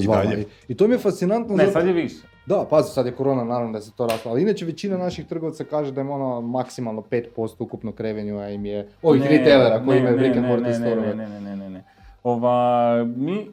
I 0.00 0.06
dalje. 0.06 0.44
I 0.68 0.74
to 0.74 0.88
mi 0.88 0.94
je 0.94 0.98
fascinantno. 0.98 1.56
Ne, 1.56 1.64
zato- 1.64 1.72
sad 1.72 1.86
je 1.86 1.92
više. 1.92 2.16
Da, 2.46 2.66
pazi, 2.70 2.92
sad 2.92 3.06
je 3.06 3.12
korona, 3.12 3.44
naravno 3.44 3.72
da 3.72 3.80
se 3.80 3.92
to 3.96 4.06
raslo, 4.06 4.30
ali 4.30 4.42
inače 4.42 4.64
većina 4.64 4.96
naših 4.96 5.26
trgovaca 5.26 5.64
kaže 5.64 5.92
da 5.92 6.00
im 6.00 6.10
ono 6.10 6.40
maksimalno 6.40 7.02
5% 7.10 7.54
ukupnog 7.58 8.00
revenua 8.00 8.48
im 8.48 8.66
je 8.66 8.88
ovih 9.02 9.22
Ne, 9.22 9.28
retailera 9.28 9.84
koji 9.84 9.94
ne, 9.94 10.00
imaju 10.00 10.16
ne, 10.16 10.22
brick 10.22 10.36
and 10.36 10.46
ne, 10.46 10.48
mortar 10.52 10.68
ne, 10.68 10.74
storeve. 10.74 11.14
Ne, 11.14 11.14
ne, 11.14 11.28
ne, 11.28 11.40
ne, 11.40 11.56
ne, 11.56 11.70
ne. 11.70 11.84
Ova, 12.22 13.04
mi 13.16 13.50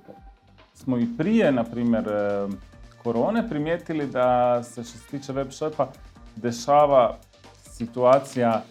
smo 0.84 0.98
i 0.98 1.08
prije, 1.18 1.52
na 1.52 1.64
primjer, 1.64 2.08
e, 2.08 2.48
korone 3.04 3.50
primijetili 3.50 4.08
da 4.08 4.64
se 4.64 4.84
što 4.84 4.98
se 4.98 5.08
tiče 5.12 5.34
web 5.34 5.52
shopa 5.52 5.88
dešava 6.36 7.18
situacija 7.64 8.64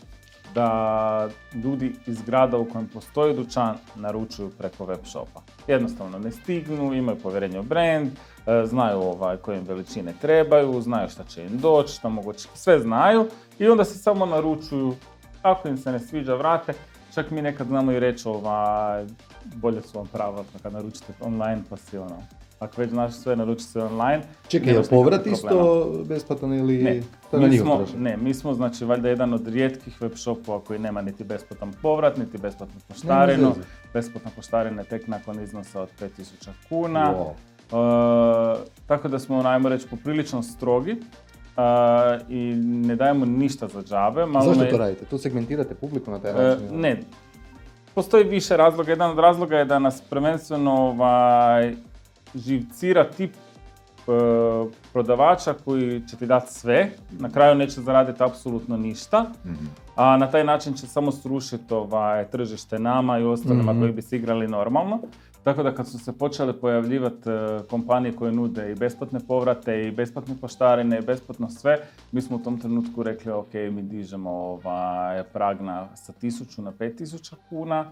da 0.55 1.29
ljudi 1.55 1.95
iz 2.07 2.23
grada 2.23 2.59
u 2.59 2.65
kojem 2.65 2.89
postoji 2.89 3.37
dućan 3.37 3.77
naručuju 3.95 4.51
preko 4.59 4.85
web 4.85 5.01
shopa. 5.05 5.43
Jednostavno 5.67 6.19
ne 6.19 6.31
stignu, 6.31 6.95
imaju 6.95 7.19
povjerenje 7.19 7.61
u 7.61 7.63
brand, 7.63 8.09
e, 8.09 8.67
znaju 8.67 8.99
ovaj, 8.99 9.37
koje 9.37 9.59
im 9.59 9.65
veličine 9.65 10.15
trebaju, 10.21 10.81
znaju 10.81 11.09
šta 11.09 11.25
će 11.25 11.45
im 11.45 11.59
doći, 11.59 11.95
šta 11.95 12.09
mogu 12.09 12.33
sve 12.55 12.79
znaju 12.79 13.27
i 13.59 13.69
onda 13.69 13.85
se 13.85 13.99
samo 13.99 14.27
naručuju. 14.27 14.95
Ako 15.43 15.69
im 15.69 15.77
se 15.79 15.93
ne 15.93 16.01
sviđa, 16.01 16.35
vrate. 16.35 16.73
Čak 17.19 17.31
mi 17.31 17.43
nekad 17.43 17.67
znamo 17.67 17.93
i 17.93 18.01
reći 18.01 18.29
ovaj, 18.29 19.07
bolje 19.45 19.83
su 19.83 19.99
vam 19.99 20.07
prava 20.07 20.45
kad 20.63 20.73
naručite 20.73 21.13
online 21.21 21.63
pa 21.71 21.77
si 21.77 21.99
ono, 21.99 22.23
ako 22.59 22.81
već 22.81 22.91
znaš 22.91 23.15
sve 23.15 23.37
naruči 23.37 23.65
se 23.65 23.83
online. 23.83 24.23
Čekaj, 24.49 24.73
je 24.73 24.83
povrat 24.91 25.27
isto 25.27 25.91
besplatan 26.09 26.55
ili... 26.55 26.83
Ne, 26.83 27.03
To 27.31 27.39
mi 27.41 27.59
smo, 27.59 27.85
ne, 27.97 28.17
mi 28.17 28.35
smo 28.35 28.55
znači 28.55 28.85
valjda 28.85 29.09
jedan 29.09 29.35
od 29.35 29.49
rijetkih 29.49 30.03
web 30.03 30.13
shopova 30.15 30.61
koji 30.61 30.79
nema 30.79 31.03
niti 31.03 31.25
besplatan 31.25 31.73
povrat, 31.83 32.17
niti 32.17 32.39
besplatnu 32.39 32.81
poštarinu. 32.89 33.55
Besplatna 33.95 34.31
poštarina 34.37 34.83
je 34.83 34.89
tek 34.89 35.07
nakon 35.07 35.43
iznosa 35.43 35.83
od 35.83 35.89
5000 36.01 36.51
kuna. 36.69 37.15
Wow. 37.15 37.31
E, 38.57 38.61
tako 38.87 39.09
da 39.09 39.19
smo, 39.19 39.43
najmo 39.43 39.69
reći, 39.69 39.89
poprilično 39.89 40.43
strogi 40.43 40.97
e, 41.59 41.63
i 42.31 42.55
ne 42.57 42.97
dajemo 42.97 43.25
ništa 43.27 43.69
za 43.69 43.83
džabe. 43.83 44.27
Malo 44.27 44.45
Zašto 44.45 44.61
me- 44.61 44.71
to 44.71 44.79
radite? 44.79 45.05
To 45.05 45.19
segmentirate 45.19 45.75
publiku 45.75 46.11
na 46.11 46.19
taj 46.19 46.31
E, 46.31 46.35
način? 46.35 46.67
ne, 46.73 47.01
postoji 47.95 48.25
više 48.25 48.57
razloga. 48.57 48.91
Jedan 48.91 49.11
od 49.11 49.19
razloga 49.19 49.57
je 49.57 49.65
da 49.65 49.79
nas 49.79 50.01
prvenstveno 50.01 50.73
ovaj, 50.75 51.75
živcira 52.37 53.05
tip 53.07 53.31
e, 53.31 54.11
prodavača 54.93 55.55
koji 55.55 56.03
će 56.03 56.17
ti 56.17 56.27
dati 56.27 56.55
sve, 56.55 56.91
na 57.13 57.31
kraju 57.31 57.55
neće 57.55 57.81
zaraditi 57.81 58.23
apsolutno 58.23 58.77
ništa, 58.77 59.25
a 59.97 60.17
na 60.17 60.27
taj 60.27 60.45
način 60.45 60.75
će 60.75 60.87
samo 60.87 61.13
srušiti 61.13 61.75
ovaj, 61.75 62.25
tržište 62.27 62.79
nama 62.79 63.19
i 63.19 63.25
ostalima 63.25 63.73
Mhm. 63.73 63.81
koji 63.81 63.93
bi 63.93 64.03
se 64.03 64.17
igrali 64.17 64.49
normalno. 64.49 64.99
Tako 65.45 65.63
da 65.63 65.75
kad 65.75 65.89
su 65.89 65.99
se 65.99 66.13
počele 66.13 66.53
pojavljivati 66.53 67.31
e, 67.31 67.59
kompanije 67.71 68.17
koje 68.17 68.33
nude 68.33 68.73
i 68.73 68.75
besplatne 68.75 69.21
povrate 69.21 69.83
i 69.83 69.91
besplatne 69.91 70.35
poštarine 70.41 70.99
i 70.99 71.03
besplatno 71.03 71.51
sve, 71.51 71.79
mi 72.13 72.23
smo 72.23 72.37
u 72.37 72.41
tom 72.41 72.61
trenutku 72.61 73.03
rekli 73.03 73.33
ok, 73.33 73.55
mi 73.55 73.83
dižemo 73.83 74.31
ovaj, 74.31 75.23
prag 75.23 75.61
na, 75.61 75.97
sa 75.97 76.13
1000 76.13 76.61
na 76.61 76.73
5000 76.73 77.35
kuna 77.49 77.85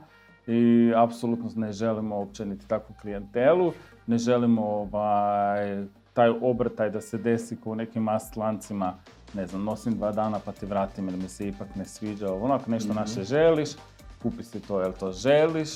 i 0.46 0.92
apsolutno 0.96 1.50
ne 1.54 1.72
želimo 1.72 2.18
uopće 2.18 2.46
niti 2.46 2.68
takvu 2.68 2.94
klijentelu, 3.02 3.72
ne 4.06 4.18
želimo 4.18 4.62
ovaj, 4.66 5.84
taj 6.12 6.28
obrtaj 6.42 6.90
da 6.90 7.00
se 7.00 7.18
desi 7.18 7.56
kao 7.56 7.72
u 7.72 7.76
nekim 7.76 8.02
mast 8.02 8.36
lancima, 8.36 8.94
ne 9.34 9.46
znam, 9.46 9.64
nosim 9.64 9.94
dva 9.94 10.12
dana 10.12 10.38
pa 10.44 10.52
ti 10.52 10.66
vratim 10.66 11.08
jer 11.08 11.16
mi 11.16 11.28
se 11.28 11.48
ipak 11.48 11.68
ne 11.76 11.84
sviđa, 11.84 12.32
onako 12.34 12.70
nešto 12.70 12.88
Mhm. 12.88 12.98
naše 12.98 13.22
želiš, 13.24 13.68
kupi 14.26 14.42
si 14.44 14.60
to 14.60 14.80
jel 14.80 14.92
to 14.92 15.12
želiš, 15.12 15.70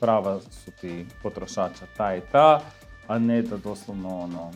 prava 0.00 0.40
su 0.40 0.70
ti 0.80 1.06
potrošača 1.22 1.86
ta 1.96 2.14
i 2.14 2.20
ta, 2.32 2.60
a 3.06 3.18
ne 3.18 3.42
da 3.42 3.56
doslovno 3.56 4.18
ono, 4.18 4.50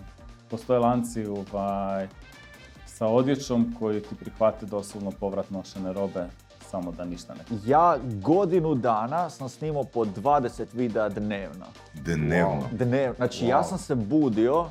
postoje 0.50 0.78
lanci 0.78 1.26
ovaj, 1.26 2.08
sa 2.86 3.06
odjećom 3.06 3.74
koji 3.78 4.02
ti 4.02 4.14
prihvate 4.14 4.66
doslovno 4.66 5.10
povrat 5.10 5.50
nošene 5.50 5.92
robe 5.92 6.26
samo 6.70 6.92
da 6.92 7.04
ništa 7.04 7.34
ne 7.34 7.40
Ja 7.66 7.96
godinu 8.22 8.74
dana 8.74 9.30
sam 9.30 9.48
snimao 9.48 9.84
po 9.84 10.04
20 10.04 10.64
videa 10.72 11.08
dnevno. 11.08 11.66
Dnevno. 11.94 12.62
Dnevno. 12.72 13.14
Znači 13.16 13.46
ja 13.46 13.58
Wow. 13.58 13.68
sam 13.68 13.78
se 13.78 13.94
budio 13.94 14.66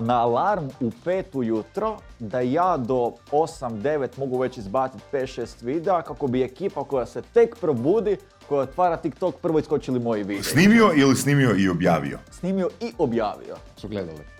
na 0.00 0.22
alarm 0.22 0.68
u 0.80 0.90
5 1.04 1.24
ujutro 1.32 1.96
da 2.18 2.40
ja 2.40 2.76
do 2.76 3.12
8-9 3.30 4.08
mogu 4.18 4.38
već 4.38 4.58
izbaciti 4.58 5.04
5-6 5.12 5.64
videa 5.64 6.02
kako 6.02 6.26
bi 6.26 6.42
ekipa 6.42 6.84
koja 6.84 7.06
se 7.06 7.22
tek 7.34 7.56
probudi, 7.60 8.16
koja 8.48 8.60
otvara 8.60 8.96
TikTok, 8.96 9.34
prvo 9.42 9.58
iskočili 9.58 10.00
moji 10.00 10.22
videi. 10.22 10.42
Snimio 10.42 10.92
ili 10.96 11.16
snimio 11.16 11.56
i 11.58 11.68
objavio? 11.68 12.18
Snimio 12.30 12.68
i 12.80 12.92
objavio. 12.98 13.56
Su 13.76 13.88
gledali. 13.88 14.33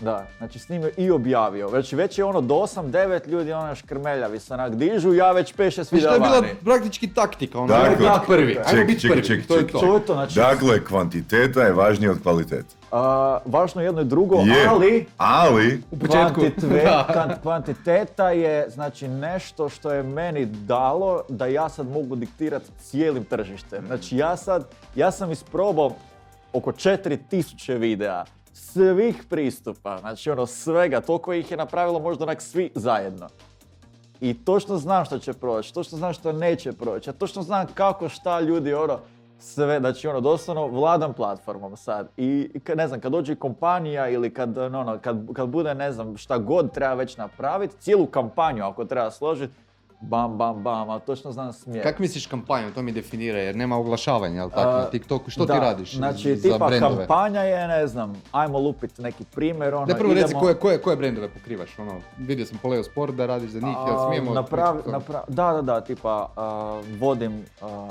Da, 0.00 0.26
znači 0.38 0.58
snimio 0.58 0.90
i 0.96 1.10
objavio. 1.10 1.68
Znači 1.68 1.96
već 1.96 2.18
je 2.18 2.24
ono 2.24 2.40
do 2.40 2.54
8-9 2.54 3.28
ljudi 3.28 3.52
ono 3.52 3.74
škrmeljavi 3.74 4.40
se 4.40 4.54
onak 4.54 4.74
dižu, 4.74 5.14
ja 5.14 5.32
već 5.32 5.54
5-6 5.54 5.70
Znači, 5.72 5.94
videa 5.94 6.08
to 6.08 6.14
je 6.14 6.20
bila 6.20 6.40
vani. 6.40 6.54
praktički 6.64 7.14
taktika, 7.14 7.58
ono, 7.58 7.66
Dakle, 7.66 7.86
ajmo 7.86 7.96
biti 7.96 8.26
prvi, 8.26 8.58
ček, 8.70 8.86
biti 8.86 9.00
ček, 9.00 9.10
prvi, 9.10 9.24
ček, 9.24 9.46
to 9.46 9.54
je 9.54 9.60
ček, 9.62 9.72
to. 9.72 9.78
To 9.78 9.94
je 9.94 10.06
to, 10.06 10.14
znači- 10.14 10.34
Dakle, 10.34 10.84
kvantiteta 10.84 11.62
je 11.62 11.72
važnija 11.72 12.10
od 12.10 12.22
kvalitete. 12.22 12.74
A, 12.92 13.38
važno 13.44 13.80
je 13.80 13.84
jedno 13.84 14.00
i 14.00 14.04
drugo, 14.04 14.36
Je, 14.36 14.66
ali 14.68 15.06
ali... 15.16 15.82
U 15.90 15.98
početku. 15.98 16.40
kvantiteta 17.42 18.30
je 18.30 18.70
znači 18.70 19.08
nešto 19.08 19.68
što 19.68 19.92
je 19.92 20.02
meni 20.02 20.46
dalo 20.46 21.22
da 21.28 21.46
ja 21.46 21.68
sad 21.68 21.86
mogu 21.86 22.16
diktirati 22.16 22.70
cijelim 22.78 23.24
tržištem. 23.24 23.86
Znači 23.86 24.16
ja 24.16 24.36
sad, 24.36 24.68
ja 24.94 25.10
sam 25.10 25.30
isprobao 25.30 25.90
oko 26.52 26.72
4000 26.72 27.78
videa 27.78 28.24
svih 28.52 29.24
pristupa, 29.28 29.98
znači 29.98 30.30
ono 30.30 30.46
svega, 30.46 31.00
toliko 31.00 31.32
ih 31.32 31.50
je 31.50 31.56
napravilo 31.56 31.98
možda 31.98 32.24
onak 32.24 32.42
svi 32.42 32.70
zajedno. 32.74 33.28
I 34.20 34.44
točno 34.44 34.76
znam 34.76 35.04
što 35.04 35.18
će 35.18 35.32
proći, 35.32 35.74
točno 35.74 35.98
znam 35.98 36.12
što 36.12 36.32
neće 36.32 36.72
proći, 36.72 37.10
a 37.10 37.12
točno 37.12 37.42
znam 37.42 37.66
kako 37.74 38.08
šta 38.08 38.40
ljudi 38.40 38.74
ono, 38.74 38.98
sve, 39.38 39.80
znači 39.80 40.08
ono 40.08 40.20
doslovno 40.20 40.66
vladam 40.66 41.12
platformom 41.14 41.76
sad. 41.76 42.08
I 42.16 42.50
ne 42.74 42.88
znam, 42.88 43.00
kad 43.00 43.12
dođe 43.12 43.34
kompanija 43.34 44.08
ili 44.08 44.34
kad, 44.34 44.58
ono, 44.58 44.98
kad, 45.02 45.26
kad 45.34 45.48
bude 45.48 45.74
ne 45.74 45.92
znam 45.92 46.16
šta 46.16 46.38
god 46.38 46.72
treba 46.72 46.94
već 46.94 47.16
napraviti, 47.16 47.76
cijelu 47.78 48.06
kampanju 48.06 48.64
ako 48.64 48.84
treba 48.84 49.10
složiti, 49.10 49.54
bam, 50.00 50.32
bam, 50.32 50.56
bam, 50.56 50.90
a 50.90 50.98
točno 50.98 51.32
znam 51.32 51.52
smjer. 51.52 51.82
Kak 51.82 51.98
misliš 51.98 52.26
kampanju, 52.26 52.72
to 52.72 52.82
mi 52.82 52.92
definira, 52.92 53.38
jer 53.38 53.56
nema 53.56 53.76
oglašavanja, 53.76 54.36
jel 54.36 54.50
tako, 54.50 54.70
na 54.70 54.84
TikToku, 54.84 55.30
što 55.30 55.44
da, 55.44 55.54
ti 55.54 55.60
radiš 55.60 55.94
Znači, 55.94 56.36
za 56.36 56.42
tipa 56.44 56.66
brendove? 56.66 56.96
kampanja 56.96 57.40
je, 57.40 57.68
ne 57.68 57.86
znam, 57.86 58.22
ajmo 58.32 58.58
lupit 58.58 58.98
neki 58.98 59.24
primjer, 59.24 59.74
ono, 59.74 59.86
Da 59.86 59.94
prvo 59.94 60.14
reci 60.14 60.26
idemo- 60.26 60.40
koje, 60.40 60.54
koje, 60.54 60.78
koje 60.78 60.96
brendove 60.96 61.28
pokrivaš, 61.28 61.78
ono, 61.78 61.92
vidio 62.18 62.46
sam 62.46 62.58
Poleo 62.58 62.82
Sport 62.82 63.14
da 63.14 63.26
radiš 63.26 63.50
za 63.50 63.60
njih, 63.60 63.76
jel 63.86 63.96
A, 63.96 64.06
smijemo... 64.06 64.30
napravi- 64.32 64.46
pričati 64.72 64.78
o 64.78 64.82
tome? 64.82 64.98
napra- 64.98 65.24
da, 65.28 65.52
da, 65.52 65.62
da, 65.64 65.80
tipa 65.80 66.28
vodim 66.90 67.44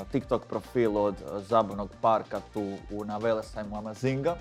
TikTok 0.04 0.46
profil 0.46 0.96
od 0.98 1.14
a, 1.24 1.40
zabavnog 1.40 1.90
parka 2.00 2.40
tu 2.54 2.62
u, 2.92 3.04
na 3.04 3.16
Velesajmu 3.18 3.76
Amazinga. 3.76 4.36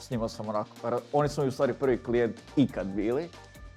S 0.00 0.10
njima 0.10 0.28
sam 0.28 0.48
onako, 0.48 0.70
oni 1.12 1.28
su 1.28 1.42
mi 1.42 1.48
u 1.48 1.52
stvari 1.52 1.72
prvi 1.72 1.98
klijent 1.98 2.36
ikad 2.56 2.86
bili. 2.86 3.28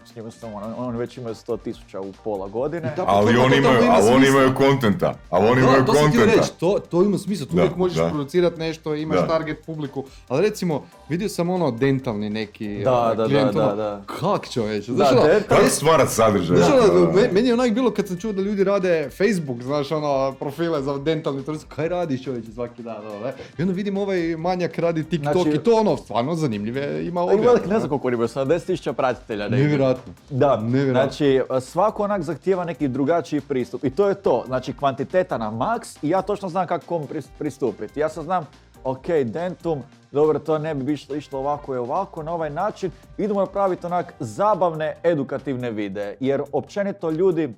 S 0.05 0.15
njima 0.15 0.31
sam, 0.31 0.53
ono, 0.53 0.75
oni 0.77 0.97
već 0.97 1.17
imaju 1.17 1.35
100 1.35 1.57
tisuća 1.59 1.99
u 2.01 2.13
pola 2.23 2.47
godine. 2.47 2.93
Ali 2.97 3.37
oni 3.37 3.57
imaju, 3.57 3.77
ali 3.89 4.09
oni 4.09 4.27
imaju 4.27 4.55
kontenta. 4.55 5.13
Ali 5.29 5.47
oni 5.47 5.61
imaju 5.61 5.79
Da, 5.79 5.85
to 5.85 5.93
kontenta. 5.93 6.25
reći, 6.25 6.51
to, 6.59 6.79
to 6.89 7.03
ima 7.03 7.17
smisla, 7.17 7.45
tu 7.45 7.55
Da, 7.55 7.61
uvijek 7.61 7.75
možeš 7.77 7.97
da. 7.97 8.07
producirati 8.09 8.59
nešto, 8.59 8.95
imaš 8.95 9.19
Da. 9.19 9.27
target 9.27 9.65
publiku, 9.65 10.03
ali 10.27 10.41
recimo, 10.41 10.83
vidio 11.11 11.29
sam 11.29 11.49
ono 11.49 11.71
dentalni 11.73 12.29
neki 12.29 12.81
Da, 12.83 12.93
a, 13.01 13.15
da, 13.15 13.25
klijent, 13.25 13.53
da, 13.53 13.61
ono, 13.61 13.69
da, 13.69 13.75
da. 13.75 14.01
kak 14.07 14.49
čovječe, 14.49 14.91
Da, 14.91 14.95
znaš 14.95 15.11
ono, 15.11 15.21
dental- 15.23 15.47
Kako 15.49 15.69
stvarat 15.69 16.09
sadržaj? 16.09 16.57
Znaš 16.57 16.69
ono, 16.71 16.81
Da, 16.99 17.05
da. 17.05 17.11
me- 17.11 17.29
meni 17.29 17.47
je 17.47 17.53
onak 17.53 17.71
bilo 17.71 17.91
kad 17.91 18.07
sam 18.07 18.17
čuo 18.17 18.31
da 18.33 18.41
ljudi 18.41 18.63
rade 18.63 19.09
Facebook, 19.11 19.61
znaš 19.61 19.91
ono, 19.91 20.33
profile 20.33 20.81
za 20.81 20.97
dentalni 20.99 21.43
turizam, 21.43 21.69
kaj 21.69 21.89
radiš 21.89 22.23
čovječe 22.23 22.51
svaki 22.51 22.83
dan, 22.83 22.95
ono, 23.07 23.19
ne? 23.19 23.33
I 23.57 23.61
onda 23.61 23.73
vidim 23.73 23.97
ovaj 23.97 24.35
manjak 24.35 24.77
radi 24.77 25.03
TikTok 25.05 25.33
Znači- 25.33 25.49
i 25.51 25.59
to 25.59 25.71
ono, 25.73 25.97
stvarno 25.97 26.35
zanimljive, 26.35 26.71
ima 27.03 27.21
objave. 27.23 27.59
ne 27.61 27.79
znam 27.79 27.89
koliko 27.91 28.27
70 28.27 28.65
tisuća 28.65 28.93
pratitelja. 28.93 29.43
negdje. 29.43 29.63
Nevjerojatno. 29.63 30.13
Da, 30.29 30.57
Nevjerojatno. 30.57 30.93
znači 30.93 31.41
svako 31.61 32.03
onak 32.03 32.21
zahtijeva 32.21 32.65
neki 32.65 32.87
drugačiji 32.87 33.41
pristup 33.41 33.83
i 33.83 33.89
to 33.89 34.07
je 34.07 34.15
to, 34.15 34.43
znači 34.47 34.73
kvantiteta 34.73 35.37
na 35.37 35.51
maks 35.51 35.95
i 35.95 36.09
ja 36.09 36.21
točno 36.21 36.49
znam 36.49 36.67
kako 36.67 36.85
kom 36.87 37.03
pris- 37.03 37.27
pristupiti. 37.39 37.99
Ja 37.99 38.09
sad 38.09 38.23
znam, 38.23 38.45
ok, 38.83 39.07
dentum, 39.25 39.83
dobro, 40.11 40.39
to 40.39 40.57
ne 40.57 40.75
bi 40.75 40.93
išlo, 40.93 41.15
išlo 41.15 41.39
ovako 41.39 41.75
i 41.75 41.77
ovako, 41.77 42.23
na 42.23 42.33
ovaj 42.33 42.49
način 42.49 42.91
idemo 43.17 43.39
napraviti 43.39 43.85
onak 43.85 44.13
zabavne, 44.19 44.95
edukativne 45.03 45.71
videe, 45.71 46.17
jer 46.19 46.41
općenito 46.51 47.09
ljudi 47.09 47.53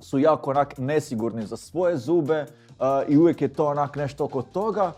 su 0.00 0.18
jako 0.18 0.50
onak 0.50 0.78
nesigurni 0.78 1.46
za 1.46 1.56
svoje 1.56 1.96
zube 1.96 2.42
uh, 2.42 2.86
i 3.08 3.16
uvijek 3.16 3.42
je 3.42 3.48
to 3.48 3.66
onak 3.66 3.96
nešto 3.96 4.24
oko 4.24 4.42
toga. 4.42 4.92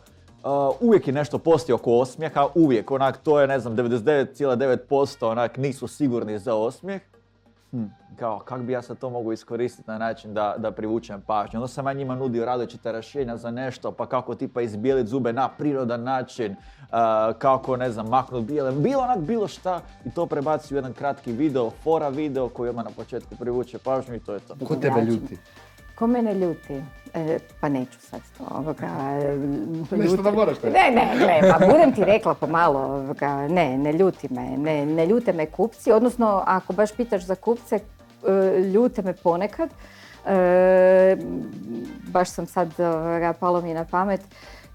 Uh, 0.44 0.76
uvijek 0.80 1.06
je 1.06 1.12
nešto 1.12 1.38
postoji 1.38 1.74
oko 1.74 1.92
osmijeha, 1.92 2.46
uvijek 2.54 2.90
onak 2.90 3.16
to 3.16 3.40
je 3.40 3.46
ne 3.46 3.58
znam 3.58 3.76
99,9% 3.76 5.26
onak 5.26 5.56
nisu 5.56 5.88
sigurni 5.88 6.38
za 6.38 6.54
osmijeh. 6.54 7.02
Hm, 7.76 7.84
kao 8.16 8.38
kak 8.38 8.62
bi 8.62 8.72
ja 8.72 8.82
sad 8.82 8.98
to 8.98 9.10
mogu 9.10 9.32
iskoristiti 9.32 9.90
na 9.90 9.98
način 9.98 10.34
da, 10.34 10.54
da 10.58 10.72
privučem 10.72 11.20
pažnju. 11.20 11.58
Onda 11.58 11.68
sam 11.68 11.86
ja 11.86 11.92
njima 11.92 12.14
nudio 12.14 12.44
različite 12.44 12.92
rješenja 12.92 13.36
za 13.36 13.50
nešto, 13.50 13.92
pa 13.92 14.06
kako 14.06 14.34
tipa 14.34 14.60
izbijeliti 14.60 15.08
zube 15.08 15.32
na 15.32 15.48
prirodan 15.48 16.02
način, 16.02 16.52
uh, 16.52 16.88
kako 17.38 17.76
ne 17.76 17.90
znam 17.90 18.08
maknut 18.08 18.44
bijele, 18.44 18.72
bilo 18.72 19.02
onak 19.02 19.18
bilo 19.18 19.48
šta 19.48 19.80
i 20.04 20.10
to 20.10 20.26
prebaci 20.26 20.74
u 20.74 20.76
jedan 20.76 20.92
kratki 20.92 21.32
video, 21.32 21.70
fora 21.70 22.08
video 22.08 22.48
koji 22.48 22.70
odmah 22.70 22.84
na 22.84 22.90
početku 22.90 23.36
privuče 23.36 23.78
pažnju 23.78 24.14
i 24.14 24.20
to 24.20 24.34
je 24.34 24.40
to. 24.40 24.54
Ko 24.66 24.76
tebe 24.76 25.00
ljuti? 25.00 25.38
Ko 25.98 26.06
mene 26.06 26.34
ljuti? 26.34 26.82
E, 27.14 27.38
pa 27.60 27.68
neću 27.68 28.00
sad 28.00 28.20
to, 28.38 28.44
ovoga, 28.50 28.88
Nešto 29.90 30.22
da 30.22 30.30
moraš 30.30 30.56
reći. 30.62 30.74
Ne, 30.74 30.90
ne, 30.90 31.18
gle, 31.18 31.52
pa 31.52 31.66
budem 31.66 31.94
ti 31.94 32.04
rekla 32.04 32.34
pomalo, 32.34 32.80
ovoga, 32.80 33.48
ne, 33.48 33.78
ne 33.78 33.92
ljuti 33.92 34.28
me, 34.30 34.56
ne, 34.56 34.86
ne 34.86 35.06
ljute 35.06 35.32
me 35.32 35.46
kupci, 35.46 35.92
odnosno 35.92 36.42
ako 36.46 36.72
baš 36.72 36.92
pitaš 36.92 37.24
za 37.24 37.34
kupce, 37.34 37.76
e, 37.76 38.60
ljute 38.60 39.02
me 39.02 39.12
ponekad. 39.12 39.70
E, 40.26 41.16
baš 42.08 42.30
sam 42.30 42.46
sad, 42.46 42.80
ovoga, 42.80 43.32
palo 43.32 43.60
mi 43.60 43.74
na 43.74 43.84
pamet, 43.84 44.20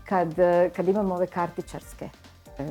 kad, 0.05 0.35
kad 0.75 0.87
imamo 0.87 1.15
ove 1.15 1.27
kartičarske 1.27 2.09
e, 2.59 2.63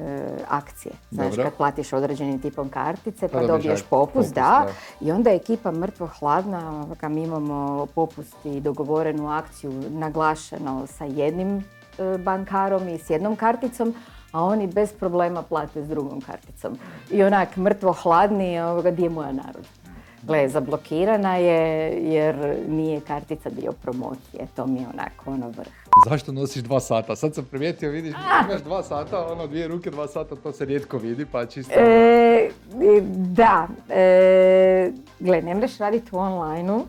akcije. 0.49 0.93
Znaš, 1.11 1.31
Dobro. 1.31 1.45
kad 1.45 1.55
platiš 1.55 1.93
određenim 1.93 2.41
tipom 2.41 2.69
kartice 2.69 3.29
pa, 3.29 3.39
Pa 3.39 3.47
dobiješ 3.47 3.83
popust, 3.83 4.13
popust, 4.13 4.35
da. 4.35 4.67
da. 4.67 5.07
I 5.07 5.13
onda 5.13 5.31
je 5.31 5.37
ekipa 5.37 5.71
mrtvo 5.71 6.07
hladna, 6.19 6.83
ovoga, 6.83 7.09
mi 7.09 7.23
imamo 7.23 7.87
popust 7.87 8.37
i 8.45 8.61
dogovorenu 8.61 9.31
akciju 9.31 9.73
naglašeno 9.89 10.87
sa 10.87 11.05
jednim 11.05 11.57
e, 11.57 12.19
bankarom 12.19 12.89
i 12.89 12.99
s 12.99 13.11
jednom 13.11 13.37
karticom, 13.37 13.95
a 14.33 14.45
oni 14.45 14.67
bez 14.67 14.93
problema 14.93 15.43
plate 15.43 15.85
s 15.85 15.89
drugom 15.89 16.21
karticom. 16.21 16.79
I 17.11 17.23
onak 17.23 17.57
mrtvo 17.57 17.93
hladni, 17.93 18.61
ovoga, 18.61 18.91
di 18.91 19.03
je 19.03 19.11
moja 19.11 19.33
narudžba? 19.33 19.81
Gle, 20.23 20.49
zablokirana 20.49 21.37
je 21.37 21.91
jer 22.13 22.57
nije 22.69 23.01
kartica 23.01 23.51
dio 23.51 23.73
promocije, 23.73 24.47
to 24.57 24.67
mi 24.67 24.81
je 24.81 24.87
onako 24.95 25.31
ono 25.31 25.49
vrh. 25.49 25.73
Zašto 26.09 26.33
nosiš 26.33 26.63
dva 26.63 26.81
sata? 26.81 27.17
Sad 27.17 27.35
sam 27.35 27.45
primijetio, 27.45 27.91
vidiš, 27.91 28.15
imaš 28.49 28.63
dva 28.63 28.83
sata, 28.83 29.27
ono 29.27 29.47
dvije 29.47 29.69
ruke, 29.69 29.91
dva 29.91 30.09
sata, 30.09 30.37
to 30.37 30.53
se 30.53 30.65
rijetko 30.65 30.99
vidi, 30.99 31.27
pa 31.33 31.47
čisto... 31.47 31.73
E, 31.77 31.83
e, 31.83 33.01
da, 33.15 33.69
e, 33.89 34.91
gle, 35.21 35.43
ne 35.43 35.55
mreš 35.55 35.79
raditi 35.79 36.09
u 36.13 36.19
online 36.19 36.81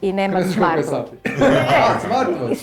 i 0.00 0.12
nemaš 0.12 0.44
smartwatch. 0.44 1.08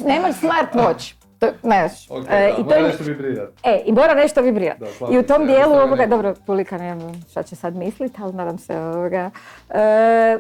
Nemaš 0.11 0.35
smartwatch. 0.35 1.13
To, 1.39 1.47
znaš, 1.61 2.09
Ok, 2.09 2.25
e, 2.29 2.29
da, 2.29 2.49
i 2.49 2.55
to 2.55 2.63
mora 2.63 2.81
nešto 2.87 3.03
vibrirati. 3.03 3.53
E, 3.63 3.81
i 3.85 3.91
mora 3.91 4.13
nešto. 4.13 4.41
Da, 4.41 5.11
I 5.13 5.17
u 5.17 5.23
tom 5.23 5.45
dijelu 5.45 5.73
ovoga, 5.73 5.95
ne- 5.95 6.07
dobro, 6.07 6.33
Pulika 6.45 6.77
ne 6.77 6.99
znam 6.99 7.13
šta 7.29 7.43
će 7.43 7.55
sad 7.55 7.75
mislit, 7.75 8.13
ali 8.19 8.33
nadam 8.33 8.57
se 8.57 8.77
ovoga. 8.79 9.29
E, 9.69 10.37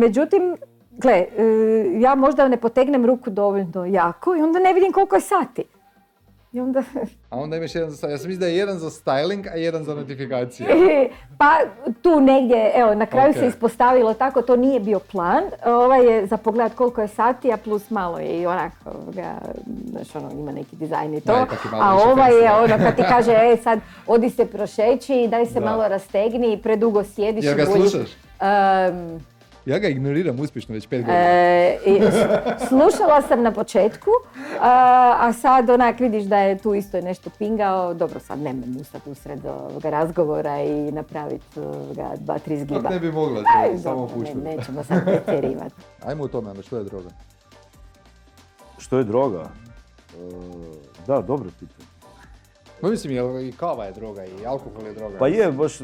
međutim, 0.00 0.56
gle, 0.98 1.12
e, 1.12 1.26
ja 2.00 2.14
možda 2.14 2.48
ne 2.48 2.56
potegnem 2.56 3.06
ruku 3.06 3.30
dovoljno 3.30 3.84
jako 3.84 4.36
i 4.36 4.42
onda 4.42 4.58
ne 4.58 4.72
vidim 4.72 4.92
koliko 4.92 5.14
je 5.14 5.20
sati. 5.20 5.64
I 6.52 6.60
onda, 6.60 6.82
A 7.30 7.36
onda 7.38 7.56
imaš 7.56 7.74
jedan 7.74 7.90
za... 7.90 8.08
Ja 8.08 8.18
sam 8.18 8.28
mislio 8.28 8.40
da 8.40 8.46
je 8.46 8.56
jedan 8.56 8.78
za 8.78 8.90
styling, 8.90 9.52
a 9.52 9.56
jedan 9.56 9.84
za 9.84 9.94
notifikacije. 9.94 10.66
pa 11.38 11.58
tu 12.02 12.20
negdje, 12.20 12.72
evo, 12.74 12.94
na 12.94 13.06
kraju 13.06 13.34
se 13.34 13.46
ispostavilo 13.46 14.14
tako, 14.14 14.42
to 14.42 14.56
nije 14.56 14.80
bio 14.80 14.98
plan. 14.98 15.42
Ovaj 15.64 16.06
je 16.06 16.26
za 16.26 16.36
pogledat 16.36 16.74
koliko 16.74 17.00
je 17.00 17.08
sati, 17.08 17.52
a 17.52 17.56
plus 17.56 17.90
malo 17.90 18.18
je 18.18 18.40
i 18.40 18.46
onako, 18.46 18.90
ovoga, 18.90 19.34
znaš, 19.90 20.14
ono, 20.16 20.30
ima 20.40 20.52
neki 20.52 20.76
dizajn 20.76 21.14
i 21.14 21.20
to. 21.20 21.32
Da, 21.32 21.46
a 21.72 21.94
ovaj 21.94 22.42
je 22.42 22.52
ono, 22.52 22.76
kad 22.78 22.96
ti 22.96 23.02
kaže, 23.08 23.32
e, 23.32 23.56
sad, 23.62 23.78
odi 24.06 24.30
se 24.30 24.46
prošeći, 24.46 25.28
daj 25.30 25.46
se 25.46 25.60
Da. 25.60 25.66
malo 25.66 25.88
rastegni, 25.88 26.60
predugo 26.62 27.04
sjediš. 27.04 27.44
Jel 27.44 27.54
i 27.54 27.56
ga 27.56 27.66
slušaš? 27.66 28.10
Ja 29.66 29.78
ga 29.78 29.88
ignoriram 29.88 30.40
uspješno 30.40 30.74
već 30.74 30.86
pet 30.86 31.00
godina. 31.00 31.18
E, 31.18 31.78
i 31.86 32.00
slušala 32.68 33.22
sam 33.22 33.42
na 33.42 33.52
početku, 33.52 34.10
a, 34.60 35.16
a 35.20 35.32
sad 35.32 35.70
onak 35.70 36.00
vidiš 36.00 36.24
da 36.24 36.38
je 36.38 36.58
tu 36.58 36.74
isto 36.74 37.00
nešto 37.00 37.30
pingao. 37.30 37.94
Dobro, 37.94 38.20
sad 38.20 38.38
nemam 38.38 38.76
ustati 38.80 39.10
usred 39.10 39.40
ovoga 39.46 39.90
razgovora 39.90 40.60
i 40.60 40.92
napraviti 40.92 41.60
ovoga 41.60 42.10
dva, 42.16 42.38
tri 42.38 42.58
zgiba. 42.58 42.80
Kako 42.80 42.94
ne 42.94 43.00
bi 43.00 43.12
mogla, 43.12 43.42
Aj, 43.56 43.72
to 43.72 43.78
samo 43.78 43.96
dobro, 43.96 44.08
ne- 44.08 44.14
puštati. 44.14 44.38
nećemo 44.56 44.84
sad 44.84 45.04
pretjerivati. 45.04 45.74
Ajmo 46.06 46.24
u 46.24 46.28
tome, 46.28 46.50
onda 46.50 46.62
što 46.62 46.76
je 46.76 46.84
droga? 46.84 47.08
Što 48.78 48.98
je 48.98 49.04
droga? 49.04 49.42
E, 49.42 50.30
da, 51.06 51.20
dobro 51.20 51.50
pitanje. 51.60 51.91
Pa 52.82 52.88
mislim, 52.88 53.12
jel 53.12 53.40
i 53.40 53.52
kava 53.52 53.84
je 53.84 53.92
droga 53.92 54.24
i 54.24 54.46
alkohol 54.46 54.86
je 54.86 54.94
droga. 54.94 55.18
Pa 55.18 55.28
je, 55.28 55.52
baš 55.52 55.80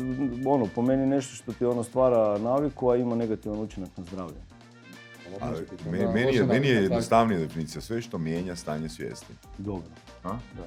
ono, 0.46 0.66
po 0.74 0.82
meni 0.82 1.06
nešto 1.06 1.34
što 1.34 1.52
ti 1.52 1.64
ono 1.64 1.84
stvara 1.84 2.38
naviku, 2.38 2.90
a 2.90 2.96
ima 2.96 3.14
negativan 3.14 3.58
učinak 3.60 3.90
na 3.96 4.04
zdravlje. 4.04 4.36
A, 5.40 5.50
Da, 5.84 5.90
me- 5.90 6.12
meni, 6.12 6.36
je, 6.36 6.44
meni 6.44 6.68
je 6.68 6.74
jednostavnija 6.74 7.38
definicija, 7.40 7.80
sve 7.80 8.02
što 8.02 8.18
mijenja 8.18 8.56
stanje 8.56 8.88
svijesti. 8.88 9.32
Dobro. 9.58 9.88
A? 10.24 10.28
Da. 10.28 10.66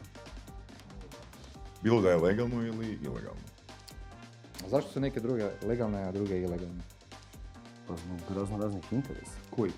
Bilo 1.83 2.01
da 2.01 2.09
je 2.09 2.15
legalno 2.17 2.63
ili 2.63 2.87
ilegalno. 3.01 3.41
A 4.65 4.69
zašto 4.69 4.91
su 4.91 4.99
neke 4.99 5.19
druge 5.19 5.49
legalne, 5.67 6.03
a 6.03 6.11
druge 6.11 6.37
ilegalne? 6.41 6.81
Pa 7.87 7.93
zbog 7.95 8.37
razno 8.37 8.57
raznih 8.57 8.83
interesa. 8.93 9.31
Koji? 9.49 9.71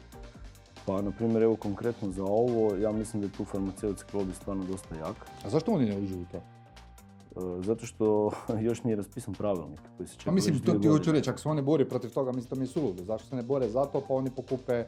Pa, 0.85 1.01
na 1.01 1.11
primjer, 1.11 1.43
evo 1.43 1.55
konkretno 1.55 2.11
za 2.11 2.23
ovo, 2.23 2.75
ja 2.75 2.91
mislim 2.91 3.21
da 3.21 3.27
je 3.27 3.31
tu 3.31 3.45
farmaceutski 3.45 4.17
lobby 4.17 4.33
stvarno 4.33 4.63
dosta 4.63 4.95
jak. 4.95 5.15
A 5.45 5.49
zašto 5.49 5.71
oni 5.71 5.85
ne 5.85 5.97
uđu 5.97 6.15
u 6.15 6.25
to? 6.31 6.37
E, 6.37 7.61
Zato 7.61 7.85
što 7.85 8.31
još 8.67 8.83
nije 8.83 8.95
raspisan 8.95 9.33
pravilnik 9.33 9.79
koji 9.97 10.07
se 10.07 10.13
čeka 10.13 10.25
Pa 10.25 10.31
mislim, 10.31 10.59
to 10.59 10.73
ti 10.73 10.87
hoću 10.87 11.11
reći, 11.11 11.29
ako 11.29 11.39
se 11.39 11.49
oni 11.49 11.61
bori 11.61 11.89
protiv 11.89 12.09
toga, 12.13 12.31
mislim 12.31 12.49
to 12.49 12.55
mi 12.55 12.63
je 12.63 12.67
suludo. 12.67 13.03
Zašto 13.03 13.27
se 13.27 13.35
ne 13.35 13.43
bore 13.43 13.69
za 13.69 13.85
to, 13.85 14.01
pa 14.07 14.13
oni 14.13 14.29
pokupe 14.29 14.85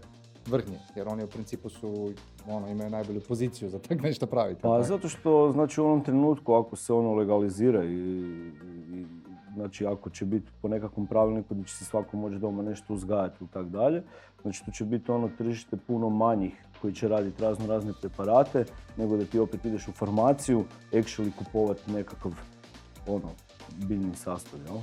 vrhnje, 0.48 0.80
jer 0.96 1.08
oni 1.08 1.24
u 1.24 1.28
principu 1.28 1.70
su, 1.70 2.12
ono, 2.48 2.68
imaju 2.68 2.90
najbolju 2.90 3.22
poziciju 3.28 3.70
za 3.70 3.80
tak 3.80 4.02
nešto 4.02 4.26
praviti. 4.26 4.62
Pa 4.62 4.70
tako? 4.70 4.84
zato 4.84 5.10
što, 5.10 5.52
znači 5.52 5.82
u 5.82 5.86
onom 5.86 6.04
trenutku 6.04 6.54
ako 6.54 6.76
se 6.76 6.94
ono 6.94 7.14
legalizira 7.14 7.84
i, 7.84 7.96
i 8.94 9.06
znači 9.56 9.86
ako 9.86 10.10
će 10.10 10.26
biti 10.26 10.52
po 10.62 10.68
nekakvom 10.68 11.08
pravilniku 11.08 11.54
da 11.54 11.64
će 11.64 11.76
se 11.76 11.86
svako 11.86 12.18
moći 12.18 12.36
doma 12.36 12.64
nešto 12.64 12.94
uzgajati 12.94 13.44
i 13.44 13.48
tak 13.48 13.68
dalje, 13.68 14.04
znači 14.42 14.66
tu 14.66 14.72
će 14.72 14.86
biti 14.86 15.12
ono 15.12 15.30
tržište 15.38 15.78
puno 15.78 16.10
manjih 16.10 16.54
koji 16.82 16.94
će 16.94 17.08
raditi 17.08 17.42
razno 17.42 17.68
razne 17.68 17.94
preparate, 18.02 18.66
nego 18.98 19.18
da 19.18 19.26
ti 19.26 19.40
opet 19.40 19.66
ideš 19.66 19.88
u 19.88 19.92
farmaciju, 19.92 20.66
actually 20.92 21.32
kupovati 21.38 21.92
nekakav 21.92 22.32
ono, 23.08 23.32
biljni 23.88 24.16
sastav, 24.16 24.60
jel? 24.68 24.78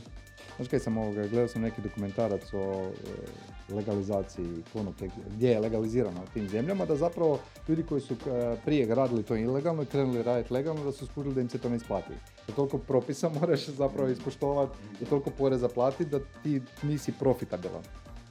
Znaš 0.57 0.69
kaj 0.69 0.79
sam 0.79 0.99
ovoga, 0.99 1.27
gledao 1.27 1.49
sam 1.49 1.63
neki 1.63 1.83
dokumentarac 1.83 2.55
o 2.55 2.59
e, 2.59 3.75
legalizaciji 3.75 4.63
konoplje, 4.73 5.11
gdje 5.31 5.49
je 5.49 5.61
legalizirano 5.61 6.21
u 6.23 6.33
tim 6.35 6.49
zemljama, 6.49 6.85
da 6.85 6.97
zapravo 6.97 7.39
ljudi 7.69 7.83
koji 7.83 8.01
su 8.01 8.15
e, 8.15 8.57
prije 8.65 8.95
radili 8.95 9.23
to 9.23 9.37
ilegalno 9.37 9.83
i 9.83 9.87
krenuli 9.87 10.23
raditi 10.23 10.55
legalno, 10.55 10.85
da 10.85 10.93
su 10.93 11.07
skužili 11.07 11.35
da 11.35 11.41
im 11.41 11.49
se 11.49 11.59
to 11.59 11.69
ne 11.69 11.77
isplati. 11.77 12.13
Toliko 12.57 12.79
propisa 12.79 13.29
moraš 13.41 13.67
zapravo 13.67 14.09
ispoštovati 14.09 14.79
i 15.01 15.05
toliko 15.05 15.31
poreza 15.31 15.69
platiti 15.69 16.11
da 16.11 16.19
ti 16.43 16.63
nisi 16.83 17.13
profitabilan. 17.19 17.83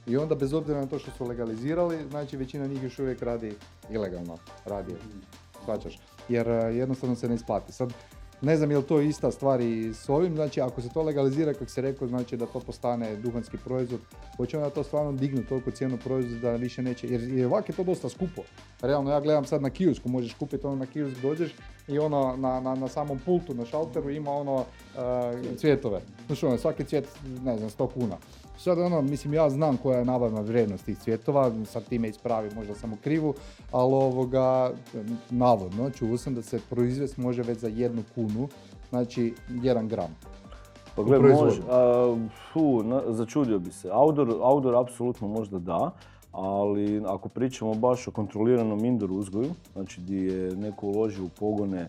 I 0.06 0.16
onda 0.16 0.34
bez 0.34 0.52
obzira 0.52 0.80
na 0.80 0.86
to 0.86 0.98
što 0.98 1.10
su 1.10 1.24
legalizirali, 1.24 2.08
znači 2.10 2.36
većina 2.36 2.66
njih 2.66 2.82
još 2.82 2.98
uvijek 2.98 3.22
radi 3.22 3.54
ilegalno, 3.90 4.38
radi, 4.64 4.94
shvaćaš, 5.62 5.98
jer 6.28 6.48
e, 6.48 6.52
jednostavno 6.52 7.16
se 7.16 7.28
ne 7.28 7.34
isplati. 7.34 7.72
Sad, 7.72 7.92
ne 8.42 8.56
znam 8.56 8.70
je 8.70 8.76
li 8.76 8.84
to 8.84 9.00
ista 9.00 9.30
stvar 9.30 9.60
i 9.60 9.94
s 9.94 10.08
ovim, 10.08 10.34
znači 10.34 10.60
ako 10.60 10.82
se 10.82 10.88
to 10.88 11.02
legalizira, 11.02 11.52
kako 11.52 11.70
se 11.70 11.80
rekao, 11.80 12.08
znači 12.08 12.36
da 12.36 12.46
to 12.46 12.60
postane 12.60 13.16
duhanski 13.16 13.56
proizvod, 13.64 14.00
hoće 14.36 14.56
onda 14.56 14.70
to 14.70 14.82
stvarno 14.82 15.12
dignuti 15.12 15.48
toliko 15.48 15.70
cijenu 15.70 15.98
proizvoda 16.04 16.50
da 16.50 16.56
više 16.56 16.82
neće, 16.82 17.08
jer, 17.08 17.22
jer 17.22 17.46
ovak 17.46 17.68
je 17.68 17.74
to 17.74 17.84
dosta 17.84 18.08
skupo. 18.08 18.42
Realno, 18.80 19.10
ja 19.10 19.20
gledam 19.20 19.44
sad 19.44 19.62
na 19.62 19.70
kiosku, 19.70 20.08
možeš 20.08 20.34
kupiti 20.34 20.66
ono 20.66 20.76
na 20.76 20.86
kiosk, 20.86 21.20
dođeš 21.22 21.54
i 21.88 21.98
ono 21.98 22.36
na, 22.36 22.60
na, 22.60 22.74
na 22.74 22.88
samom 22.88 23.18
pultu, 23.24 23.54
na 23.54 23.64
šalteru 23.64 24.10
ima 24.10 24.30
ono 24.30 24.64
e, 25.44 25.56
cvjetove. 25.56 26.00
Znači 26.26 26.46
ono, 26.46 26.58
svaki 26.58 26.84
cvjet, 26.84 27.08
ne 27.44 27.58
znam, 27.58 27.70
100 27.70 27.88
kuna. 27.94 28.16
Sad 28.62 28.78
ono, 28.78 29.02
mislim, 29.02 29.34
ja 29.34 29.50
znam 29.50 29.76
koja 29.76 29.98
je 29.98 30.04
nabavna 30.04 30.40
vrijednost 30.40 30.84
tih 30.84 30.98
cvjetova, 30.98 31.50
sad 31.64 31.84
time 31.84 32.08
ispravi 32.08 32.50
možda 32.54 32.74
samo 32.74 32.96
krivu, 33.04 33.34
ali 33.72 33.94
ovoga, 33.94 34.70
navodno, 35.30 35.90
čuo 35.90 36.16
sam 36.18 36.34
da 36.34 36.42
se 36.42 36.60
proizvest 36.70 37.16
može 37.16 37.42
već 37.42 37.58
za 37.58 37.68
jednu 37.68 38.02
kunu, 38.14 38.48
znači 38.90 39.34
jedan 39.48 39.88
gram. 39.88 40.16
Pa 40.96 41.02
U 41.02 41.04
gle, 41.04 41.18
proizvodu. 41.18 41.44
može, 41.44 41.62
a, 41.70 42.16
fu, 42.52 42.82
na- 42.82 43.02
začudio 43.08 43.58
bi 43.58 43.72
se. 43.72 43.90
Outdoor, 43.92 44.36
outdoor 44.42 44.76
apsolutno 44.76 45.28
možda 45.28 45.58
da, 45.58 45.90
ali 46.32 47.02
ako 47.06 47.28
pričamo 47.28 47.74
baš 47.74 48.08
o 48.08 48.10
kontroliranom 48.10 48.84
indoor 48.84 49.12
uzgoju, 49.12 49.50
znači 49.72 50.00
gdje 50.00 50.18
je 50.18 50.56
neko 50.56 50.86
uložio 50.86 51.24
u 51.24 51.28
pogone 51.28 51.88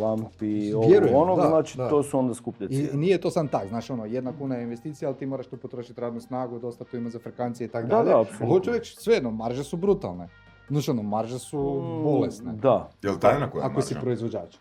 lampi, 0.00 0.74
ovo, 0.74 0.86
Vjerujem, 0.88 1.16
onog, 1.16 1.36
da, 1.36 1.46
znači 1.48 1.76
da. 1.78 1.88
to 1.88 2.02
su 2.02 2.18
onda 2.18 2.34
skuplje 2.34 2.66
I 2.70 2.88
nije 2.92 3.20
to 3.20 3.30
sam 3.30 3.48
tak, 3.48 3.68
znaš 3.68 3.90
ono, 3.90 4.04
jedna 4.04 4.32
kuna 4.38 4.54
je 4.54 4.62
investicija, 4.62 5.08
ali 5.08 5.18
ti 5.18 5.26
moraš 5.26 5.46
tu 5.46 5.56
potrošiti 5.56 6.00
radnu 6.00 6.20
snagu, 6.20 6.58
dosta 6.58 6.84
tu 6.84 6.96
ima 6.96 7.10
za 7.10 7.18
frekancije 7.18 7.64
i 7.66 7.68
tako 7.68 7.86
Da, 7.88 7.96
dalje. 7.96 8.08
da, 8.08 8.20
apsolutno. 8.20 8.48
Hoću 8.48 8.70
reći, 8.70 8.96
svejedno, 8.96 9.30
marže 9.30 9.64
su 9.64 9.76
brutalne. 9.76 10.28
Znaš 10.68 10.88
ono, 10.88 11.02
marže 11.02 11.38
su 11.38 11.82
bolesne. 12.04 12.52
Da. 12.52 12.90
Jel 13.02 13.18
tajna 13.18 13.50
koja 13.50 13.64
je 13.64 13.70
Ako 13.70 13.82
si 13.82 13.94
proizvođač. 14.00 14.56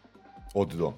Od 0.54 0.74
do. 0.74 0.94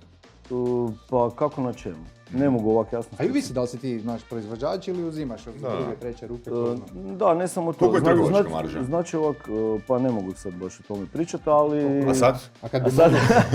Uh, 0.50 0.92
pa 1.10 1.30
kako 1.36 1.62
na 1.62 1.74
čemu? 1.74 2.04
Ne 2.34 2.50
mogu 2.50 2.70
ovako 2.70 2.96
jasno. 2.96 3.18
A 3.20 3.24
i 3.24 3.28
visi 3.28 3.54
da 3.54 3.62
li 3.62 3.68
si 3.68 3.78
ti 3.78 4.02
naš 4.04 4.22
proizvođač 4.30 4.88
ili 4.88 5.04
uzimaš 5.04 5.48
od 5.48 5.54
druge, 5.54 5.96
treće 6.00 6.28
ruke? 6.28 6.52
Uh? 6.52 6.80
Da, 7.18 7.34
ne 7.34 7.48
samo 7.48 7.74
to. 7.74 7.80
Koliko 7.80 7.96
je 7.98 8.02
Znači- 8.02 8.16
trgovačka 8.16 8.50
znači- 8.50 8.64
marža? 8.64 8.84
Znači 8.84 9.18
ovak, 9.18 9.38
uh, 9.50 9.82
pa 9.88 10.00
ne 10.00 10.12
mogu 10.12 10.34
sad 10.34 10.54
baš 10.54 10.80
o 10.80 10.84
tome 10.88 11.06
pričati, 11.14 11.44
ali... 11.46 12.10
A 12.10 12.14
sad? 12.14 12.36
A 12.62 12.68
kad 12.70 12.82
A 12.82 12.86
bi 12.86 12.92
sad? 12.92 13.12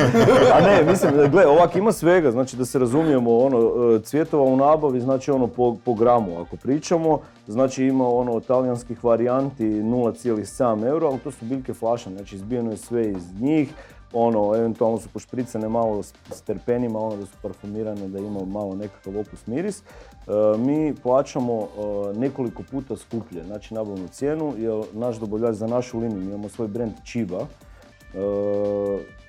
A 0.54 0.60
ne, 0.60 0.90
mislim, 0.90 1.30
gle, 1.30 1.46
ovak 1.46 1.76
ima 1.76 1.92
svega, 1.92 2.30
znači 2.30 2.56
da 2.56 2.64
se 2.64 2.78
razumijemo, 2.78 3.38
ono, 3.38 3.58
uh, 3.58 4.02
cvjetova 4.02 4.44
u 4.44 4.56
nabavi, 4.56 5.00
znači 5.00 5.30
ono 5.30 5.46
po, 5.46 5.76
po 5.84 5.94
gramu 5.94 6.40
ako 6.40 6.56
pričamo, 6.56 7.20
znači 7.46 7.84
ima 7.84 8.08
ono 8.08 8.40
talijanskih 8.40 9.04
varijanti 9.04 9.64
0,7 9.64 10.86
euro, 10.88 11.06
ali 11.06 11.18
to 11.18 11.30
su 11.30 11.44
biljke 11.44 11.74
flaša, 11.74 12.10
znači 12.10 12.36
izbijeno 12.36 12.70
je 12.70 12.76
sve 12.76 13.10
iz 13.10 13.40
njih, 13.40 13.72
ono, 14.12 14.56
eventualno 14.56 14.98
su 14.98 15.08
pošpricane 15.08 15.68
malo 15.68 16.02
s, 16.02 16.42
terpenima, 16.46 16.98
ono 16.98 17.16
da 17.16 17.26
su 17.26 17.32
parfumirane, 17.42 18.08
da 18.08 18.18
ima 18.18 18.44
malo 18.44 18.74
nekakav 18.74 19.18
okus 19.18 19.46
miris. 19.46 19.80
E, 19.80 20.58
mi 20.58 20.94
plaćamo 21.02 21.62
e, 21.62 22.18
nekoliko 22.18 22.62
puta 22.70 22.96
skuplje, 22.96 23.44
znači 23.44 23.74
nabavnu 23.74 24.08
cijenu, 24.08 24.54
jer 24.58 24.84
naš 24.92 25.16
dobavljač 25.16 25.54
za 25.54 25.66
našu 25.66 25.98
liniju, 25.98 26.22
imamo 26.22 26.48
svoj 26.48 26.68
brand 26.68 26.92
Chiba, 27.04 27.40
e, 27.40 27.46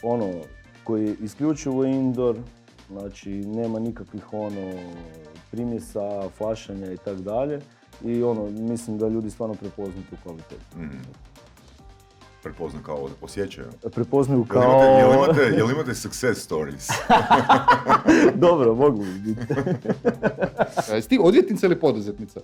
ono, 0.03 0.31
koji 0.83 1.05
je 1.05 1.15
isključivo 1.21 1.83
indoor, 1.83 2.37
znači 2.89 3.29
nema 3.29 3.79
nikakvih 3.79 4.33
ono 4.33 4.71
primjesa, 5.51 6.29
flašanja 6.37 6.91
i 6.91 6.97
tak 6.97 7.17
dalje. 7.21 7.59
I 8.03 8.23
ono, 8.23 8.49
mislim 8.49 8.97
da 8.97 9.07
ljudi 9.07 9.29
stvarno 9.29 9.55
prepoznaju 9.55 10.03
tu 10.09 10.15
kvalitetu. 10.23 10.77
Mhm. 10.77 10.97
Prepozna 12.43 12.79
kao 12.83 13.09
osjećaju. 13.21 13.67
Prepoznaju 13.85 14.45
Jel 14.45 14.63
imate, 14.63 14.77
kao- 14.77 14.97
jel 14.97 15.13
imate, 15.15 15.41
jel 15.57 15.71
imate 15.71 15.95
success 15.95 16.41
stories? 16.41 16.87
Dobro, 18.35 18.75
mogu 18.75 18.97
bi 18.97 19.13
biti. 19.13 19.53
Jesi 20.91 21.09
ti 21.09 21.19
odvjetnica 21.21 21.65
ili 21.65 21.79
poduzetnica? 21.79 22.39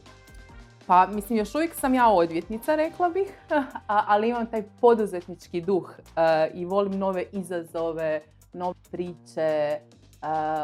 Pa 0.87 1.07
mislim 1.07 1.39
još 1.39 1.55
uvijek 1.55 1.75
sam 1.75 1.93
ja 1.93 2.09
odvjetnica 2.09 2.75
rekla 2.75 3.09
bih, 3.09 3.27
a- 3.87 4.03
ali 4.07 4.29
imam 4.29 4.45
taj 4.45 4.63
poduzetnički 4.81 5.61
duh 5.61 5.89
e, 6.15 6.51
i 6.53 6.65
volim 6.65 6.99
nove 6.99 7.25
izazove, 7.31 8.21
nove 8.53 8.73
priče, 8.91 9.41
e, 9.41 9.79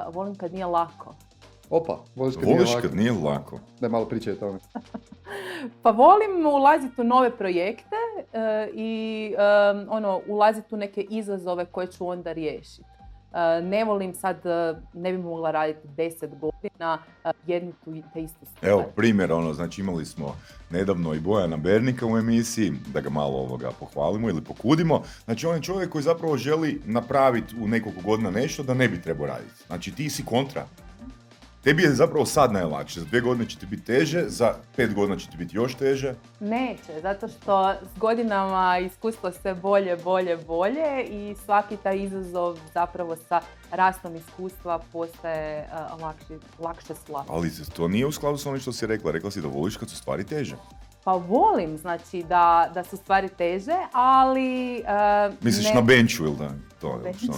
volim 0.10 0.36
kad 0.36 0.54
nije 0.54 0.66
lako. 0.66 1.16
Opa, 1.70 2.00
voliš 2.16 2.36
kad 2.36 2.44
Voliš 2.46 2.60
nije 2.60 2.76
lako. 2.76 2.82
kad 2.82 2.96
nije 2.96 3.12
lako. 3.14 3.60
Da 3.80 3.90
malo 3.90 4.06
pričaj 4.06 4.34
o 4.34 4.38
tome. 4.38 4.60
Pa 5.82 5.92
volim 5.92 6.46
ulaziti 6.46 7.02
u 7.02 7.04
nove 7.04 7.38
projekte 7.38 7.96
e, 8.34 8.70
i 8.74 9.34
e, 9.38 9.44
ono, 9.90 10.22
ulaziti 10.28 10.76
u 10.76 10.78
neke 10.78 11.02
izazove 11.02 11.66
koje 11.66 11.88
ću 11.88 12.08
onda 12.08 12.32
riješiti. 12.32 12.84
E, 13.34 13.62
ne 13.62 13.84
volim 13.84 14.14
sad, 14.14 14.42
ne 14.94 15.12
bi 15.12 15.18
mogla 15.18 15.52
raditi 15.52 15.88
10 15.88 16.40
godina 16.40 16.98
jednu 17.48 17.72
tu 17.84 17.94
istu 18.20 18.46
stvar. 18.46 18.72
Evo, 18.72 18.84
primjer, 18.96 19.32
ono, 19.32 19.54
znači 19.54 19.82
imali 19.82 20.06
smo 20.06 20.36
nedavno 20.70 21.14
i 21.14 21.20
Bojana 21.20 21.58
Bernika 21.58 22.06
u 22.06 22.18
emisiji, 22.18 22.72
da 22.94 23.02
ga 23.02 23.10
malo 23.10 23.38
ovoga 23.38 23.72
pohvalimo 23.80 24.30
ili 24.30 24.42
pokudimo. 24.42 25.02
Znači, 25.26 25.48
on 25.48 25.56
je 25.56 25.62
čovjek 25.62 25.90
koji 25.90 26.04
zapravo 26.04 26.38
želi 26.38 26.82
napraviti 26.86 27.56
u 27.62 27.68
nekoliko 27.68 28.02
godina 28.02 28.30
nešto 28.32 28.64
da 28.64 28.74
ne 28.74 28.88
bi 28.88 29.02
trebao 29.02 29.28
raditi. 29.28 29.64
Znači, 29.68 29.96
ti 29.96 30.10
si 30.10 30.26
kontra. 30.26 30.66
Tebi 31.64 31.84
je 31.84 31.94
zapravo 31.94 32.26
sad 32.26 32.54
najlakše, 32.54 33.00
za 33.00 33.06
dvije 33.06 33.22
godine 33.22 33.50
će 33.50 33.58
ti 33.58 33.66
biti 33.66 33.84
teže, 33.86 34.24
za 34.28 34.54
pet 34.76 34.94
godina 34.94 35.18
će 35.18 35.30
ti 35.30 35.38
biti 35.38 35.58
još 35.58 35.76
teže. 35.76 36.14
Neće, 36.40 37.02
zato 37.02 37.28
što 37.28 37.74
s 37.74 38.00
godinama 38.00 38.78
iskustvo 38.78 39.32
sve 39.32 39.54
bolje, 39.56 39.98
bolje, 40.04 40.38
bolje 40.38 41.04
i 41.10 41.36
svaki 41.46 41.78
taj 41.78 41.98
izazov 42.04 42.58
zapravo 42.74 43.16
sa 43.16 43.42
rastom 43.72 44.16
iskustva 44.16 44.80
postaje 44.94 45.58
e, 45.58 45.68
lakši, 46.02 46.34
lakše 46.60 46.96
slati. 47.06 47.30
Ali 47.32 47.52
to 47.76 47.88
nije 47.88 48.06
u 48.06 48.12
skladu 48.12 48.38
s 48.38 48.46
onim 48.46 48.60
što 48.62 48.72
si 48.72 48.88
rekla. 48.88 49.12
Rekla 49.12 49.32
si 49.32 49.42
da 49.42 49.48
voliš 49.48 49.78
kad 49.78 49.90
su 49.90 49.96
stvari 49.96 50.24
teže. 50.24 50.56
Pa 51.04 51.12
volim, 51.12 51.78
znači, 51.78 52.24
da, 52.24 52.72
da 52.74 52.84
su 52.84 52.98
stvari 52.98 53.30
teže, 53.30 53.76
ali... 53.94 54.78
e, 54.78 55.32
Misliš 55.42 55.66
ne- 55.66 55.74
na 55.74 55.82
benchu 55.82 56.24
ili 56.24 56.36
da? 56.38 56.52
To, 56.82 57.02
što? 57.18 57.34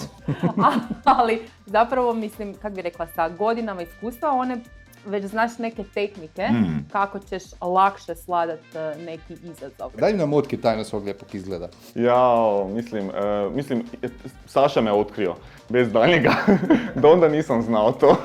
ali 1.18 1.42
zapravo 1.66 2.14
mislim, 2.14 2.54
kako 2.54 2.76
bi 2.76 2.82
rekla, 2.82 3.08
sa 3.08 3.30
godinama 3.30 3.82
iskustva 3.82 4.32
one 4.32 4.58
već 5.06 5.26
znaš 5.26 5.58
neke 5.58 5.84
tehnike 5.94 6.48
Mm. 6.52 6.86
kako 6.92 7.20
ćeš 7.20 7.44
lakše 7.62 8.16
sladat 8.16 8.60
e, 8.76 8.96
neki 9.06 9.34
izazov. 9.34 9.92
Daj 10.00 10.14
nam 10.14 10.34
otki 10.34 10.58
tajno 10.58 10.84
svog 10.84 11.04
lijepog 11.04 11.36
izgleda. 11.36 11.70
Jao, 11.96 12.68
mislim, 12.68 13.10
e, 13.10 13.50
mislim, 13.56 13.84
e, 14.02 14.08
Saša 14.46 14.82
me 14.82 14.92
otkrio, 14.92 15.36
bez 15.70 15.92
daljnjega, 15.92 16.34
do 17.02 17.10
onda 17.12 17.28
nisam 17.30 17.62
znao 17.62 17.92
to. 17.92 18.16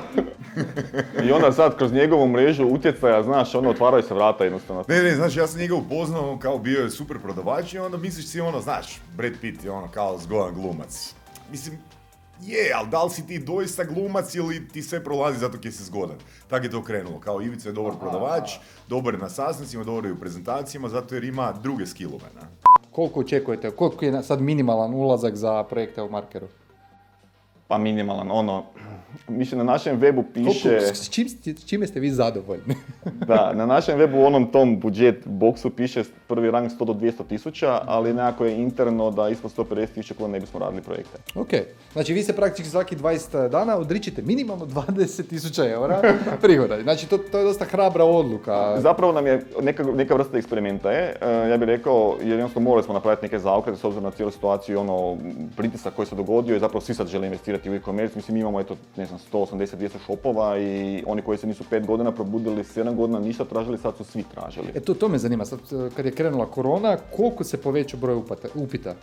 I 1.27 1.31
onda 1.31 1.51
sad 1.51 1.77
kroz 1.77 1.93
njegovu 1.93 2.27
mrežu 2.27 2.67
utjecaja, 2.67 3.23
znaš, 3.23 3.55
ono, 3.55 3.69
otvaraju 3.69 4.03
se 4.03 4.13
vrata 4.13 4.43
jednostavno. 4.43 4.83
Ne, 4.87 5.03
ne, 5.03 5.15
znači 5.15 5.39
ja 5.39 5.47
sam 5.47 5.59
njega 5.59 5.75
upoznao, 5.75 6.31
on 6.31 6.39
kao 6.39 6.57
bio 6.57 6.79
je 6.83 6.89
super 6.89 7.17
prodavač 7.19 7.73
i 7.73 7.79
onda 7.79 7.97
misliš 7.97 8.27
si 8.27 8.41
ono, 8.41 8.61
znaš, 8.61 9.01
Brad 9.17 9.33
Pitt 9.41 9.63
je 9.65 9.71
ono 9.71 9.87
kao 9.87 10.17
zgodan 10.17 10.53
glumac. 10.53 11.13
Mislim, 11.51 11.77
je, 12.41 12.73
ali 12.75 12.89
da 12.89 13.03
li 13.03 13.09
si 13.09 13.27
ti 13.27 13.39
doista 13.39 13.83
glumac 13.83 14.35
ili 14.35 14.67
ti 14.67 14.81
sve 14.81 15.03
prolazi 15.03 15.39
zato 15.39 15.57
jer 15.63 15.73
si 15.73 15.83
zgodan? 15.83 16.17
Tako 16.47 16.65
je 16.65 16.71
to 16.71 16.83
krenulo, 16.83 17.19
kao 17.19 17.41
Ivica 17.41 17.69
je 17.69 17.73
dobar 17.73 17.93
prodavač, 17.99 18.51
dobar 18.87 19.13
je 19.13 19.19
na 19.19 19.29
sastancima, 19.29 19.83
dobar 19.83 20.05
je 20.05 20.13
u 20.13 20.19
prezentacijama, 20.19 20.89
zato 20.89 21.15
jer 21.15 21.23
ima 21.23 21.51
druge 21.51 21.85
skillove, 21.85 22.25
ne? 22.35 22.41
Koliko 22.91 23.19
očekujete, 23.19 23.71
koliko 23.71 24.05
je 24.05 24.23
sad 24.23 24.41
minimalan 24.41 24.93
ulazak 24.93 25.35
za 25.35 25.63
projekte 25.63 26.01
u 26.01 26.09
markeru? 26.09 26.47
Pa 27.67 27.77
minimalan, 27.77 28.31
ono, 28.31 28.63
mislim 29.27 29.57
na 29.57 29.63
našem 29.63 29.99
webu 29.99 30.23
piše... 30.33 30.69
Koliko, 30.69 30.95
s, 30.95 31.09
čim, 31.09 31.29
ste- 31.29 31.53
s 31.53 31.65
čime 31.65 31.87
ste 31.87 31.99
vi 31.99 32.11
zadovoljni? 32.11 32.75
Da, 33.27 33.53
na 33.53 33.65
našem 33.65 33.99
webu 33.99 34.15
u 34.15 34.25
onom 34.25 34.51
tom 34.51 34.79
budžet 34.79 35.27
boksu 35.27 35.69
piše 35.69 36.03
prvi 36.29 36.51
rang 36.51 36.69
100 36.71 36.85
do 36.85 36.93
200 36.93 37.27
tisuća, 37.27 37.81
ali 37.85 38.13
nekako 38.13 38.45
je 38.45 38.57
interno 38.61 39.11
da 39.11 39.29
ispod 39.29 39.51
150 39.57 39.87
tisuća 39.87 40.13
kuna 40.13 40.29
ne 40.29 40.39
bismo 40.39 40.59
radili 40.59 40.81
projekte. 40.81 41.17
ok, 41.35 41.49
znači 41.93 42.13
vi 42.13 42.23
se 42.23 42.35
praktički 42.35 42.69
svaki 42.69 42.95
20 42.95 43.49
dana 43.49 43.77
odričite 43.77 44.21
minimalno 44.21 44.65
20.000 44.65 45.71
eura 45.71 46.01
prihoda. 46.41 46.81
Znači 46.81 47.09
to, 47.09 47.17
to 47.17 47.37
je 47.37 47.43
dosta 47.43 47.65
hrabra 47.65 48.03
odluka. 48.03 48.81
Zapravo 48.81 49.13
nam 49.13 49.27
je 49.27 49.45
neka, 49.61 49.83
neka 49.83 50.15
vrsta 50.15 50.37
eksperimenta 50.37 50.91
je, 50.91 51.15
e, 51.21 51.49
ja 51.49 51.57
bih 51.57 51.67
rekao, 51.67 52.17
jednostavno 52.23 52.69
morali 52.69 52.83
smo 52.83 52.93
napraviti 52.93 53.25
neke 53.25 53.39
zaokrete 53.39 53.79
s 53.79 53.83
obzirom 53.83 54.03
na 54.03 54.11
cijelu 54.11 54.31
situaciju 54.31 54.73
i 54.75 54.77
ono 54.77 55.17
pritisak 55.57 55.93
koji 55.93 56.05
se 56.05 56.15
dogodio 56.15 56.55
i 56.55 56.59
zapravo 56.59 56.81
svi 56.81 56.93
sad 56.93 57.07
žele 57.07 57.27
investirati 57.27 57.69
u 57.69 57.75
e-commerce. 57.75 58.15
Mislim, 58.15 58.33
mi 58.33 58.39
imamo 58.39 58.59
eto, 58.59 58.75
ne 58.97 59.05
znam, 59.05 59.19
180-200 59.33 59.89
shopova 60.03 60.57
i 60.59 61.03
oni 61.07 61.21
koji 61.21 61.37
se 61.37 61.47
nisu 61.47 61.63
5 61.71 61.85
godina 61.85 62.11
probudili 62.11 62.63
7 62.63 62.95
godina 62.95 63.19
ništa 63.19 63.45
tražili, 63.45 63.77
sad 63.77 63.97
su 63.97 64.03
svi 64.03 64.23
tražili. 64.33 64.67
E 64.75 64.79
to, 64.79 64.93
to 64.93 65.07
me 65.07 65.17
zanima, 65.17 65.45
sad 65.45 65.59
e, 65.59 65.89
kad 65.95 66.05
je 66.05 66.11
krenula 66.19 66.45
korona, 66.47 66.97
koliko 67.09 67.43
se 67.43 67.57
povećao 67.59 67.99
broj 67.99 68.15
upata, 68.15 68.47
upita? 68.55 68.95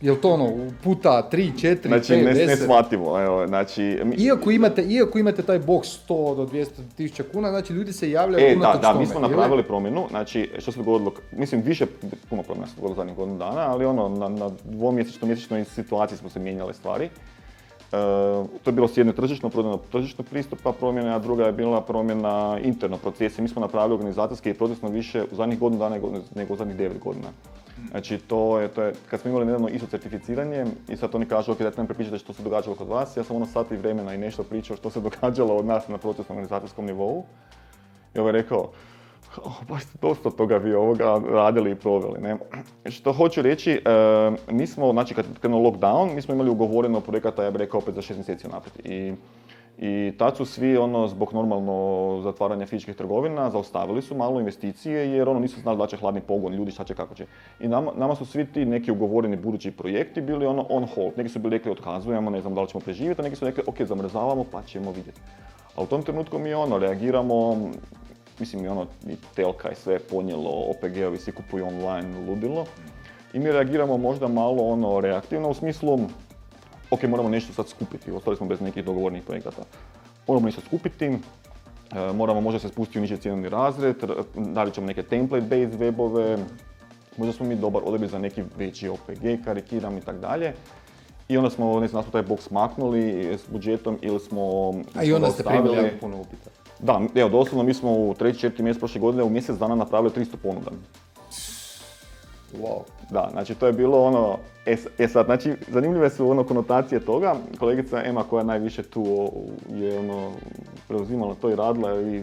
Je 0.00 0.12
li 0.12 0.20
to 0.20 0.30
ono 0.30 0.48
puta 0.84 1.28
3, 1.28 1.52
4, 1.54 1.88
Znači, 1.88 2.12
5, 2.14 2.24
ne, 2.24 2.34
10? 2.34 2.46
neshvatljivo, 2.48 3.20
evo, 3.20 3.46
znači... 3.46 3.82
mi- 4.04 4.16
Iako 4.16 4.50
imate, 4.50 4.82
iako 4.84 5.18
imate 5.18 5.42
taj 5.42 5.58
box 5.60 5.80
100 6.00 6.36
do 6.36 6.46
200 6.46 6.66
tisuća 6.96 7.24
kuna, 7.24 7.50
znači 7.50 7.72
ljudi 7.72 7.92
se 7.92 8.10
javljaju 8.10 8.46
E, 8.46 8.50
da, 8.50 8.56
unatoč 8.58 8.82
da, 8.82 8.88
tome, 8.88 9.00
mi 9.00 9.06
smo 9.06 9.20
ili? 9.20 9.28
napravili 9.28 9.62
promjenu, 9.62 10.06
znači 10.10 10.50
što 10.58 10.72
se 10.72 10.78
dogodilo, 10.78 11.12
mislim 11.32 11.62
više, 11.62 11.86
puno 12.30 12.42
promjena 12.42 12.66
se 12.66 12.72
dogodilo 12.76 12.96
zadnjih 12.96 13.16
godinu 13.16 13.38
dana, 13.38 13.60
ali 13.62 13.84
ono, 13.84 14.08
na, 14.08 14.28
na 14.28 14.50
dvomjesečno, 14.64 15.26
mjesečnoj 15.26 15.64
situaciji 15.66 16.18
smo 16.18 16.28
se 16.28 16.38
mijenjale 16.40 16.74
stvari. 16.74 17.08
E, 17.92 17.96
to 18.62 18.70
je 18.70 18.72
bilo 18.72 18.88
s 18.88 18.96
jedne 18.96 19.12
tržišno, 19.12 19.50
promjena 19.50 19.78
tržišnog 19.92 20.26
pristupa 20.26 20.72
promjene, 20.72 21.14
a 21.14 21.18
druga 21.18 21.46
je 21.46 21.52
bila 21.52 21.80
promjena 21.80 22.58
interno 22.62 22.96
procesa. 22.96 23.42
Mi 23.42 23.48
smo 23.48 23.60
napravili 23.60 23.94
organizacijski 23.94 24.50
i 24.50 24.54
procesno 24.54 24.88
više 24.88 25.24
u 25.32 25.34
zadnjih 25.34 25.58
godinu 25.58 25.78
dana 25.78 25.96
nego- 26.34 26.54
u 26.54 26.56
zadnjih 26.56 26.76
devet 26.76 26.98
godina. 26.98 27.28
Znači 27.90 28.18
to 28.18 28.60
je, 28.60 28.68
to 28.68 28.82
je, 28.82 28.92
kad 29.10 29.20
smo 29.20 29.30
imali 29.30 29.46
nedavno 29.46 29.68
ISO 29.68 29.86
certificiranje 29.86 30.66
i 30.88 30.96
sad 30.96 31.14
oni 31.14 31.26
kažu, 31.26 31.52
ok, 31.52 31.58
dajte 31.58 31.76
nam 31.76 31.86
prepričajte 31.86 32.18
što 32.18 32.32
se 32.32 32.42
događalo 32.42 32.76
kod 32.76 32.88
vas, 32.88 33.16
ja 33.16 33.24
sam 33.24 33.36
ono 33.36 33.46
sat 33.46 33.72
i 33.72 33.76
vremena 33.76 34.14
i 34.14 34.18
nešto 34.18 34.42
pričao 34.42 34.76
što 34.76 34.90
se 34.90 35.00
događalo 35.08 35.56
od 35.56 35.66
nas 35.66 35.88
na 35.88 35.98
procesnom 35.98 36.38
organizacijskom 36.38 36.86
nivou. 36.86 37.24
I 38.14 38.18
ovaj 38.18 38.32
rekao, 38.32 38.58
"O, 38.58 38.70
baš 39.68 39.82
ste 39.82 39.98
dosta 40.02 40.30
toga 40.30 40.56
vi 40.56 40.74
ovoga 40.74 41.20
radili 41.30 41.70
i 41.70 41.74
proveli. 41.74 42.20
Ne? 42.20 42.36
Što 42.90 43.12
hoću 43.12 43.42
reći, 43.42 43.72
e, 43.72 43.80
mi 44.50 44.66
smo, 44.66 44.92
znači 44.92 45.14
kad 45.14 45.24
je 45.24 45.30
krenuo 45.40 45.70
lockdown, 45.70 46.14
mi 46.14 46.22
smo 46.22 46.34
imali 46.34 46.50
ugovoreno 46.50 47.00
projekata, 47.00 47.44
ja 47.44 47.50
bih 47.50 47.58
rekao 47.58 47.78
opet 47.78 47.94
za 47.94 48.02
šest 48.02 48.18
mjeseci 48.18 48.46
unaprijed. 48.46 48.86
I, 48.86 49.14
I 49.78 50.12
tad 50.18 50.36
su 50.36 50.44
svi, 50.44 50.76
ono, 50.76 51.08
zbog 51.08 51.32
normalno 51.32 52.20
zatvaranja 52.22 52.66
fizičkih 52.66 52.96
trgovina, 52.96 53.50
zaustavili 53.50 54.02
su 54.02 54.16
malo 54.16 54.40
investicije 54.40 55.10
jer 55.12 55.28
ono 55.28 55.40
nisu 55.40 55.60
znali 55.60 55.78
da 55.78 55.86
će 55.86 55.96
hladni 55.96 56.20
pogon, 56.20 56.54
ljudi 56.54 56.70
šta 56.70 56.84
će, 56.84 56.94
kako 56.94 57.14
će. 57.14 57.26
I 57.60 57.68
nama, 57.68 57.92
nama 57.96 58.14
su 58.14 58.24
svi 58.24 58.46
ti 58.46 58.64
neki 58.64 58.90
ugovoreni 58.90 59.36
budući 59.36 59.70
projekti 59.70 60.20
bili 60.20 60.46
ono 60.46 60.66
on 60.68 60.86
hold. 60.94 61.12
Neki 61.16 61.28
su 61.28 61.38
bili 61.38 61.56
rekli 61.56 61.72
otkazujemo, 61.72 62.30
ne 62.30 62.40
znam 62.40 62.54
da 62.54 62.60
li 62.60 62.68
ćemo 62.68 62.80
preživjeti, 62.80 63.20
a 63.20 63.24
neki 63.24 63.36
su 63.36 63.44
rekli 63.44 63.62
ok, 63.66 63.82
zamrzavamo 63.82 64.44
pa 64.52 64.62
ćemo 64.62 64.92
vidjeti. 64.92 65.20
A 65.76 65.82
u 65.82 65.86
tom 65.86 66.02
trenutku 66.02 66.38
mi 66.38 66.54
ono, 66.54 66.78
reagiramo, 66.78 67.68
mislim 68.38 68.64
i 68.64 68.68
ono, 68.68 68.86
i 69.08 69.16
telka 69.34 69.70
i 69.70 69.74
sve 69.74 69.94
je 69.94 69.98
ponijelo, 69.98 70.50
OPG-ovi 70.50 71.18
svi 71.18 71.32
kupuju 71.32 71.66
online, 71.66 72.18
ludilo. 72.28 72.66
I 73.32 73.38
mi 73.38 73.52
reagiramo 73.52 73.96
možda 73.96 74.28
malo 74.28 74.62
ono 74.62 75.00
reaktivno 75.00 75.48
u 75.48 75.54
smislu, 75.54 75.98
ok, 76.90 77.02
moramo 77.02 77.28
nešto 77.28 77.52
sad 77.52 77.68
skupiti, 77.68 78.10
ostali 78.10 78.36
smo 78.36 78.46
bez 78.46 78.60
nekih 78.60 78.84
dogovornih 78.84 79.22
projekata. 79.22 79.62
Moramo 80.28 80.46
nešto 80.46 80.60
skupiti, 80.60 81.04
e, 81.04 81.18
moramo 82.14 82.40
možda 82.40 82.60
se 82.60 82.68
spustiti 82.68 82.98
u 82.98 83.02
niži 83.02 83.16
cijenovni 83.16 83.48
razred, 83.48 83.96
radit 84.54 84.74
ćemo 84.74 84.86
neke 84.86 85.02
template-based 85.02 85.78
webove, 85.78 86.38
možda 87.16 87.32
smo 87.32 87.46
mi 87.46 87.56
dobar 87.56 87.82
odabir 87.84 88.08
za 88.08 88.18
neki 88.18 88.42
veći 88.56 88.88
OPG, 88.88 89.44
karikiram 89.44 89.98
i 89.98 90.00
tak 90.00 90.20
dalje. 90.20 90.52
I 91.28 91.36
onda 91.36 91.50
smo, 91.50 91.80
ne 91.80 91.88
znam, 91.88 92.04
taj 92.12 92.22
box 92.22 92.52
maknuli 92.52 93.34
s 93.38 93.48
budžetom 93.48 93.98
ili 94.02 94.20
smo... 94.20 94.74
A 94.94 95.04
i 95.04 95.12
onda 95.12 95.30
ste 95.30 95.42
primili 95.42 95.90
puno 96.00 96.20
upita. 96.20 96.50
Da, 96.78 97.00
evo, 97.14 97.28
doslovno 97.28 97.64
mi 97.64 97.74
smo 97.74 97.92
u 97.92 98.14
treći, 98.18 98.40
četiri 98.40 98.62
mjesec 98.62 98.80
prošle 98.80 99.00
godine 99.00 99.22
u 99.22 99.30
mjesec 99.30 99.56
dana 99.58 99.74
napravili 99.74 100.10
300 100.10 100.36
ponuda. 100.42 100.70
Wow. 102.54 102.82
Da, 103.10 103.28
znači 103.32 103.54
to 103.54 103.66
je 103.66 103.72
bilo 103.72 104.02
ono, 104.02 104.38
e, 104.66 104.76
e 104.98 105.08
sad, 105.08 105.26
znači 105.26 105.54
zanimljive 105.68 106.10
su 106.10 106.30
ono 106.30 106.44
konotacije 106.44 107.00
toga. 107.00 107.34
Kolegica 107.58 108.02
Ema 108.04 108.22
koja 108.22 108.44
najviše 108.44 108.82
tu 108.82 109.04
o, 109.18 109.30
je 109.74 109.98
ono 109.98 110.32
preuzimala 110.88 111.34
to 111.34 111.50
i 111.50 111.56
radila 111.56 112.00
i 112.00 112.22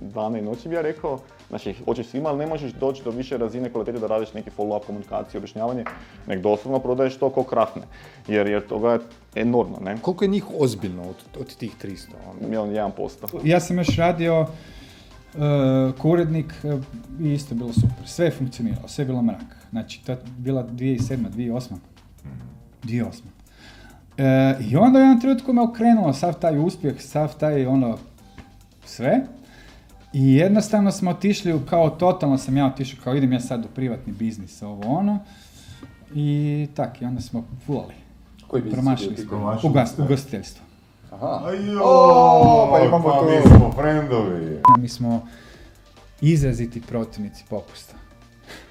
dane 0.00 0.38
i 0.38 0.42
noći 0.42 0.68
bi 0.68 0.74
ja 0.74 0.82
rekao. 0.82 1.18
Znači, 1.48 1.74
hoćeš 1.84 2.06
svima, 2.06 2.28
ali 2.28 2.38
ne 2.38 2.46
možeš 2.46 2.72
doći 2.72 3.04
do 3.04 3.10
više 3.10 3.38
razine 3.38 3.72
kvalitete 3.72 3.98
da 3.98 4.06
radiš 4.06 4.34
neki 4.34 4.50
follow-up 4.58 4.86
komunikaciju, 4.86 5.38
objašnjavanje, 5.38 5.84
nek 6.26 6.40
doslovno 6.42 6.78
prodaješ 6.78 7.16
to 7.16 7.30
ko 7.30 7.42
krafne. 7.42 7.82
Jer, 8.28 8.46
jer 8.46 8.66
toga 8.66 8.92
je 8.92 8.98
enormno, 9.34 9.78
ne? 9.80 9.98
Koliko 10.02 10.24
je 10.24 10.28
njih 10.28 10.44
ozbiljno 10.58 11.02
od, 11.02 11.40
od 11.40 11.56
tih 11.56 11.72
300? 11.82 12.06
ono? 12.30 12.48
Milion 12.48 12.70
jedan 12.70 12.92
posto. 12.92 13.26
Ja 13.44 13.60
sam 13.60 13.78
još 13.78 13.96
radio 13.96 14.46
uh, 15.36 15.94
ko 15.98 16.10
urednik 16.10 16.54
uh, 16.64 16.82
i 17.20 17.32
isto 17.32 17.54
je 17.54 17.58
bilo 17.58 17.72
super. 17.72 18.04
Sve 18.04 18.24
je 18.24 18.30
funkcioniralo, 18.30 18.88
sve 18.88 19.02
je 19.02 19.06
bilo 19.06 19.22
mrak. 19.22 19.56
Znači, 19.70 20.04
to 20.04 20.12
je 20.12 20.18
bila 20.38 20.68
2007. 20.68 21.16
2008. 21.30 21.74
2008. 22.84 23.36
E, 24.18 24.56
I 24.60 24.76
onda 24.76 24.98
u 24.98 25.02
jednom 25.02 25.20
trenutku 25.20 25.52
me 25.52 25.62
okrenulo 25.62 26.12
sav 26.12 26.34
taj 26.34 26.58
uspjeh, 26.58 27.02
sav 27.02 27.38
taj 27.38 27.66
ono, 27.66 27.98
sve. 28.84 29.20
I 30.12 30.34
jednostavno 30.34 30.92
smo 30.92 31.10
otišli 31.10 31.52
u, 31.52 31.60
kao 31.60 31.90
totalno 31.90 32.38
sam 32.38 32.56
ja 32.56 32.66
otišao, 32.66 33.04
kao 33.04 33.16
idem 33.16 33.32
ja 33.32 33.40
sad 33.40 33.64
u 33.64 33.68
privatni 33.74 34.12
biznis, 34.12 34.62
ovo 34.62 34.88
ono. 34.88 35.18
I 36.14 36.68
tak, 36.74 37.02
i 37.02 37.04
onda 37.04 37.20
smo 37.20 37.44
fulali. 37.66 37.94
Koji 38.48 38.62
biznis 38.62 38.74
Promašili 38.74 39.16
smo. 39.16 39.58
Ugostiteljstvo. 40.04 40.65
Aha. 41.16 41.42
Ajoj, 41.46 41.76
O, 41.82 42.68
pa 42.72 42.84
imamo 42.84 43.04
pa 43.04 43.18
tu. 43.18 43.24
mi 43.26 43.58
smo 43.58 43.72
frendovi. 43.72 44.58
Mi 44.78 44.88
smo 44.88 45.26
izraziti 46.20 46.80
protivnici 46.80 47.44
popusta. 47.50 47.94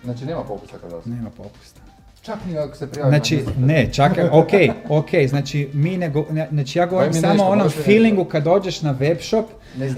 Znači 0.03 0.25
nema 0.25 0.43
popusta 0.43 0.77
kod 0.77 0.91
vas? 0.91 1.05
Nema 1.05 1.29
popusta. 1.29 1.81
Čak 2.21 2.37
ni 2.47 2.57
ako 2.57 2.75
se 2.75 2.91
prijavi 2.91 3.09
Znači, 3.09 3.43
ne, 3.57 3.93
čak, 3.93 4.11
ok, 4.31 4.49
ok, 4.89 5.09
znači 5.27 5.69
mi 5.73 5.97
ne 5.97 6.09
go, 6.09 6.25
ne- 6.31 6.47
znači 6.51 6.79
ja 6.79 6.85
govorim 6.85 7.13
samo 7.13 7.43
o 7.43 7.49
onom 7.49 7.69
feelingu 7.69 8.25
kad 8.25 8.43
dođeš 8.43 8.81
na 8.81 8.91
web 8.91 9.17
shop, 9.21 9.45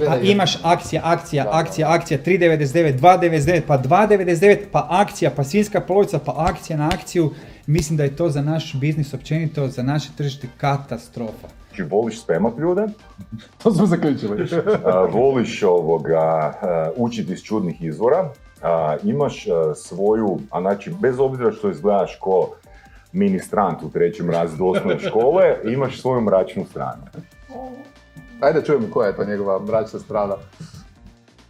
a 0.10 0.18
imaš 0.18 0.58
akcija, 0.64 1.02
akcija, 1.06 1.44
Da, 1.44 1.50
da, 1.50 1.58
akcija, 1.58 1.92
akcija, 1.92 2.20
3.99, 2.20 3.00
2.99, 3.00 3.62
pa 3.68 3.78
2.99, 3.78 4.58
pa 4.72 4.88
akcija, 4.92 5.32
pa 5.32 5.44
svinska 5.44 5.82
polovica, 5.82 6.20
pa 6.20 6.34
akcija 6.38 6.78
na 6.78 6.88
akciju. 6.88 7.34
Mislim 7.68 7.98
da 7.98 8.04
je 8.04 8.16
to 8.16 8.30
za 8.30 8.42
naš 8.42 8.76
biznis 8.80 9.14
općenito, 9.14 9.68
za 9.68 9.84
naše 9.84 10.10
tržište 10.18 10.48
katastrofa. 10.58 11.48
Znači, 11.68 11.84
voliš 11.84 12.22
spemat 12.22 12.58
ljude, 12.58 12.88
To 13.64 13.74
smo 13.74 13.86
zaključili. 13.86 14.50
a, 14.86 15.08
voliš 15.12 15.64
ovoga, 15.64 16.54
učiti 16.96 17.34
iz 17.34 17.42
čudnih 17.44 17.84
izvora, 17.84 18.30
imaš 19.04 19.46
svoju, 19.76 20.40
a 20.52 20.62
znači 20.62 20.94
bez 21.02 21.20
obzira 21.20 21.52
što 21.52 21.70
izgledaš 21.70 22.18
ko 22.22 22.50
ministrant 23.12 23.84
u 23.84 23.90
trećem 23.90 24.30
razredu 24.30 24.66
osnovne 24.66 25.00
škole, 25.00 25.44
imaš 25.74 26.02
svoju 26.02 26.22
mračnu 26.22 26.66
stranu. 26.66 27.04
Ajde 28.42 28.62
čujemo 28.66 28.88
koja 28.94 29.08
je 29.08 29.16
to 29.16 29.26
njegova 29.26 29.60
mračna 29.60 30.00
strana. 30.00 30.36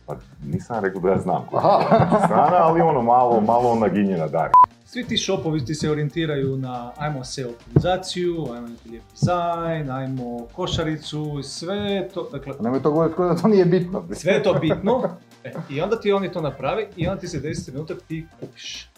Pa 0.05 0.15
nisam 0.45 0.83
rekao 0.83 1.01
da 1.01 1.09
ja 1.09 1.19
znam 1.19 1.45
koja 1.49 1.65
Aha. 1.65 1.95
je 1.95 1.99
mračna 1.99 2.19
strana, 2.25 2.57
ali 2.57 2.81
ono 2.81 3.01
malo, 3.01 3.41
malo 3.41 3.75
naginjena 3.75 4.27
dar. 4.27 4.49
Svi 4.89 5.03
ti 5.03 5.17
shopovi 5.17 5.65
ti 5.65 5.75
se 5.75 5.91
orijentiraju 5.91 6.57
na 6.57 6.91
ajmo 6.97 7.23
SEO 7.23 7.49
optimizaciju, 7.49 8.45
ajmo 8.53 8.67
neki 8.67 8.89
lijep 8.89 9.03
dizajn, 9.11 9.91
ajmo 9.91 10.47
košaricu, 10.53 11.43
sve 11.43 12.09
to, 12.13 12.29
dakle, 12.31 12.53
Nemoj 12.59 12.81
to 12.81 12.91
govoriti 12.91 13.21
da 13.21 13.35
to 13.35 13.47
nije 13.47 13.65
bitno. 13.65 14.07
sve 14.13 14.33
je 14.33 14.43
to 14.43 14.53
bitno. 14.53 15.03
E, 15.43 15.53
I 15.69 15.81
onda 15.81 15.99
ti 15.99 16.11
oni 16.11 16.31
to 16.31 16.41
napravi 16.41 16.87
i 16.95 17.07
onda 17.07 17.19
ti 17.19 17.27
se 17.27 17.41
10 17.41 17.71
minuta 17.73 17.93
ti 18.07 18.27
kupiš. 18.39 18.89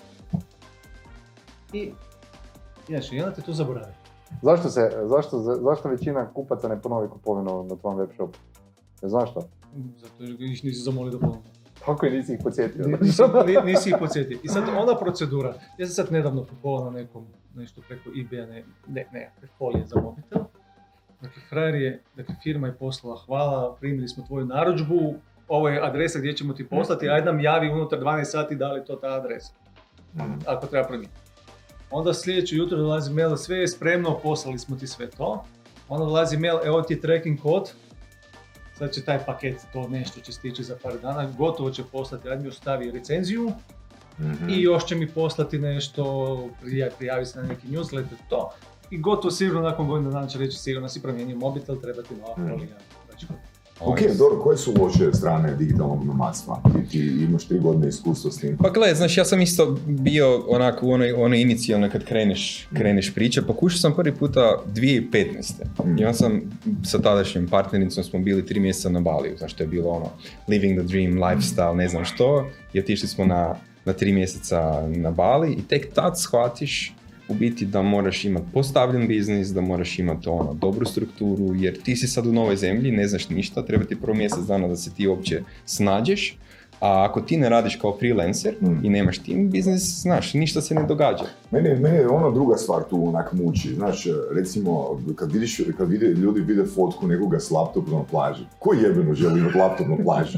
I, 1.74 1.92
znači, 2.88 3.16
i 3.16 3.22
onda 3.22 3.36
te 3.36 3.42
to 3.42 3.54
zaboravi. 3.54 3.94
Zašto 4.42 4.70
se, 4.70 4.92
zašto, 5.06 5.40
zašto 5.40 5.90
većina 5.90 6.34
kupaca 6.34 6.68
ne 6.68 6.82
ponovi 6.82 7.10
kupovinu 7.10 7.64
na 7.64 7.76
tvom 7.76 7.98
web 7.98 8.10
shopu? 8.16 8.38
Ne 9.02 9.10
znaš 9.10 9.32
što? 9.32 9.42
Zato 10.02 10.24
jer 10.24 10.42
ih 10.42 10.66
nisi 10.66 10.82
zamolio 10.82 11.12
da 11.12 11.20
ponovno. 11.20 11.42
Kako 11.90 12.06
je 12.06 12.12
nisi 12.12 12.34
ih 12.34 12.40
podsjetio? 12.44 12.88
Ni- 12.88 12.98
Nisi, 13.02 13.22
ni- 13.46 13.72
nisi 13.72 13.90
ih 13.90 13.96
podsjetio. 14.00 14.40
I 14.44 14.48
sad 14.48 14.64
ona 14.70 14.96
procedura, 14.96 15.50
ja 15.78 15.86
sam 15.88 15.94
sad 15.96 16.12
nedavno 16.14 16.46
kupovao 16.46 16.92
na 16.92 17.00
nekom, 17.00 17.26
nešto 17.56 17.82
preko 17.88 18.10
eBay-a, 18.10 18.46
ne, 18.46 18.64
ne, 18.88 19.08
ne, 19.14 19.32
folije 19.58 19.86
za 19.86 20.02
mobitel. 20.02 20.42
Dakle, 21.22 21.42
frajer 21.50 21.76
je, 21.76 22.02
dakle, 22.16 22.36
firma 22.44 22.68
je 22.68 22.74
poslala, 22.74 23.18
hvala, 23.18 23.76
primili 23.76 24.08
smo 24.08 24.24
tvoju 24.24 24.46
narudžbu, 24.46 25.14
ovo 25.48 25.70
je 25.70 25.82
adresa 25.82 26.20
gdje 26.20 26.34
ćemo 26.34 26.54
ti 26.54 26.68
poslati, 26.68 27.10
ajde 27.10 27.26
nam 27.26 27.40
javi 27.40 27.70
unutar 27.70 28.00
12 28.00 28.24
sati 28.24 28.56
da 28.56 28.72
li 28.72 28.86
to 28.86 28.96
ta 28.96 29.08
adresa. 29.08 29.54
Ako 30.46 30.68
treba 30.68 30.88
promijeniti. 30.88 31.20
Onda 31.92 32.14
sljedeće 32.14 32.56
jutro 32.56 32.78
dolazi 32.78 33.14
mail, 33.14 33.36
sve 33.36 33.58
je 33.58 33.68
spremno, 33.68 34.20
poslali 34.24 34.60
smo 34.60 34.76
ti 34.76 34.88
sve 34.88 35.10
to. 35.10 35.44
Onda 35.90 36.06
dolazi 36.06 36.38
mail, 36.38 36.58
evo 36.66 36.82
ti 36.82 36.94
je 36.94 37.02
tracking 37.02 37.40
kod, 37.40 37.72
sad 38.80 38.92
će 38.92 39.02
taj 39.02 39.20
paket, 39.20 39.62
to 39.74 39.88
nešto 39.88 40.20
će 40.22 40.32
stići 40.32 40.64
za 40.64 40.76
par 40.84 40.94
dana, 41.00 41.32
gotovo 41.32 41.72
će 41.72 41.84
poslati, 41.84 42.30
ajde 42.30 42.44
mi 42.44 42.50
ostavi 42.50 42.92
recenziju 42.92 43.52
i 44.50 44.62
još 44.62 44.86
će 44.86 44.96
mi 44.96 45.08
poslati 45.10 45.60
nešto, 45.60 46.04
prija- 46.62 46.90
prijavi 46.98 47.26
se 47.26 47.42
na 47.42 47.48
neki 47.48 47.68
newsletter, 47.68 48.16
to. 48.30 48.52
I 48.90 48.98
gotovo 49.00 49.32
sigurno 49.32 49.62
nakon 49.62 49.88
godina 49.88 50.12
dana 50.12 50.28
će 50.28 50.40
reći 50.40 50.58
sigurno 50.58 50.90
si 50.90 51.02
promijenio 51.02 51.38
mobitel, 51.38 51.76
treba 51.78 52.02
ti 52.02 52.16
nova 52.16 52.34
Mhm. 52.38 52.64
Znači, 53.08 53.26
Ok, 53.82 54.00
dobro, 54.18 54.40
koje 54.40 54.58
su 54.58 54.74
loše 54.80 55.14
strane 55.14 55.56
digitalnog 55.56 56.06
nomadstva? 56.06 56.62
Ti, 56.74 56.90
ti 56.90 57.00
imaš 57.00 57.46
tri 57.46 57.60
godine 57.60 57.90
iskustva 57.90 58.32
s 58.32 58.38
tim. 58.38 58.58
Pa 58.58 58.70
gle, 58.70 58.96
znaš, 58.96 59.18
ja 59.18 59.26
sam 59.26 59.42
isto 59.42 59.78
bio 59.86 60.44
onako 60.48 60.86
u 60.86 60.92
onoj, 60.92 61.12
onoj 61.12 61.42
inicijalnoj 61.42 61.90
kad 61.90 62.06
kreneš, 62.06 62.68
kreneš 62.74 63.14
priče, 63.14 63.42
pokušao 63.42 63.78
sam 63.78 63.96
prvi 63.96 64.16
puta 64.16 64.62
2015. 64.76 65.54
I 66.00 66.06
onda 66.06 66.14
sam 66.14 66.42
sa 66.86 67.02
tadašnjom 67.02 67.48
partnericom 67.48 68.04
smo 68.04 68.20
bili 68.20 68.46
tri 68.46 68.60
mjeseca 68.60 68.90
na 68.90 69.00
Baliju, 69.00 69.38
zašto 69.38 69.64
je 69.64 69.68
bilo 69.68 69.90
ono 69.90 70.10
living 70.48 70.80
the 70.80 70.88
dream, 70.88 71.14
lifestyle, 71.14 71.76
ne 71.76 71.88
znam 71.88 72.06
što. 72.06 72.48
I 72.74 72.80
otišli 72.80 73.08
smo 73.08 73.26
na, 73.26 73.56
na 73.86 73.94
tri 73.94 74.14
mjeseca 74.14 74.88
na 74.88 75.12
Bali 75.12 75.54
i 75.54 75.68
tek 75.68 75.94
tad 75.94 76.20
shvatiš 76.20 76.94
u 77.30 77.34
biti 77.34 77.66
da 77.66 77.82
moraš 77.82 78.26
imati 78.26 78.46
postavljen 78.54 79.08
biznis, 79.08 79.48
da 79.48 79.62
moraš 79.62 80.00
imati 80.00 80.30
ono, 80.30 80.54
dobru 80.54 80.86
strukturu, 80.86 81.56
jer 81.56 81.82
ti 81.82 81.96
si 81.96 82.08
sad 82.08 82.28
u 82.28 82.34
novoj 82.34 82.56
zemlji, 82.56 82.92
ne 82.92 83.08
znaš 83.08 83.30
ništa, 83.30 83.66
treba 83.66 83.86
ti 83.86 84.02
prvo 84.02 84.18
mjesec 84.18 84.46
dana 84.46 84.68
da 84.68 84.76
se 84.76 84.92
ti 84.94 85.08
uopće 85.08 85.42
snađeš, 85.66 86.38
a 86.80 87.06
ako 87.10 87.22
ti 87.22 87.38
ne 87.38 87.50
radiš 87.50 87.76
kao 87.76 87.98
freelancer 88.00 88.56
i 88.84 88.90
nemaš 88.90 89.18
tim 89.18 89.50
biznis, 89.50 90.02
znaš, 90.02 90.34
ništa 90.34 90.62
se 90.62 90.76
ne 90.76 90.84
događa. 90.84 91.24
Mene, 91.52 91.76
mene 91.76 91.98
je 91.98 92.08
ona 92.08 92.32
druga 92.32 92.58
stvar 92.58 92.84
tu 92.90 93.08
onak 93.08 93.34
muči. 93.34 93.74
Znaš, 93.76 94.04
recimo, 94.36 95.02
kad, 95.16 95.32
vidiš, 95.32 95.62
kad 95.78 95.90
vide, 95.90 96.06
ljudi 96.06 96.42
vide 96.42 96.66
fotku 96.66 97.08
nekoga 97.08 97.40
s 97.40 97.52
laptopom 97.52 97.94
na 97.94 98.04
plaži. 98.04 98.44
Ko 98.60 98.74
jebeno 98.74 99.14
želi 99.14 99.40
imati 99.40 99.58
laptop 99.58 99.88
na 99.88 99.98
plaži? 100.04 100.38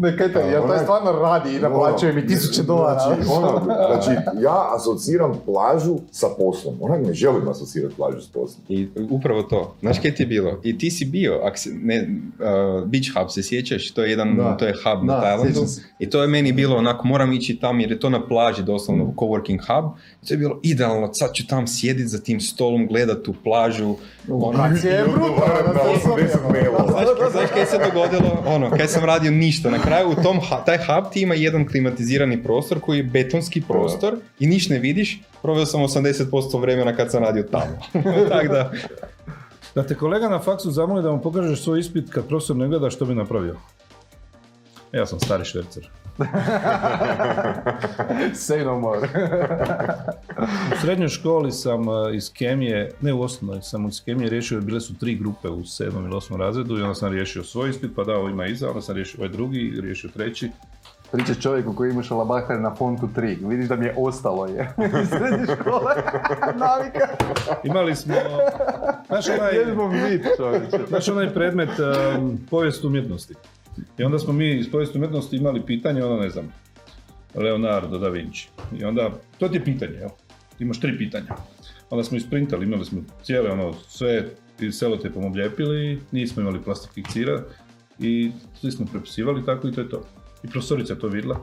Ne, 0.00 0.16
kaj 0.16 0.32
to, 0.32 0.38
ja 0.38 0.66
to 0.66 0.72
je 0.72 0.78
stvarno 0.78 1.12
radi 1.12 1.56
i 1.56 1.60
naplaćuje 1.60 2.12
mi 2.12 2.26
tisuće 2.26 2.62
dolara. 2.62 3.00
Znači, 3.00 3.22
ono, 3.30 3.62
znači, 3.64 4.10
ja 4.40 4.68
asociram 4.76 5.32
plažu 5.46 5.96
sa 6.10 6.26
poslom. 6.38 6.74
Onak 6.80 7.06
ne 7.06 7.12
želim 7.14 7.48
asocirati 7.48 7.94
plažu 7.94 8.20
s 8.20 8.28
poslom. 8.28 8.62
I 8.68 8.88
upravo 9.10 9.42
to. 9.42 9.74
Znaš 9.80 9.98
kaj 9.98 10.14
ti 10.14 10.22
je 10.22 10.26
bilo? 10.26 10.60
I 10.62 10.78
ti 10.78 10.90
si 10.90 11.04
bio, 11.04 11.40
ak 11.44 11.58
se, 11.58 11.70
ne, 11.82 12.08
uh, 12.38 12.88
Beach 12.88 13.08
Hub 13.16 13.28
se 13.30 13.42
sjećaš, 13.42 13.90
to 13.90 14.02
je 14.02 14.10
jedan, 14.10 14.36
Da. 14.36 14.56
to 14.56 14.66
je 14.66 14.72
hub 14.72 15.04
na 15.04 15.20
Tajlandu. 15.20 15.66
I 15.98 16.10
to 16.10 16.22
je 16.22 16.28
meni 16.28 16.52
bilo 16.52 16.76
onako, 16.76 17.06
moram 17.06 17.32
ići 17.32 17.56
tam 17.56 17.80
jer 17.80 17.90
je 17.90 18.00
to 18.00 18.10
na 18.10 18.26
plaži 18.28 18.62
doslovno, 18.62 19.12
coworking 19.16 19.58
hub. 19.66 19.90
I 20.22 20.26
to 20.26 20.34
je 20.34 20.38
bilo 20.38 20.60
idealno, 20.62 21.10
sad 21.12 21.32
ću 21.32 21.46
tam 21.46 21.66
sjediti 21.66 22.08
za 22.08 22.18
tim 22.18 22.40
stolom, 22.40 22.86
gledat 22.86 23.22
tu 23.22 23.34
plažu. 23.44 23.94
Ono, 24.30 24.52
znaš 27.30 27.50
kaj 27.54 27.66
se 27.66 27.78
dogodilo? 27.78 28.42
Ono, 28.46 28.70
kaj 28.70 28.86
sam 28.86 29.04
radio 29.04 29.30
ništa. 29.30 29.70
Na 29.70 29.78
kraju 29.88 30.08
u 30.10 30.22
tom, 30.22 30.40
ha- 30.40 30.64
taj 30.64 30.78
hub 30.78 31.12
ti 31.12 31.22
ima 31.22 31.34
jedan 31.34 31.68
klimatizirani 31.68 32.42
prostor 32.42 32.80
koji 32.80 32.96
je 32.98 33.02
betonski 33.02 33.60
prostor 33.60 34.16
i 34.40 34.46
niš 34.46 34.68
ne 34.68 34.78
vidiš. 34.78 35.20
Proveo 35.42 35.66
sam 35.66 35.80
80% 35.80 36.60
vremena 36.60 36.96
kad 36.96 37.10
sam 37.10 37.22
radio 37.22 37.42
tamo. 37.42 37.78
Tako 38.28 38.48
da, 38.48 38.72
Da 39.74 39.82
te 39.82 39.94
kolega 39.94 40.28
na 40.28 40.38
faksu 40.38 40.70
zamoli 40.70 41.02
da 41.02 41.12
mu 41.12 41.22
pokažeš 41.22 41.62
svoj 41.62 41.80
ispit 41.80 42.10
kad 42.10 42.28
profesor 42.28 42.56
ne 42.56 42.68
gleda 42.68 42.90
što 42.90 43.04
bi 43.04 43.14
napravio. 43.14 43.56
Ja 44.92 45.06
sam 45.06 45.20
stari 45.20 45.44
švercer. 45.44 45.88
Say 48.34 48.64
no 48.64 48.80
more. 48.80 49.08
U 50.72 50.76
srednjoj 50.80 51.08
školi 51.08 51.52
sam 51.52 51.88
uh, 51.88 51.94
iz 52.14 52.32
kemije, 52.32 52.90
ne 53.00 53.12
u 53.12 53.22
osnovnoj, 53.22 53.62
sam 53.62 53.88
iz 53.88 54.04
kemije 54.04 54.30
riješio, 54.30 54.60
bile 54.60 54.80
su 54.80 54.98
tri 54.98 55.14
grupe 55.14 55.48
u 55.48 55.64
sedmom 55.64 56.04
ili 56.04 56.16
osmom 56.16 56.40
razredu 56.40 56.78
i 56.78 56.82
onda 56.82 56.94
sam 56.94 57.12
riješio 57.12 57.44
svoj 57.44 57.70
ispit, 57.70 57.90
pa 57.96 58.04
dao 58.04 58.28
ima 58.28 58.46
iza, 58.46 58.68
onda 58.68 58.80
sam 58.80 58.94
riješio 58.94 59.18
ovaj 59.18 59.28
drugi, 59.28 59.80
riješio 59.80 60.10
treći. 60.10 60.50
Pričaš 61.12 61.40
čovjeku 61.40 61.74
koji 61.74 61.90
ima 61.90 62.02
šalabahter 62.02 62.60
na 62.60 62.74
fontu 62.74 63.08
3. 63.16 63.48
Vidiš 63.48 63.68
da 63.68 63.76
mi 63.76 63.86
je 63.86 63.94
ostalo 63.98 64.46
je. 64.46 64.74
Iz 65.02 65.08
srednje 65.08 65.46
škole. 65.60 65.94
Navika. 66.66 67.08
Imali 67.64 67.96
smo, 67.96 68.14
znaš 69.06 69.26
onaj, 69.28 69.52
znaš 70.88 71.08
onaj 71.08 71.34
predmet 71.34 71.70
um, 71.78 72.38
povijest 72.50 72.84
umjetnosti. 72.84 73.34
I 73.98 74.04
onda 74.04 74.18
smo 74.18 74.32
mi 74.32 74.58
iz 74.58 74.70
povijesti 74.70 74.98
umjetnosti 74.98 75.36
imali 75.36 75.66
pitanje, 75.66 76.04
ono 76.04 76.22
ne 76.22 76.30
znam, 76.30 76.52
Leonardo 77.34 77.98
da 77.98 78.08
Vinci. 78.08 78.48
I 78.78 78.84
onda, 78.84 79.10
to 79.38 79.48
ti 79.48 79.56
je 79.56 79.64
pitanje, 79.64 79.98
evo. 79.98 80.16
Imaš 80.58 80.80
tri 80.80 80.98
pitanja. 80.98 81.36
Onda 81.90 82.04
smo 82.04 82.16
isprintali, 82.16 82.66
imali 82.66 82.84
smo 82.84 83.02
cijele 83.22 83.50
ono, 83.50 83.74
sve 83.88 84.28
i 84.60 84.72
selotepom 84.72 85.24
oblijepili, 85.24 86.00
nismo 86.12 86.42
imali 86.42 86.62
plastificira 86.62 87.42
i 87.98 88.30
svi 88.60 88.70
smo 88.70 88.86
prepisivali 88.86 89.44
tako 89.44 89.68
i 89.68 89.72
to 89.72 89.80
je 89.80 89.88
to. 89.88 90.04
I 90.42 90.48
profesorica 90.48 90.94
to 90.94 91.08
vidjela 91.08 91.40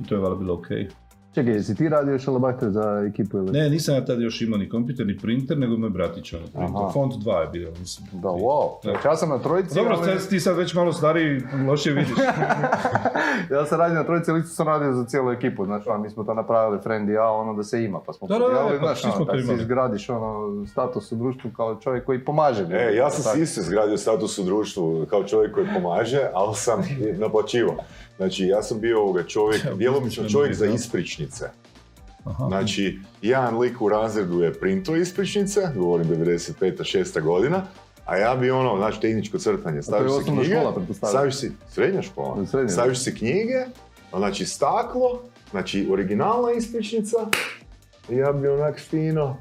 i 0.00 0.04
to 0.04 0.14
je 0.14 0.20
valjda 0.20 0.36
bilo 0.36 0.54
okej. 0.54 0.88
Čekaj, 1.34 1.52
jesi 1.52 1.74
ti 1.74 1.88
radio 1.88 2.18
šalabahter 2.18 2.70
za 2.70 3.04
ekipu 3.08 3.38
ili? 3.38 3.52
Ne, 3.52 3.70
nisam 3.70 3.94
ja 3.94 4.04
tad 4.04 4.20
još 4.20 4.40
imao 4.40 4.58
ni 4.58 4.68
kompjuter 4.68 5.06
ni 5.06 5.18
printer, 5.18 5.58
nego 5.58 5.76
moj 5.76 5.90
bratić 5.90 6.32
ono 6.32 6.46
printer. 6.46 6.82
Font 6.92 7.14
2 7.14 7.40
je 7.40 7.48
bio, 7.48 7.72
mislim. 7.80 8.08
Da, 8.12 8.28
wow. 8.28 8.68
Znači, 8.82 9.08
ja 9.08 9.16
sam 9.16 9.28
na 9.28 9.38
trojici, 9.38 9.74
Dobro, 9.74 9.98
ali- 10.02 10.28
ti 10.30 10.40
sad 10.40 10.56
već 10.56 10.74
malo 10.74 10.92
stariji, 10.92 11.42
lošije 11.68 11.94
vidiš. 11.94 12.14
Ja 13.50 13.66
sam 13.66 13.78
radio 13.78 13.94
na 13.94 14.04
trojici, 14.04 14.30
ali 14.30 14.42
sam 14.42 14.66
radio 14.66 14.92
za 14.92 15.04
cijelu 15.04 15.30
ekipu, 15.30 15.64
znači 15.64 15.88
mi 16.02 16.10
smo 16.10 16.24
to 16.24 16.34
napravili, 16.34 16.80
friend 16.82 17.08
i 17.08 17.12
ja, 17.12 17.30
ono 17.30 17.54
da 17.54 17.62
se 17.62 17.84
ima, 17.84 18.00
pa 18.06 18.12
smo 18.12 18.28
Da, 18.28 18.34
da, 18.34 18.38
da, 18.38 18.44
podijelili, 18.44 18.80
pa 18.80 18.94
znaš, 18.94 19.16
ono, 19.16 19.42
si 19.42 19.54
izgradiš 19.54 20.10
ono, 20.10 20.66
status 20.66 21.12
u 21.12 21.16
društvu 21.16 21.50
kao 21.56 21.76
čovjek 21.80 22.04
koji 22.04 22.24
pomaže. 22.24 22.66
E, 22.70 22.96
ja 22.96 23.10
sam 23.10 23.34
si 23.34 23.42
isto 23.42 23.60
izgradio 23.60 23.96
status 23.96 24.38
u 24.38 24.42
društvu 24.42 25.06
kao 25.10 25.24
čovjek 25.24 25.54
koji 25.54 25.66
pomaže, 25.74 26.20
ali 26.34 26.54
sam 26.54 26.80
naplaćivao. 27.24 27.76
Znači, 28.22 28.46
ja 28.46 28.62
sam 28.62 28.80
bio 28.80 29.00
ovoga 29.00 29.22
čovjek, 29.22 29.62
djelomično 29.76 30.28
čovjek 30.28 30.54
za 30.54 30.66
ispričnice. 30.66 31.50
Znači, 32.48 32.98
jedan 33.22 33.58
lik 33.58 33.80
u 33.80 33.88
razredu 33.88 34.42
je 34.42 34.52
printo 34.52 34.96
ispričnice, 34.96 35.60
govorim 35.76 36.06
95. 36.06 36.98
6. 36.98 37.22
godina, 37.22 37.66
a 38.04 38.16
ja 38.16 38.36
bi 38.36 38.50
ono, 38.50 38.76
znači 38.76 39.00
tehničko 39.00 39.38
crtanje, 39.38 39.82
staviš 39.82 40.12
si 40.12 40.30
knjige, 40.30 40.54
škola, 40.54 40.74
staviš 41.08 41.34
si, 41.34 41.52
srednja 41.70 42.02
škola, 42.02 42.46
Srednja, 42.46 42.68
staviš 42.68 43.04
si 43.04 43.14
knjige, 43.14 43.64
znači 44.16 44.46
staklo, 44.46 45.22
znači 45.50 45.88
originalna 45.90 46.52
ispričnica, 46.52 47.16
i 48.10 48.16
ja 48.16 48.32
bi 48.32 48.48
onak 48.48 48.80
fino, 48.80 49.36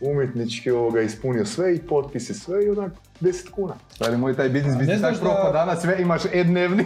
umjetnički 0.00 0.70
ovoga 0.70 1.00
ispunio 1.00 1.44
sve 1.46 1.74
i 1.74 1.86
potpisi 1.86 2.34
sve 2.34 2.64
i 2.64 2.70
onak 2.70 2.92
10 3.20 3.50
kuna. 3.50 3.74
Stari 3.90 4.16
moj, 4.16 4.36
taj 4.36 4.48
biznis 4.48 4.74
bi 4.74 4.84
Ne 4.84 4.92
ti 4.92 4.98
znaš 4.98 5.12
tak 5.12 5.20
propao 5.20 5.44
da- 5.44 5.52
danas, 5.54 5.80
sve 5.80 5.96
imaš 5.98 6.22
e-dnevni. 6.24 6.84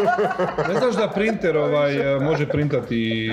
Ne 0.68 0.74
znaš 0.74 0.94
da 0.94 1.08
printer 1.08 1.56
ovaj, 1.56 2.14
e, 2.16 2.20
može 2.20 2.48
printati 2.48 3.32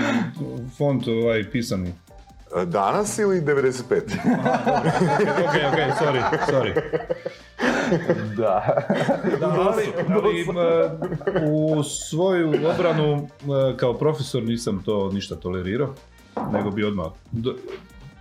font 0.77 1.07
ovaj, 1.07 1.43
pisani? 1.43 1.93
E, 2.57 2.65
Danas 2.65 3.19
ili 3.19 3.41
95? 3.41 4.01
ok, 5.39 5.55
ok, 5.67 5.79
sorry, 5.99 6.21
sorry. 6.47 6.73
da. 8.35 8.77
Da, 9.39 9.47
ali, 9.49 9.83
u 11.45 11.83
svoju 11.83 12.53
obranu 12.67 13.13
m, 13.13 13.27
kao 13.77 13.93
profesor 13.93 14.43
nisam 14.43 14.83
to 14.85 15.11
ništa 15.11 15.35
tolerirao, 15.35 15.93
nego 16.51 16.71
bi 16.71 16.83
odmah... 16.83 17.05
do- 17.31 17.55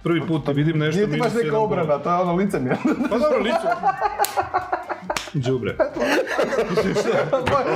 prvi 0.07 0.27
put 0.27 0.49
vidim 0.49 0.79
nešto... 0.79 0.97
Nije 0.97 1.13
ti 1.13 1.21
baš 1.21 1.35
neka 1.45 1.59
obrana, 1.59 1.99
to 1.99 2.11
je 2.11 2.17
ono 2.17 2.35
licemjerno. 2.35 2.83
Pa 3.11 3.19
dobro, 3.19 3.39
licu. 3.39 3.67
Đubre. 5.35 5.77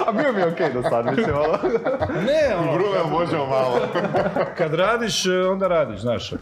A 0.07 0.12
bio 0.12 0.33
mi 0.33 0.39
je 0.41 0.47
okej 0.47 0.72
do 0.72 0.83
sad, 0.83 1.07
mislim, 1.07 1.37
ono. 1.37 1.59
Ne, 2.26 2.57
ono, 2.59 3.11
možemo 3.11 3.47
malo. 3.47 3.81
kad 4.59 4.74
radiš, 4.74 5.26
e, 5.26 5.49
onda 5.51 5.68
radiš, 5.68 6.01
znaš. 6.01 6.33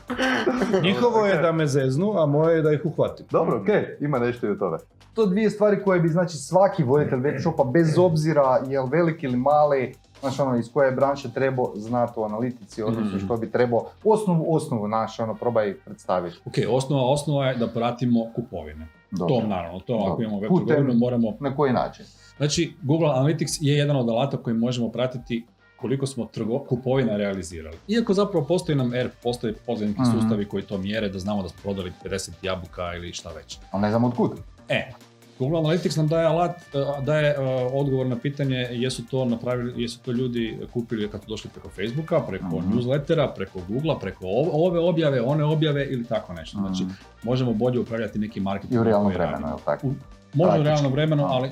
Njihovo 0.82 1.26
je 1.26 1.42
da 1.42 1.52
me 1.52 1.66
zeznu, 1.66 2.12
a 2.18 2.26
moje 2.26 2.56
je 2.56 2.62
da 2.62 2.72
ih 2.72 2.80
uhvatim. 2.84 3.26
Dobro, 3.30 3.60
okej, 3.60 3.96
ima 4.00 4.18
nešto 4.18 4.46
i 4.46 4.50
od 4.50 4.58
toga. 4.58 4.78
To 5.14 5.26
dvije 5.26 5.50
stvari 5.50 5.82
koje 5.84 6.00
bi, 6.00 6.08
znači, 6.08 6.36
svaki 6.36 6.82
voditelj 6.82 7.20
web 7.20 7.34
shopa, 7.40 7.64
bez 7.64 7.98
obzira 7.98 8.60
je 8.68 8.80
li 8.80 8.88
veliki 8.92 9.26
ili 9.26 9.36
mali, 9.36 9.94
znaš, 10.20 10.40
ono, 10.40 10.56
iz 10.56 10.72
koje 10.72 10.92
branše 10.92 11.28
trebao 11.30 11.72
znati 11.76 12.12
u 12.16 12.24
analitici, 12.24 12.82
odnosno 12.82 13.06
Mhm. 13.08 13.18
što 13.18 13.36
bi 13.36 13.50
trebao, 13.50 13.84
osnovu, 14.04 14.54
osnovu, 14.54 14.86
znaš, 14.86 15.20
ono, 15.20 15.34
probaj 15.34 15.74
predstaviti. 15.76 16.36
Ok, 16.46 16.54
osnova, 16.70 17.02
osnova 17.04 17.46
je 17.46 17.56
da 17.56 17.68
pratimo 17.68 18.26
kupovine. 18.34 18.86
Dobro. 19.10 19.34
To 19.36 19.46
naravno, 19.46 19.80
to 19.80 19.94
ako 20.04 20.22
imamo 20.22 20.40
web 20.40 20.50
trgovinu 20.58 20.94
moramo... 20.94 21.32
Na 21.40 21.56
koji 21.56 21.72
način? 21.72 22.06
Znači, 22.36 22.72
Google 22.82 23.08
Analytics 23.08 23.58
je 23.60 23.74
jedan 23.74 23.96
od 23.96 24.08
alata 24.08 24.36
koji 24.36 24.56
možemo 24.56 24.88
pratiti 24.88 25.46
koliko 25.76 26.06
smo 26.06 26.24
trgo, 26.26 26.58
kupovina 26.58 27.16
realizirali. 27.16 27.76
Iako 27.88 28.14
zapravo 28.14 28.46
postoji 28.46 28.76
nam 28.76 28.94
ERP, 28.94 29.12
postoje 29.22 29.54
pozivniki 29.56 30.00
Mhm. 30.02 30.10
sustavi 30.12 30.44
koji 30.44 30.62
to 30.62 30.78
mjere 30.78 31.08
da 31.08 31.18
znamo 31.18 31.42
da 31.42 31.48
smo 31.48 31.58
prodali 31.62 31.92
50 32.04 32.30
jabuka 32.42 32.94
ili 32.94 33.12
šta 33.12 33.30
već. 33.30 33.58
Ali 33.70 33.82
ne 33.82 33.90
znam 33.90 34.04
od 34.04 34.14
kud. 34.14 34.30
E, 34.68 34.90
Google 35.38 35.58
Analytics 35.60 35.96
nam 35.96 36.08
daje 36.08 36.26
alat, 36.26 36.50
eh, 36.56 37.02
daje 37.02 37.28
eh, 37.28 37.36
odgovor 37.72 38.06
na 38.06 38.16
pitanje 38.16 38.56
jesu 38.56 39.02
to 39.04 39.24
napravili, 39.24 39.82
jesu 39.82 39.98
to 39.98 40.12
ljudi 40.12 40.58
kupili 40.68 41.08
kad 41.08 41.22
su 41.22 41.28
došli 41.28 41.50
preko 41.50 41.68
Facebooka, 41.68 42.20
preko 42.20 42.44
Mhm. 42.58 42.72
newslettera, 42.72 43.34
preko 43.34 43.58
Googlea, 43.68 43.96
preko 43.96 44.24
ov- 44.26 44.50
ove 44.52 44.80
objave, 44.80 45.22
one 45.22 45.44
objave 45.44 45.84
ili 45.84 46.04
tako 46.04 46.32
nešto. 46.32 46.58
Znači, 46.58 46.82
Mhm. 46.84 46.92
možemo 47.22 47.52
bolje 47.52 47.80
upravljati 47.80 48.18
neki 48.18 48.40
marketing. 48.40 48.74
I 48.74 48.78
u 48.78 48.84
realnom 48.84 49.12
vremenu, 49.12 49.32
radimo. 49.32 49.48
jel 49.48 49.58
tako? 49.58 49.86
U- 49.86 49.94
Može 50.34 50.60
u 50.60 50.62
realnom 50.62 50.92
vremenu, 50.92 51.24
ali 51.26 51.50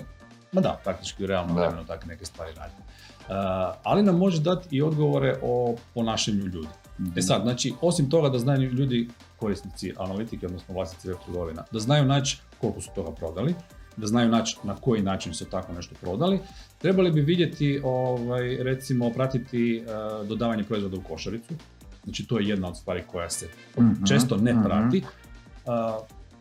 Ma 0.53 0.61
da, 0.61 0.81
praktički 0.85 1.25
u 1.25 1.27
realnom 1.27 1.57
Da. 1.57 1.61
vremenu 1.61 1.87
tako 1.87 2.07
neke 2.07 2.25
stvari 2.25 2.51
radimo. 2.53 2.79
Uh, 3.21 3.35
ali 3.83 4.03
nam 4.03 4.17
može 4.17 4.41
dati 4.41 4.69
i 4.71 4.83
odgovore 4.83 5.37
o 5.43 5.75
ponašanju 5.95 6.45
ljudi. 6.45 6.69
E 7.17 7.23
sad, 7.23 7.43
znači, 7.43 7.75
osim 7.81 8.11
toga 8.11 8.29
da 8.29 8.39
znaju 8.39 8.61
ljudi, 8.63 9.09
korisnici 9.37 9.93
analitike, 9.99 10.47
odnosno 10.47 10.75
vlasnici 10.75 11.09
web 11.09 11.17
trgovina, 11.25 11.65
da 11.71 11.79
znaju 11.79 12.05
naći 12.05 12.39
koliko 12.61 12.81
su 12.81 12.91
toga 12.95 13.11
prodali, 13.11 13.55
da 13.97 14.07
znaju 14.07 14.29
naći 14.29 14.57
na 14.65 14.75
koji 14.75 15.03
način 15.03 15.35
su 15.35 15.45
tako 15.45 15.73
nešto 15.73 15.95
prodali, 16.01 16.41
trebali 16.79 17.11
bi 17.11 17.21
vidjeti, 17.21 17.81
ovaj, 17.85 18.57
recimo, 18.57 19.11
pratiti 19.11 19.83
uh, 20.21 20.29
dodavanje 20.29 20.65
proizvoda 20.65 20.97
u 20.97 21.09
košaricu. 21.09 21.55
Znači, 22.05 22.27
to 22.27 22.39
je 22.39 22.49
jedna 22.49 22.69
od 22.69 22.77
stvari 22.77 23.03
koja 23.07 23.31
se 23.31 23.49
Mhm, 23.79 24.05
često 24.05 24.37
ne 24.37 24.63
prati. 24.65 25.03
Uh, 25.65 25.73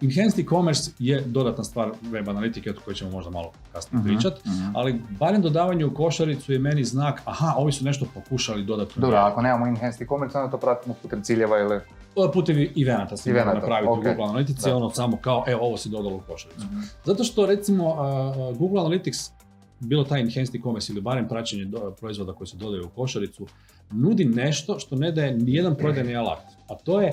Enhanced 0.01 0.39
e-commerce 0.39 0.91
je 0.99 1.21
dodatna 1.21 1.63
stvar 1.63 1.91
web 2.01 2.29
analitike 2.29 2.71
o 2.71 2.73
kojoj 2.85 2.95
ćemo 2.95 3.11
možda 3.11 3.31
malo 3.31 3.51
kasnije 3.73 3.99
Mhm, 3.99 4.07
pričat, 4.07 4.45
mhm. 4.45 4.75
ali 4.75 5.01
barem 5.19 5.41
dodavanje 5.41 5.85
u 5.85 5.93
košaricu 5.93 6.53
je 6.53 6.59
meni 6.59 6.83
znak, 6.83 7.21
aha, 7.25 7.53
ovi 7.57 7.71
su 7.71 7.85
nešto 7.85 8.05
pokušali 8.13 8.63
dodatno. 8.63 9.01
Dobro, 9.01 9.17
ako 9.17 9.41
nemamo 9.41 9.67
enhanced 9.67 10.01
e-commerce, 10.01 10.37
onda 10.37 10.51
to 10.51 10.57
pratimo 10.57 10.95
putem 11.01 11.23
ciljeva 11.23 11.59
ili... 11.59 11.79
O, 12.15 12.31
Putem 12.31 12.57
evenata 12.77 13.17
se 13.17 13.29
mora 13.31 13.53
napraviti 13.53 13.89
ok. 13.89 13.97
u 13.97 14.01
Google 14.03 14.25
Analytici, 14.25 14.63
Da. 14.63 14.75
ono 14.75 14.89
samo 14.89 15.17
kao, 15.17 15.43
evo, 15.47 15.61
ovo 15.61 15.77
si 15.77 15.89
dodalo 15.89 16.15
u 16.15 16.21
košaricu. 16.21 16.61
Zato 17.05 17.23
što, 17.23 17.45
recimo, 17.45 17.89
uh, 17.89 18.57
Google 18.57 18.81
Analytics, 18.81 19.31
bilo 19.79 20.03
taj 20.03 20.21
enhanced 20.21 20.55
e-commerce 20.55 20.93
ili 20.93 21.01
barem 21.01 21.27
praćenje 21.27 21.65
do- 21.65 21.91
proizvoda 21.91 22.33
koji 22.33 22.47
se 22.47 22.57
dodaju 22.57 22.85
u 22.85 22.89
košaricu, 22.91 23.47
nudi 23.91 24.25
nešto 24.25 24.79
što 24.79 24.95
ne 24.95 25.11
daje 25.11 25.33
nijedan 25.33 25.75
prodajni 25.75 26.15
alat, 26.15 26.39
a 26.69 26.75
to 26.75 27.01
je 27.01 27.11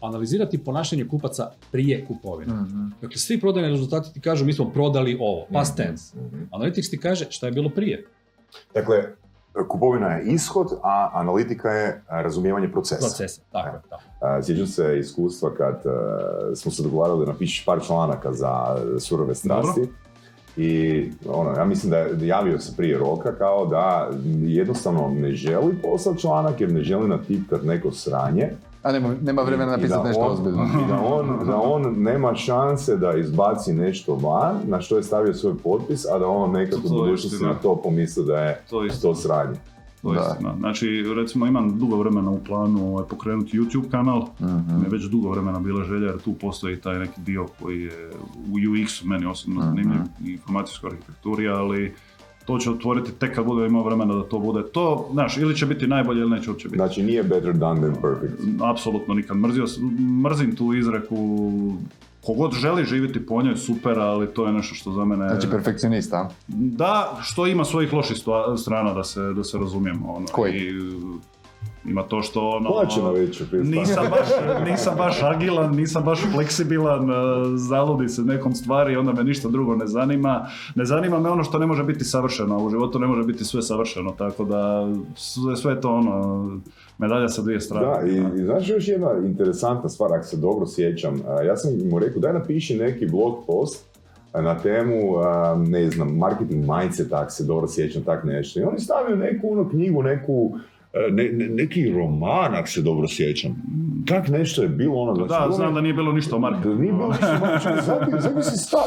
analizirati 0.00 0.58
ponašanje 0.58 1.04
kupaca 1.04 1.50
prije 1.72 2.04
kupovine. 2.06 2.54
Mhm. 2.54 2.88
Dakle, 3.00 3.16
svi 3.16 3.40
prodajni 3.40 3.68
rezultati 3.68 4.12
ti 4.12 4.20
kažu 4.20 4.44
mi 4.44 4.52
smo 4.52 4.70
prodali 4.70 5.16
ovo, 5.20 5.46
past 5.52 5.76
tense. 5.76 6.16
Analytics 6.50 6.90
ti 6.90 6.98
kaže 6.98 7.26
šta 7.30 7.46
je 7.46 7.52
bilo 7.52 7.70
prije. 7.70 8.06
Dakle, 8.74 8.96
kupovina 9.68 10.08
je 10.08 10.24
ishod, 10.24 10.66
a 10.82 11.10
analitika 11.12 11.70
je 11.70 12.02
razumijevanje 12.08 12.72
procesa. 12.72 13.00
Procesa, 13.00 13.40
tako 13.52 13.76
je, 13.76 13.82
tako. 13.88 14.02
A, 14.20 14.42
Sjećam 14.42 14.66
se 14.66 14.98
iskustva 14.98 15.54
kad 15.54 15.74
e, 15.74 16.56
smo 16.56 16.72
se 16.72 16.82
dogovarali 16.82 17.26
da 17.26 17.32
napišeš 17.32 17.64
par 17.64 17.80
članaka 17.86 18.32
za 18.32 18.76
e, 18.96 19.00
surove 19.00 19.34
strasti. 19.34 19.88
I 20.56 21.12
ono, 21.28 21.50
ja 21.56 21.64
mislim 21.64 21.90
da 21.90 21.98
je 21.98 22.26
javio 22.26 22.58
se 22.58 22.76
prije 22.76 22.98
roka 22.98 23.34
kao 23.34 23.66
da 23.66 24.10
jednostavno 24.42 25.08
ne 25.08 25.32
želi 25.32 25.82
poslati 25.82 26.20
članak 26.20 26.60
jer 26.60 26.72
ne 26.72 26.82
želi 26.82 27.08
natipkat 27.08 27.62
neko 27.62 27.92
sranje. 27.92 28.50
A 28.82 28.92
nema, 28.92 29.14
nema 29.22 29.42
vremena 29.42 29.70
napisati 29.70 30.08
nešto 30.08 30.20
on- 30.20 30.32
ozbiljno. 30.32 30.64
I 30.84 30.88
da 30.88 31.00
on, 31.00 31.46
da 31.46 31.56
on 31.56 31.94
nema 31.96 32.34
šanse 32.34 32.96
da 32.96 33.16
izbaci 33.16 33.72
nešto 33.72 34.14
van, 34.14 34.56
na 34.64 34.80
što 34.80 34.96
je 34.96 35.02
stavio 35.02 35.34
svoj 35.34 35.54
potpis, 35.58 36.06
a 36.06 36.18
da 36.18 36.26
on 36.26 36.52
nekad 36.52 36.78
u 36.84 36.88
budućnosti 36.88 37.44
na 37.44 37.54
to 37.54 37.76
pomisli 37.76 38.24
da 38.26 38.36
je 38.36 38.62
To 38.70 38.82
to 39.02 39.14
sranje. 39.14 39.56
To 40.02 40.14
je 40.14 40.20
istina. 40.30 40.54
Znači, 40.58 41.04
recimo 41.16 41.46
imam 41.46 41.78
dugo 41.78 41.96
vremena 41.96 42.30
u 42.30 42.40
planu 42.44 42.88
ovaj, 42.88 43.04
pokrenuti 43.08 43.58
YouTube 43.58 43.90
kanal. 43.90 44.22
Mhm. 44.40 44.76
Mi 44.78 44.84
je 44.84 44.88
već 44.90 45.04
dugo 45.04 45.30
vremena 45.30 45.58
bila 45.58 45.84
želja 45.84 46.06
jer 46.06 46.18
tu 46.18 46.32
postoji 46.34 46.80
taj 46.80 46.98
neki 46.98 47.20
dio 47.20 47.46
koji 47.62 47.82
je 47.82 48.10
u 48.52 48.54
UX-u 48.54 49.06
meni 49.08 49.26
osobno 49.26 49.62
zanimljiv 49.62 50.00
i 50.24 50.30
informacijskoj 50.32 50.90
arhitekturi, 50.90 51.48
ali 51.48 51.94
to 52.50 52.58
će 52.58 52.70
otvoriti 52.70 53.12
tek 53.12 53.34
kad 53.34 53.44
bude 53.44 53.66
imao 53.66 53.82
vremena 53.82 54.14
da 54.14 54.22
to 54.22 54.38
bude. 54.38 54.62
To, 54.72 55.08
znaš, 55.12 55.36
ili 55.36 55.56
će 55.56 55.66
biti 55.66 55.86
najbolje 55.86 56.20
ili 56.20 56.30
neće 56.30 56.50
uopće 56.50 56.68
biti. 56.68 56.76
Znači 56.76 57.02
nije 57.02 57.22
better 57.22 57.52
done 57.52 57.80
than 57.80 58.02
perfect. 58.02 58.42
Apsolutno 58.62 59.14
nikad. 59.14 59.36
Mrzio, 59.36 59.64
mrzim 60.24 60.56
tu 60.56 60.74
izreku, 60.74 61.16
kogod 62.24 62.52
želi 62.52 62.84
živjeti 62.84 63.26
po 63.26 63.42
njoj, 63.42 63.56
super, 63.56 63.98
ali 63.98 64.26
to 64.26 64.46
je 64.46 64.52
nešto 64.52 64.74
što 64.74 64.92
za 64.92 65.04
mene... 65.04 65.28
Znači 65.28 65.50
perfekcionist, 65.50 66.12
a? 66.12 66.28
Da, 66.48 67.18
što 67.22 67.46
ima 67.46 67.64
svojih 67.64 67.92
loših 67.92 68.16
strana, 68.58 68.94
da 68.94 69.04
se, 69.04 69.20
da 69.20 69.44
se 69.44 69.58
razumijemo. 69.58 70.12
Ono. 70.12 70.26
Koji? 70.32 70.54
I, 70.54 70.72
ima 71.84 72.02
to 72.02 72.22
što 72.22 72.48
ono... 72.48 72.70
Plaćena 72.70 73.10
već 73.10 73.42
nisam 73.52 74.06
baš, 74.10 74.28
nisam 74.70 74.94
baš 74.96 75.22
agilan, 75.22 75.74
nisam 75.74 76.04
baš 76.04 76.20
fleksibilan, 76.32 77.10
e, 77.10 77.14
zaludi 77.56 78.08
se 78.08 78.22
nekom 78.22 78.54
stvari, 78.54 78.96
onda 78.96 79.12
me 79.12 79.24
ništa 79.24 79.48
drugo 79.48 79.76
ne 79.76 79.86
zanima. 79.86 80.46
Ne 80.74 80.84
zanima 80.84 81.20
me 81.20 81.30
ono 81.30 81.44
što 81.44 81.58
ne 81.58 81.66
može 81.66 81.84
biti 81.84 82.04
savršeno, 82.04 82.54
a 82.54 82.64
u 82.64 82.70
životu 82.70 82.98
ne 82.98 83.06
može 83.06 83.22
biti 83.22 83.44
sve 83.44 83.62
savršeno, 83.62 84.10
tako 84.10 84.44
da 84.44 84.88
sve, 85.16 85.56
sve 85.56 85.80
to 85.80 85.94
ono, 85.94 86.48
medalja 86.98 87.28
sa 87.28 87.42
dvije 87.42 87.60
strane. 87.60 87.86
Da, 87.86 88.06
i, 88.06 88.40
i 88.40 88.44
znaš 88.44 88.68
još 88.68 88.88
jedna 88.88 89.10
interesantna 89.24 89.88
stvar, 89.88 90.12
ako 90.12 90.24
se 90.24 90.36
dobro 90.36 90.66
sjećam, 90.66 91.22
ja 91.46 91.56
sam 91.56 91.72
mu 91.90 91.98
rekao 91.98 92.20
daj 92.20 92.32
napiši 92.32 92.76
neki 92.76 93.06
blog 93.06 93.44
post 93.46 93.90
na 94.34 94.58
temu, 94.58 94.98
ne 95.56 95.90
znam, 95.90 96.16
marketing 96.16 96.64
mindset, 96.68 97.12
ako 97.12 97.30
se 97.30 97.44
dobro 97.44 97.68
sjećam, 97.68 98.02
tak 98.02 98.24
nešto. 98.24 98.60
I 98.60 98.62
on 98.62 98.74
je 98.74 98.80
stavio 98.80 99.16
neku 99.16 99.52
ono 99.52 99.68
knjigu, 99.68 100.02
neku, 100.02 100.58
ne- 101.10 101.24
ne- 101.28 101.48
neki 101.48 101.90
roman, 101.90 102.54
ako 102.54 102.68
se 102.68 102.82
dobro 102.82 103.08
sjećam. 103.08 103.56
Tak 104.06 104.28
nešto 104.28 104.62
je 104.62 104.68
bilo 104.68 104.94
ono. 104.94 105.14
znači, 105.14 105.28
Da, 105.30 105.38
bilo 105.40 105.52
znam 105.52 105.68
je- 105.68 105.74
da 105.74 105.80
nije 105.80 105.94
bilo 105.94 106.12
ništa 106.12 106.36
o 106.36 106.40
marketingu. 106.40 106.74
Da 106.74 106.80
nije 106.80 106.92
bilo 106.92 107.08
ništa 107.08 107.32
o. 107.34 107.80
Zaki- 107.82 108.22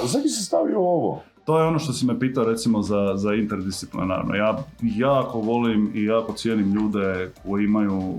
zaki 0.07 0.29
si 0.29 0.43
stavio 0.43 0.79
ovo? 0.79 1.21
To 1.45 1.59
je 1.59 1.65
ono 1.65 1.79
što 1.79 1.93
si 1.93 2.05
me 2.05 2.19
pitao 2.19 2.43
recimo 2.43 2.81
za, 2.81 3.13
za 3.15 3.33
interdisciplinarno. 3.33 4.35
Ja 4.35 4.57
jako 4.81 5.39
volim 5.39 5.91
i 5.93 6.03
jako 6.03 6.33
cijenim 6.33 6.73
ljude 6.73 7.31
koji 7.43 7.63
imaju 7.63 8.13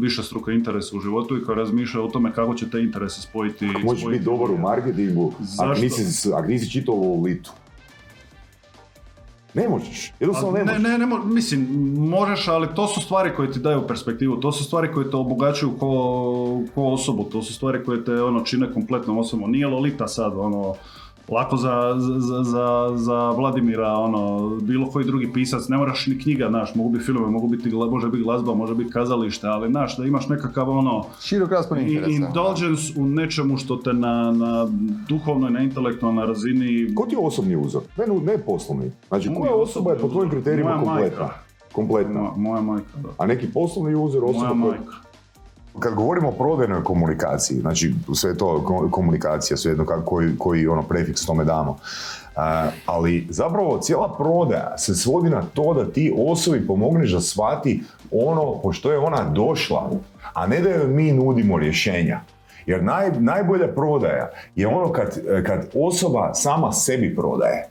više 0.00 0.22
struka 0.22 0.52
interesa 0.52 0.96
u 0.96 1.00
životu 1.00 1.36
i 1.36 1.42
koji 1.42 1.56
razmišljaju 1.56 2.06
o 2.06 2.10
tome 2.10 2.32
kako 2.32 2.54
će 2.54 2.70
te 2.70 2.80
interese 2.80 3.22
spojiti. 3.22 3.66
Možeš 3.66 3.82
spojiti 4.00 4.08
biti 4.08 4.24
dobar 4.24 4.50
u 4.50 4.58
marketingu, 4.58 5.32
ako 5.58 5.80
nisi, 5.80 6.32
ako 6.32 6.46
nisi 6.48 6.70
čitao 6.70 6.94
Lolitu. 6.94 7.52
Ne 9.54 9.68
možeš, 9.68 10.12
jednostavno 10.20 10.58
ne 10.58 10.64
ne, 10.64 10.72
možeš. 10.72 10.82
ne, 10.82 10.98
ne, 10.98 11.06
mo- 11.06 11.24
mislim, 11.24 11.66
možeš, 11.98 12.48
ali 12.48 12.68
to 12.76 12.86
su 12.86 13.00
stvari 13.00 13.30
koje 13.36 13.52
ti 13.52 13.58
daju 13.58 13.86
perspektivu, 13.88 14.36
to 14.36 14.52
su 14.52 14.64
stvari 14.64 14.92
koje 14.94 15.10
te 15.10 15.16
obogaćuju 15.16 15.72
ko, 15.78 15.88
ko 16.74 16.82
osobu, 16.84 17.24
to 17.24 17.42
su 17.42 17.52
stvari 17.54 17.84
koje 17.84 18.04
te 18.04 18.22
ono, 18.22 18.40
čine 18.40 18.72
kompletnom 18.72 19.18
osobom. 19.18 19.50
Nije 19.50 19.66
Lolita 19.66 20.08
sad, 20.08 20.32
ono, 20.36 20.74
lako 21.28 21.56
za, 21.56 21.94
za, 21.98 22.42
za, 22.42 22.66
za 22.94 23.30
Vladimira, 23.30 23.88
ono, 23.88 24.48
bilo 24.50 24.86
koji 24.86 25.04
drugi 25.04 25.32
pisac, 25.32 25.68
ne 25.68 25.76
moraš 25.76 26.06
ni 26.06 26.18
knjiga, 26.18 26.48
znaš, 26.48 26.74
mogu 26.74 26.88
biti 26.88 27.04
filmove, 27.04 27.30
mogu 27.30 27.48
biti, 27.48 27.68
može 27.70 28.08
biti 28.08 28.22
glazba, 28.22 28.54
može 28.54 28.74
biti 28.74 28.90
kazalište, 28.90 29.46
ali 29.46 29.70
znaš, 29.70 29.96
da 29.96 30.04
imaš 30.04 30.28
nekakav 30.28 30.70
ono, 30.70 31.04
Širok 31.20 31.50
raspon 31.50 31.78
i- 31.78 31.82
interesa. 31.82 32.10
indulgence 32.10 32.92
u 32.96 33.06
nečemu 33.06 33.56
što 33.56 33.76
te 33.76 33.92
na, 33.92 34.32
na 34.32 34.68
duhovnoj, 35.08 35.50
na 35.50 35.60
intelektualnoj 35.60 36.26
razini 36.26 36.64
Ko 36.94 37.06
ti 37.06 37.14
je 37.14 37.18
osobni 37.18 37.56
uzor? 37.56 37.82
Ne, 37.98 38.04
ne 38.24 38.38
poslovni. 38.38 38.90
Znači, 39.08 39.30
koja 39.34 39.54
osoba 39.54 39.92
je 39.92 39.98
po 39.98 40.08
tvojim 40.08 40.30
kriterijima 40.30 40.70
Moja 40.70 40.84
kompletna? 40.84 41.20
majka. 41.20 41.34
Kompletna. 41.72 42.20
Moja, 42.20 42.32
moja 42.36 42.62
majka, 42.62 42.88
da. 42.96 43.08
A 43.18 43.26
neki 43.26 43.46
poslovni 43.48 43.94
uzor 43.96 44.24
osoba 44.24 44.54
Moja 44.54 44.72
koja... 44.72 44.80
Kad 45.78 45.94
govorimo 45.94 46.28
o 46.28 46.32
prodajnoj 46.32 46.84
komunikaciji, 46.84 47.60
znači 47.60 47.94
sve 48.14 48.36
to 48.36 48.64
ko- 48.64 48.88
komunikacija, 48.90 49.56
svejedno 49.56 49.86
kako, 49.86 50.02
koji, 50.04 50.38
koji 50.38 50.66
ono 50.66 50.82
prefiks 50.82 51.26
tome 51.26 51.44
damo. 51.44 51.78
A, 52.36 52.68
ali 52.86 53.26
zapravo 53.30 53.78
cijela 53.78 54.14
prodaja 54.18 54.78
se 54.78 54.94
svodi 54.94 55.30
na 55.30 55.42
to 55.54 55.74
da 55.74 55.92
ti 55.92 56.14
osobi 56.18 56.66
pomogneš 56.66 57.12
da 57.12 57.20
shvati 57.20 57.82
ono 58.10 58.60
po 58.62 58.72
što 58.72 58.92
je 58.92 58.98
ona 58.98 59.30
došla, 59.30 59.90
a 60.34 60.46
ne 60.46 60.60
da 60.60 60.70
joj 60.70 60.86
mi 60.86 61.12
nudimo 61.12 61.58
rješenja. 61.58 62.20
Jer 62.66 62.82
naj, 62.84 63.10
najbolja 63.18 63.68
prodaja 63.68 64.30
je 64.54 64.68
ono 64.68 64.92
kad, 64.92 65.20
kad 65.46 65.68
osoba 65.74 66.34
sama 66.34 66.72
sebi 66.72 67.16
prodaje. 67.16 67.68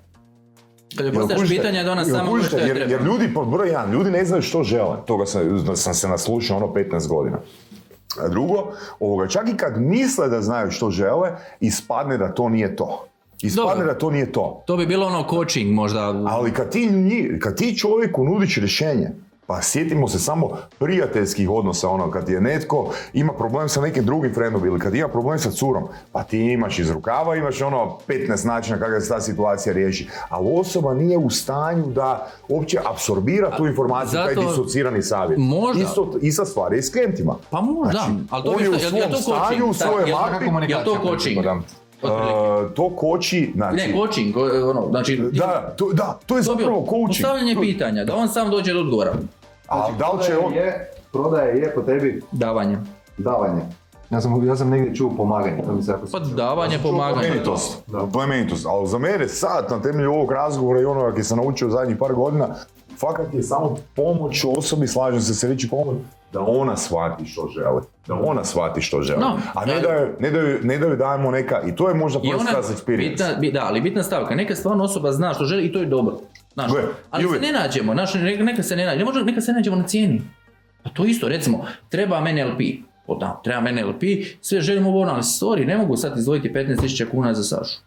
Kad 0.98 1.06
joj 1.06 1.14
postaviš 1.14 1.50
pitanje 1.50 1.84
da 1.84 1.92
ona 1.92 2.06
sama 2.06 2.30
kužite? 2.30 2.48
što 2.48 2.58
je 2.58 2.68
jer, 2.68 2.92
jer 2.92 3.02
ljudi, 3.02 3.34
pod 3.34 3.48
broj 3.48 3.68
jedan, 3.68 3.92
ljudi 3.92 4.12
ne 4.12 4.26
znaju 4.26 4.42
što 4.42 4.64
žele. 4.64 4.98
Toga 5.06 5.26
sam, 5.26 5.76
sam 5.76 5.94
se 5.94 6.08
naslušao 6.08 6.58
ono 6.58 6.68
15 6.68 7.08
godina. 7.08 7.38
A 8.22 8.28
drugo, 8.28 8.72
ovoga, 9.00 9.28
čak 9.28 9.50
i 9.50 9.58
kad 9.58 9.82
misle 9.82 10.30
da 10.30 10.42
znaju 10.42 10.72
što 10.72 10.92
žele, 10.92 11.32
ispadne 11.60 12.18
da 12.18 12.34
to 12.34 12.50
nije 12.50 12.76
to. 12.76 13.06
Ispadne 13.42 13.72
Dobro. 13.72 13.94
da 13.94 14.00
to 14.00 14.12
nije 14.12 14.32
to. 14.32 14.64
To 14.66 14.78
bi 14.78 14.86
bilo 14.86 15.08
ono 15.08 15.28
coaching 15.30 15.72
možda. 15.72 16.24
Ali 16.28 16.54
kad 16.54 16.72
ti, 16.72 16.90
kad 17.42 17.58
ti 17.58 17.78
čovjeku 17.78 18.24
nudiš 18.24 18.58
rješenje, 18.58 19.10
pa 19.48 19.62
sjetimo 19.62 20.08
se 20.08 20.20
samo 20.20 20.50
prijateljskih 20.80 21.50
odnosa, 21.50 21.90
ono, 21.90 22.12
kad 22.12 22.30
je 22.30 22.42
netko 22.42 22.90
ima 23.14 23.34
problem 23.34 23.70
sa 23.70 23.82
nekim 23.82 24.06
drugim 24.06 24.34
frendom 24.34 24.66
ili 24.66 24.80
kad 24.80 24.96
ima 24.96 25.08
problem 25.08 25.40
sa 25.40 25.52
curom, 25.52 25.84
pa 26.12 26.24
ti 26.24 26.40
imaš 26.40 26.80
iz 26.80 26.92
rukava, 26.92 27.36
imaš 27.36 27.62
ono 27.62 27.98
15 28.08 28.46
načina 28.46 28.80
kako 28.80 29.02
se 29.02 29.10
ta 29.10 29.22
situacija 29.22 29.74
riješi, 29.74 30.10
ali 30.30 30.48
osoba 30.52 30.94
nije 30.94 31.18
u 31.18 31.30
stanju 31.30 31.86
da 31.86 32.28
uopće 32.48 32.80
apsorbira 32.86 33.58
tu 33.58 33.68
informaciju, 33.68 34.20
taj 34.20 34.36
zato- 34.36 34.48
disocirani 34.48 35.02
savjet. 35.02 35.40
Možda. 35.40 35.84
Isto, 35.84 36.12
ista 36.22 36.46
stvar 36.46 36.74
je 36.74 36.80
i 36.80 36.84
s 36.84 36.92
klijentima. 36.92 37.36
Pa 37.50 37.62
možda, 37.62 37.92
Znači, 37.92 38.12
ali 38.30 38.44
to 38.44 38.52
on 38.52 38.64
je 38.64 38.70
u 38.70 38.80
svom 38.80 39.12
to 39.12 39.18
stanju, 39.18 39.66
u 39.66 39.74
svojoj 39.74 40.12
mapi. 40.12 40.72
jel 40.72 40.84
to 40.86 40.98
coaching? 41.04 41.46
Uh, 42.04 42.72
to 42.74 42.96
koči, 42.96 43.52
znači... 43.56 43.76
Ne, 43.76 43.94
coaching, 43.94 44.34
ko- 44.34 44.70
ono, 44.70 44.88
znači... 44.90 45.18
Da, 45.32 45.74
to, 45.78 45.90
da, 45.94 46.20
to 46.26 46.38
je 46.38 46.44
zapravo 46.44 46.86
coaching. 46.90 47.08
Postavljanje 47.08 47.56
pitanja, 47.62 48.06
da 48.06 48.16
on 48.16 48.30
sam 48.30 48.50
dođe 48.50 48.74
do 48.74 48.80
odgovora. 48.80 49.14
A 49.68 49.92
da 50.00 50.12
li 50.12 50.24
će 50.24 50.38
on... 50.38 50.54
Je, 50.54 50.92
prodaje 51.12 51.58
je 51.58 51.76
po 51.76 51.82
tebi 51.82 52.22
Davanje. 52.32 52.78
davanje. 53.18 53.62
Ja 54.10 54.22
sam, 54.22 54.48
ja 54.48 54.56
sam 54.56 54.70
negdje 54.70 54.96
čuo 54.96 55.12
pomaganje, 55.18 55.64
to 55.66 55.74
mi 55.74 55.84
se 55.84 55.92
jako 55.92 56.06
Pa 56.12 56.20
davanje, 56.20 56.80
pomaganje. 56.84 57.28
Plemenitost, 57.28 57.84
plemenitost, 58.14 58.66
ali 58.66 58.88
za 58.88 58.98
mene 58.98 59.28
sad, 59.28 59.68
na 59.72 59.82
temelju 59.82 60.14
ovog 60.14 60.32
razgovora 60.32 60.82
i 60.82 60.86
onoga 60.86 61.12
koji 61.12 61.24
sam 61.24 61.38
naučio 61.38 61.70
zadnjih 61.70 61.98
par 61.98 62.14
godina, 62.14 62.48
fakat 62.96 63.34
je 63.34 63.44
samo 63.44 63.78
pomoć 63.96 64.46
osobi, 64.48 64.88
slažem 64.88 65.22
se 65.22 65.34
se 65.34 65.48
reći 65.48 65.70
pomoć, 65.70 65.98
da 66.34 66.40
ona 66.42 66.78
shvati 66.78 67.26
što 67.26 67.50
želi. 67.50 67.82
Da 68.08 68.14
ona 68.16 68.44
shvati 68.44 68.82
što 68.82 69.02
želi. 69.02 69.20
No, 69.20 69.38
A 69.54 69.66
ne 69.66 69.74
da- 69.74 69.82
da, 69.82 69.94
joj, 69.94 70.10
ne, 70.20 70.32
da 70.32 70.40
joj, 70.40 70.60
ne 70.64 70.78
da 70.78 70.88
joj 70.88 70.98
dajemo 70.98 71.32
neka, 71.32 71.62
i 71.62 71.76
to 71.76 71.90
je 71.90 71.96
možda 71.96 72.20
first 72.22 72.50
class 72.50 72.70
experience. 72.72 73.10
bitna, 73.10 73.36
bi- 73.36 73.52
da, 73.52 73.64
ali 73.64 73.82
bitna 73.82 74.04
stavka, 74.04 74.36
neka 74.36 74.56
stvarno 74.56 74.84
osoba 74.84 75.12
zna 75.12 75.34
što 75.34 75.46
želi 75.46 75.64
i 75.64 75.72
to 75.72 75.80
je 75.80 75.86
dobro. 75.86 76.18
Znaš, 76.54 76.72
Gle, 76.72 76.82
ali 77.12 77.24
se 77.26 77.40
ne 77.42 77.52
nađemo, 77.54 77.94
znaš, 77.94 78.14
neka, 78.14 78.64
se 78.64 78.76
ne 78.76 78.86
nađemo, 78.86 79.06
možda 79.06 79.24
neka 79.24 79.42
se 79.42 79.52
ne 79.52 79.58
nađemo 79.58 79.76
na 79.76 79.84
cijeni. 79.84 80.22
Pa 80.84 80.90
to 80.90 81.06
isto, 81.06 81.28
recimo, 81.28 81.66
treba 81.90 82.22
meni 82.22 82.44
LP. 82.44 82.60
O 83.08 83.16
da, 83.16 83.42
treba 83.44 83.62
meni 83.62 83.84
LP, 83.84 84.02
sve 84.42 84.62
želimo 84.62 84.90
ovo, 84.90 85.02
ono, 85.02 85.12
ali 85.12 85.22
sorry, 85.22 85.66
ne 85.66 85.78
mogu 85.78 85.96
sad 85.98 86.18
izdvojiti 86.18 86.50
15.000 86.50 87.10
kuna 87.12 87.34
za 87.34 87.44
Sašu. 87.44 87.80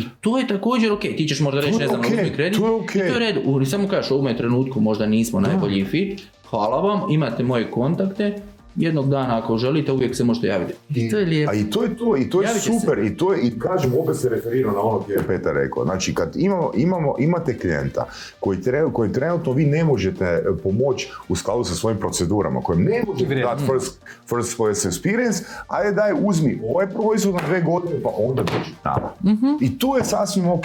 I 0.00 0.04
to 0.20 0.38
je 0.38 0.46
također 0.46 0.92
ok, 0.92 1.00
ti 1.00 1.28
ćeš 1.28 1.40
možda 1.40 1.60
reći, 1.60 1.78
ne 1.78 1.86
znam, 1.86 2.00
uzmi 2.00 2.30
kredit, 2.34 2.58
to 2.58 2.66
je 2.66 2.78
i 2.94 2.98
to 2.98 3.04
je 3.04 3.16
u 3.16 3.18
redu. 3.18 3.40
U, 3.44 3.64
samo 3.64 3.88
kažeš, 3.88 4.10
u 4.10 4.14
ovome 4.14 4.36
trenutku 4.36 4.80
možda 4.80 5.06
nismo 5.06 5.40
najbolji 5.40 5.84
fit, 5.84 6.20
hvala 6.50 6.80
vam, 6.80 7.12
imate 7.12 7.42
moje 7.42 7.70
kontakte, 7.70 8.42
jednog 8.76 9.08
dana 9.08 9.38
ako 9.38 9.58
želite 9.58 9.92
uvijek 9.92 10.16
se 10.16 10.24
možete 10.24 10.46
javiti. 10.46 10.74
I 10.90 11.10
to 11.10 11.18
je 11.18 11.26
lijepo. 11.26 11.50
A 11.50 11.54
i 11.54 11.64
to 11.64 11.82
je 11.82 11.96
to, 11.96 12.16
i 12.16 12.30
to 12.30 12.42
je 12.42 12.46
Javit 12.46 12.62
će 12.62 12.72
se. 12.72 12.78
super, 12.80 12.98
i 12.98 13.16
to 13.16 13.32
je, 13.32 13.40
i 13.40 13.58
kažem, 13.58 13.92
opet 13.96 14.16
se 14.16 14.28
referiram 14.28 14.74
na 14.74 14.80
ono 14.80 14.98
gdje 14.98 15.14
je 15.14 15.22
Petar 15.22 15.54
rekao. 15.54 15.84
Znači, 15.84 16.14
kad 16.14 16.36
imamo, 16.36 16.70
imamo, 16.74 17.14
imate 17.18 17.58
klijenta 17.58 18.06
koji, 18.40 18.58
tre- 18.58 18.92
koji 18.92 19.12
trenutno 19.12 19.52
vi 19.52 19.64
ne 19.66 19.84
možete 19.84 20.24
e, 20.24 20.42
pomoći 20.62 21.10
u 21.28 21.36
skladu 21.36 21.64
sa 21.64 21.74
svojim 21.74 21.98
procedurama, 21.98 22.60
kojem 22.60 22.82
ne 22.82 23.02
možete 23.06 23.34
dati 23.34 23.62
first, 23.64 23.98
first 24.28 24.56
class 24.56 24.86
experience, 24.86 25.42
ajde 25.68 25.92
daj, 25.92 26.12
uzmi 26.20 26.60
ovaj 26.66 26.86
proizvod 26.88 27.34
na 27.34 27.40
dve 27.42 27.60
godine, 27.62 28.00
pa 28.02 28.10
onda 28.18 28.42
dođi 28.42 28.70
nama. 28.84 29.10
I 29.60 29.78
to 29.78 29.96
je 29.96 30.04
sasvim 30.04 30.48
ok. 30.48 30.64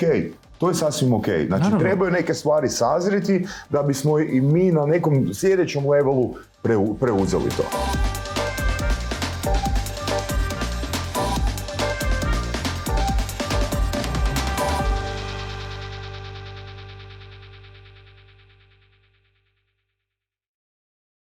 To 0.58 0.70
je 0.70 0.76
sasvim 0.76 1.14
ok. 1.14 1.26
Znači, 1.26 1.50
Naravno. 1.50 1.80
trebaju 1.80 2.12
neke 2.12 2.34
stvari 2.34 2.70
sazriti 2.70 3.46
da 3.70 3.84
bismo 3.84 4.20
i 4.20 4.42
mi 4.42 4.72
na 4.72 4.86
nekom 4.86 5.34
sljedećem 5.34 5.90
levelu 5.90 6.34
preu- 6.66 6.96
preuzeli 6.98 7.50
to. 7.54 7.64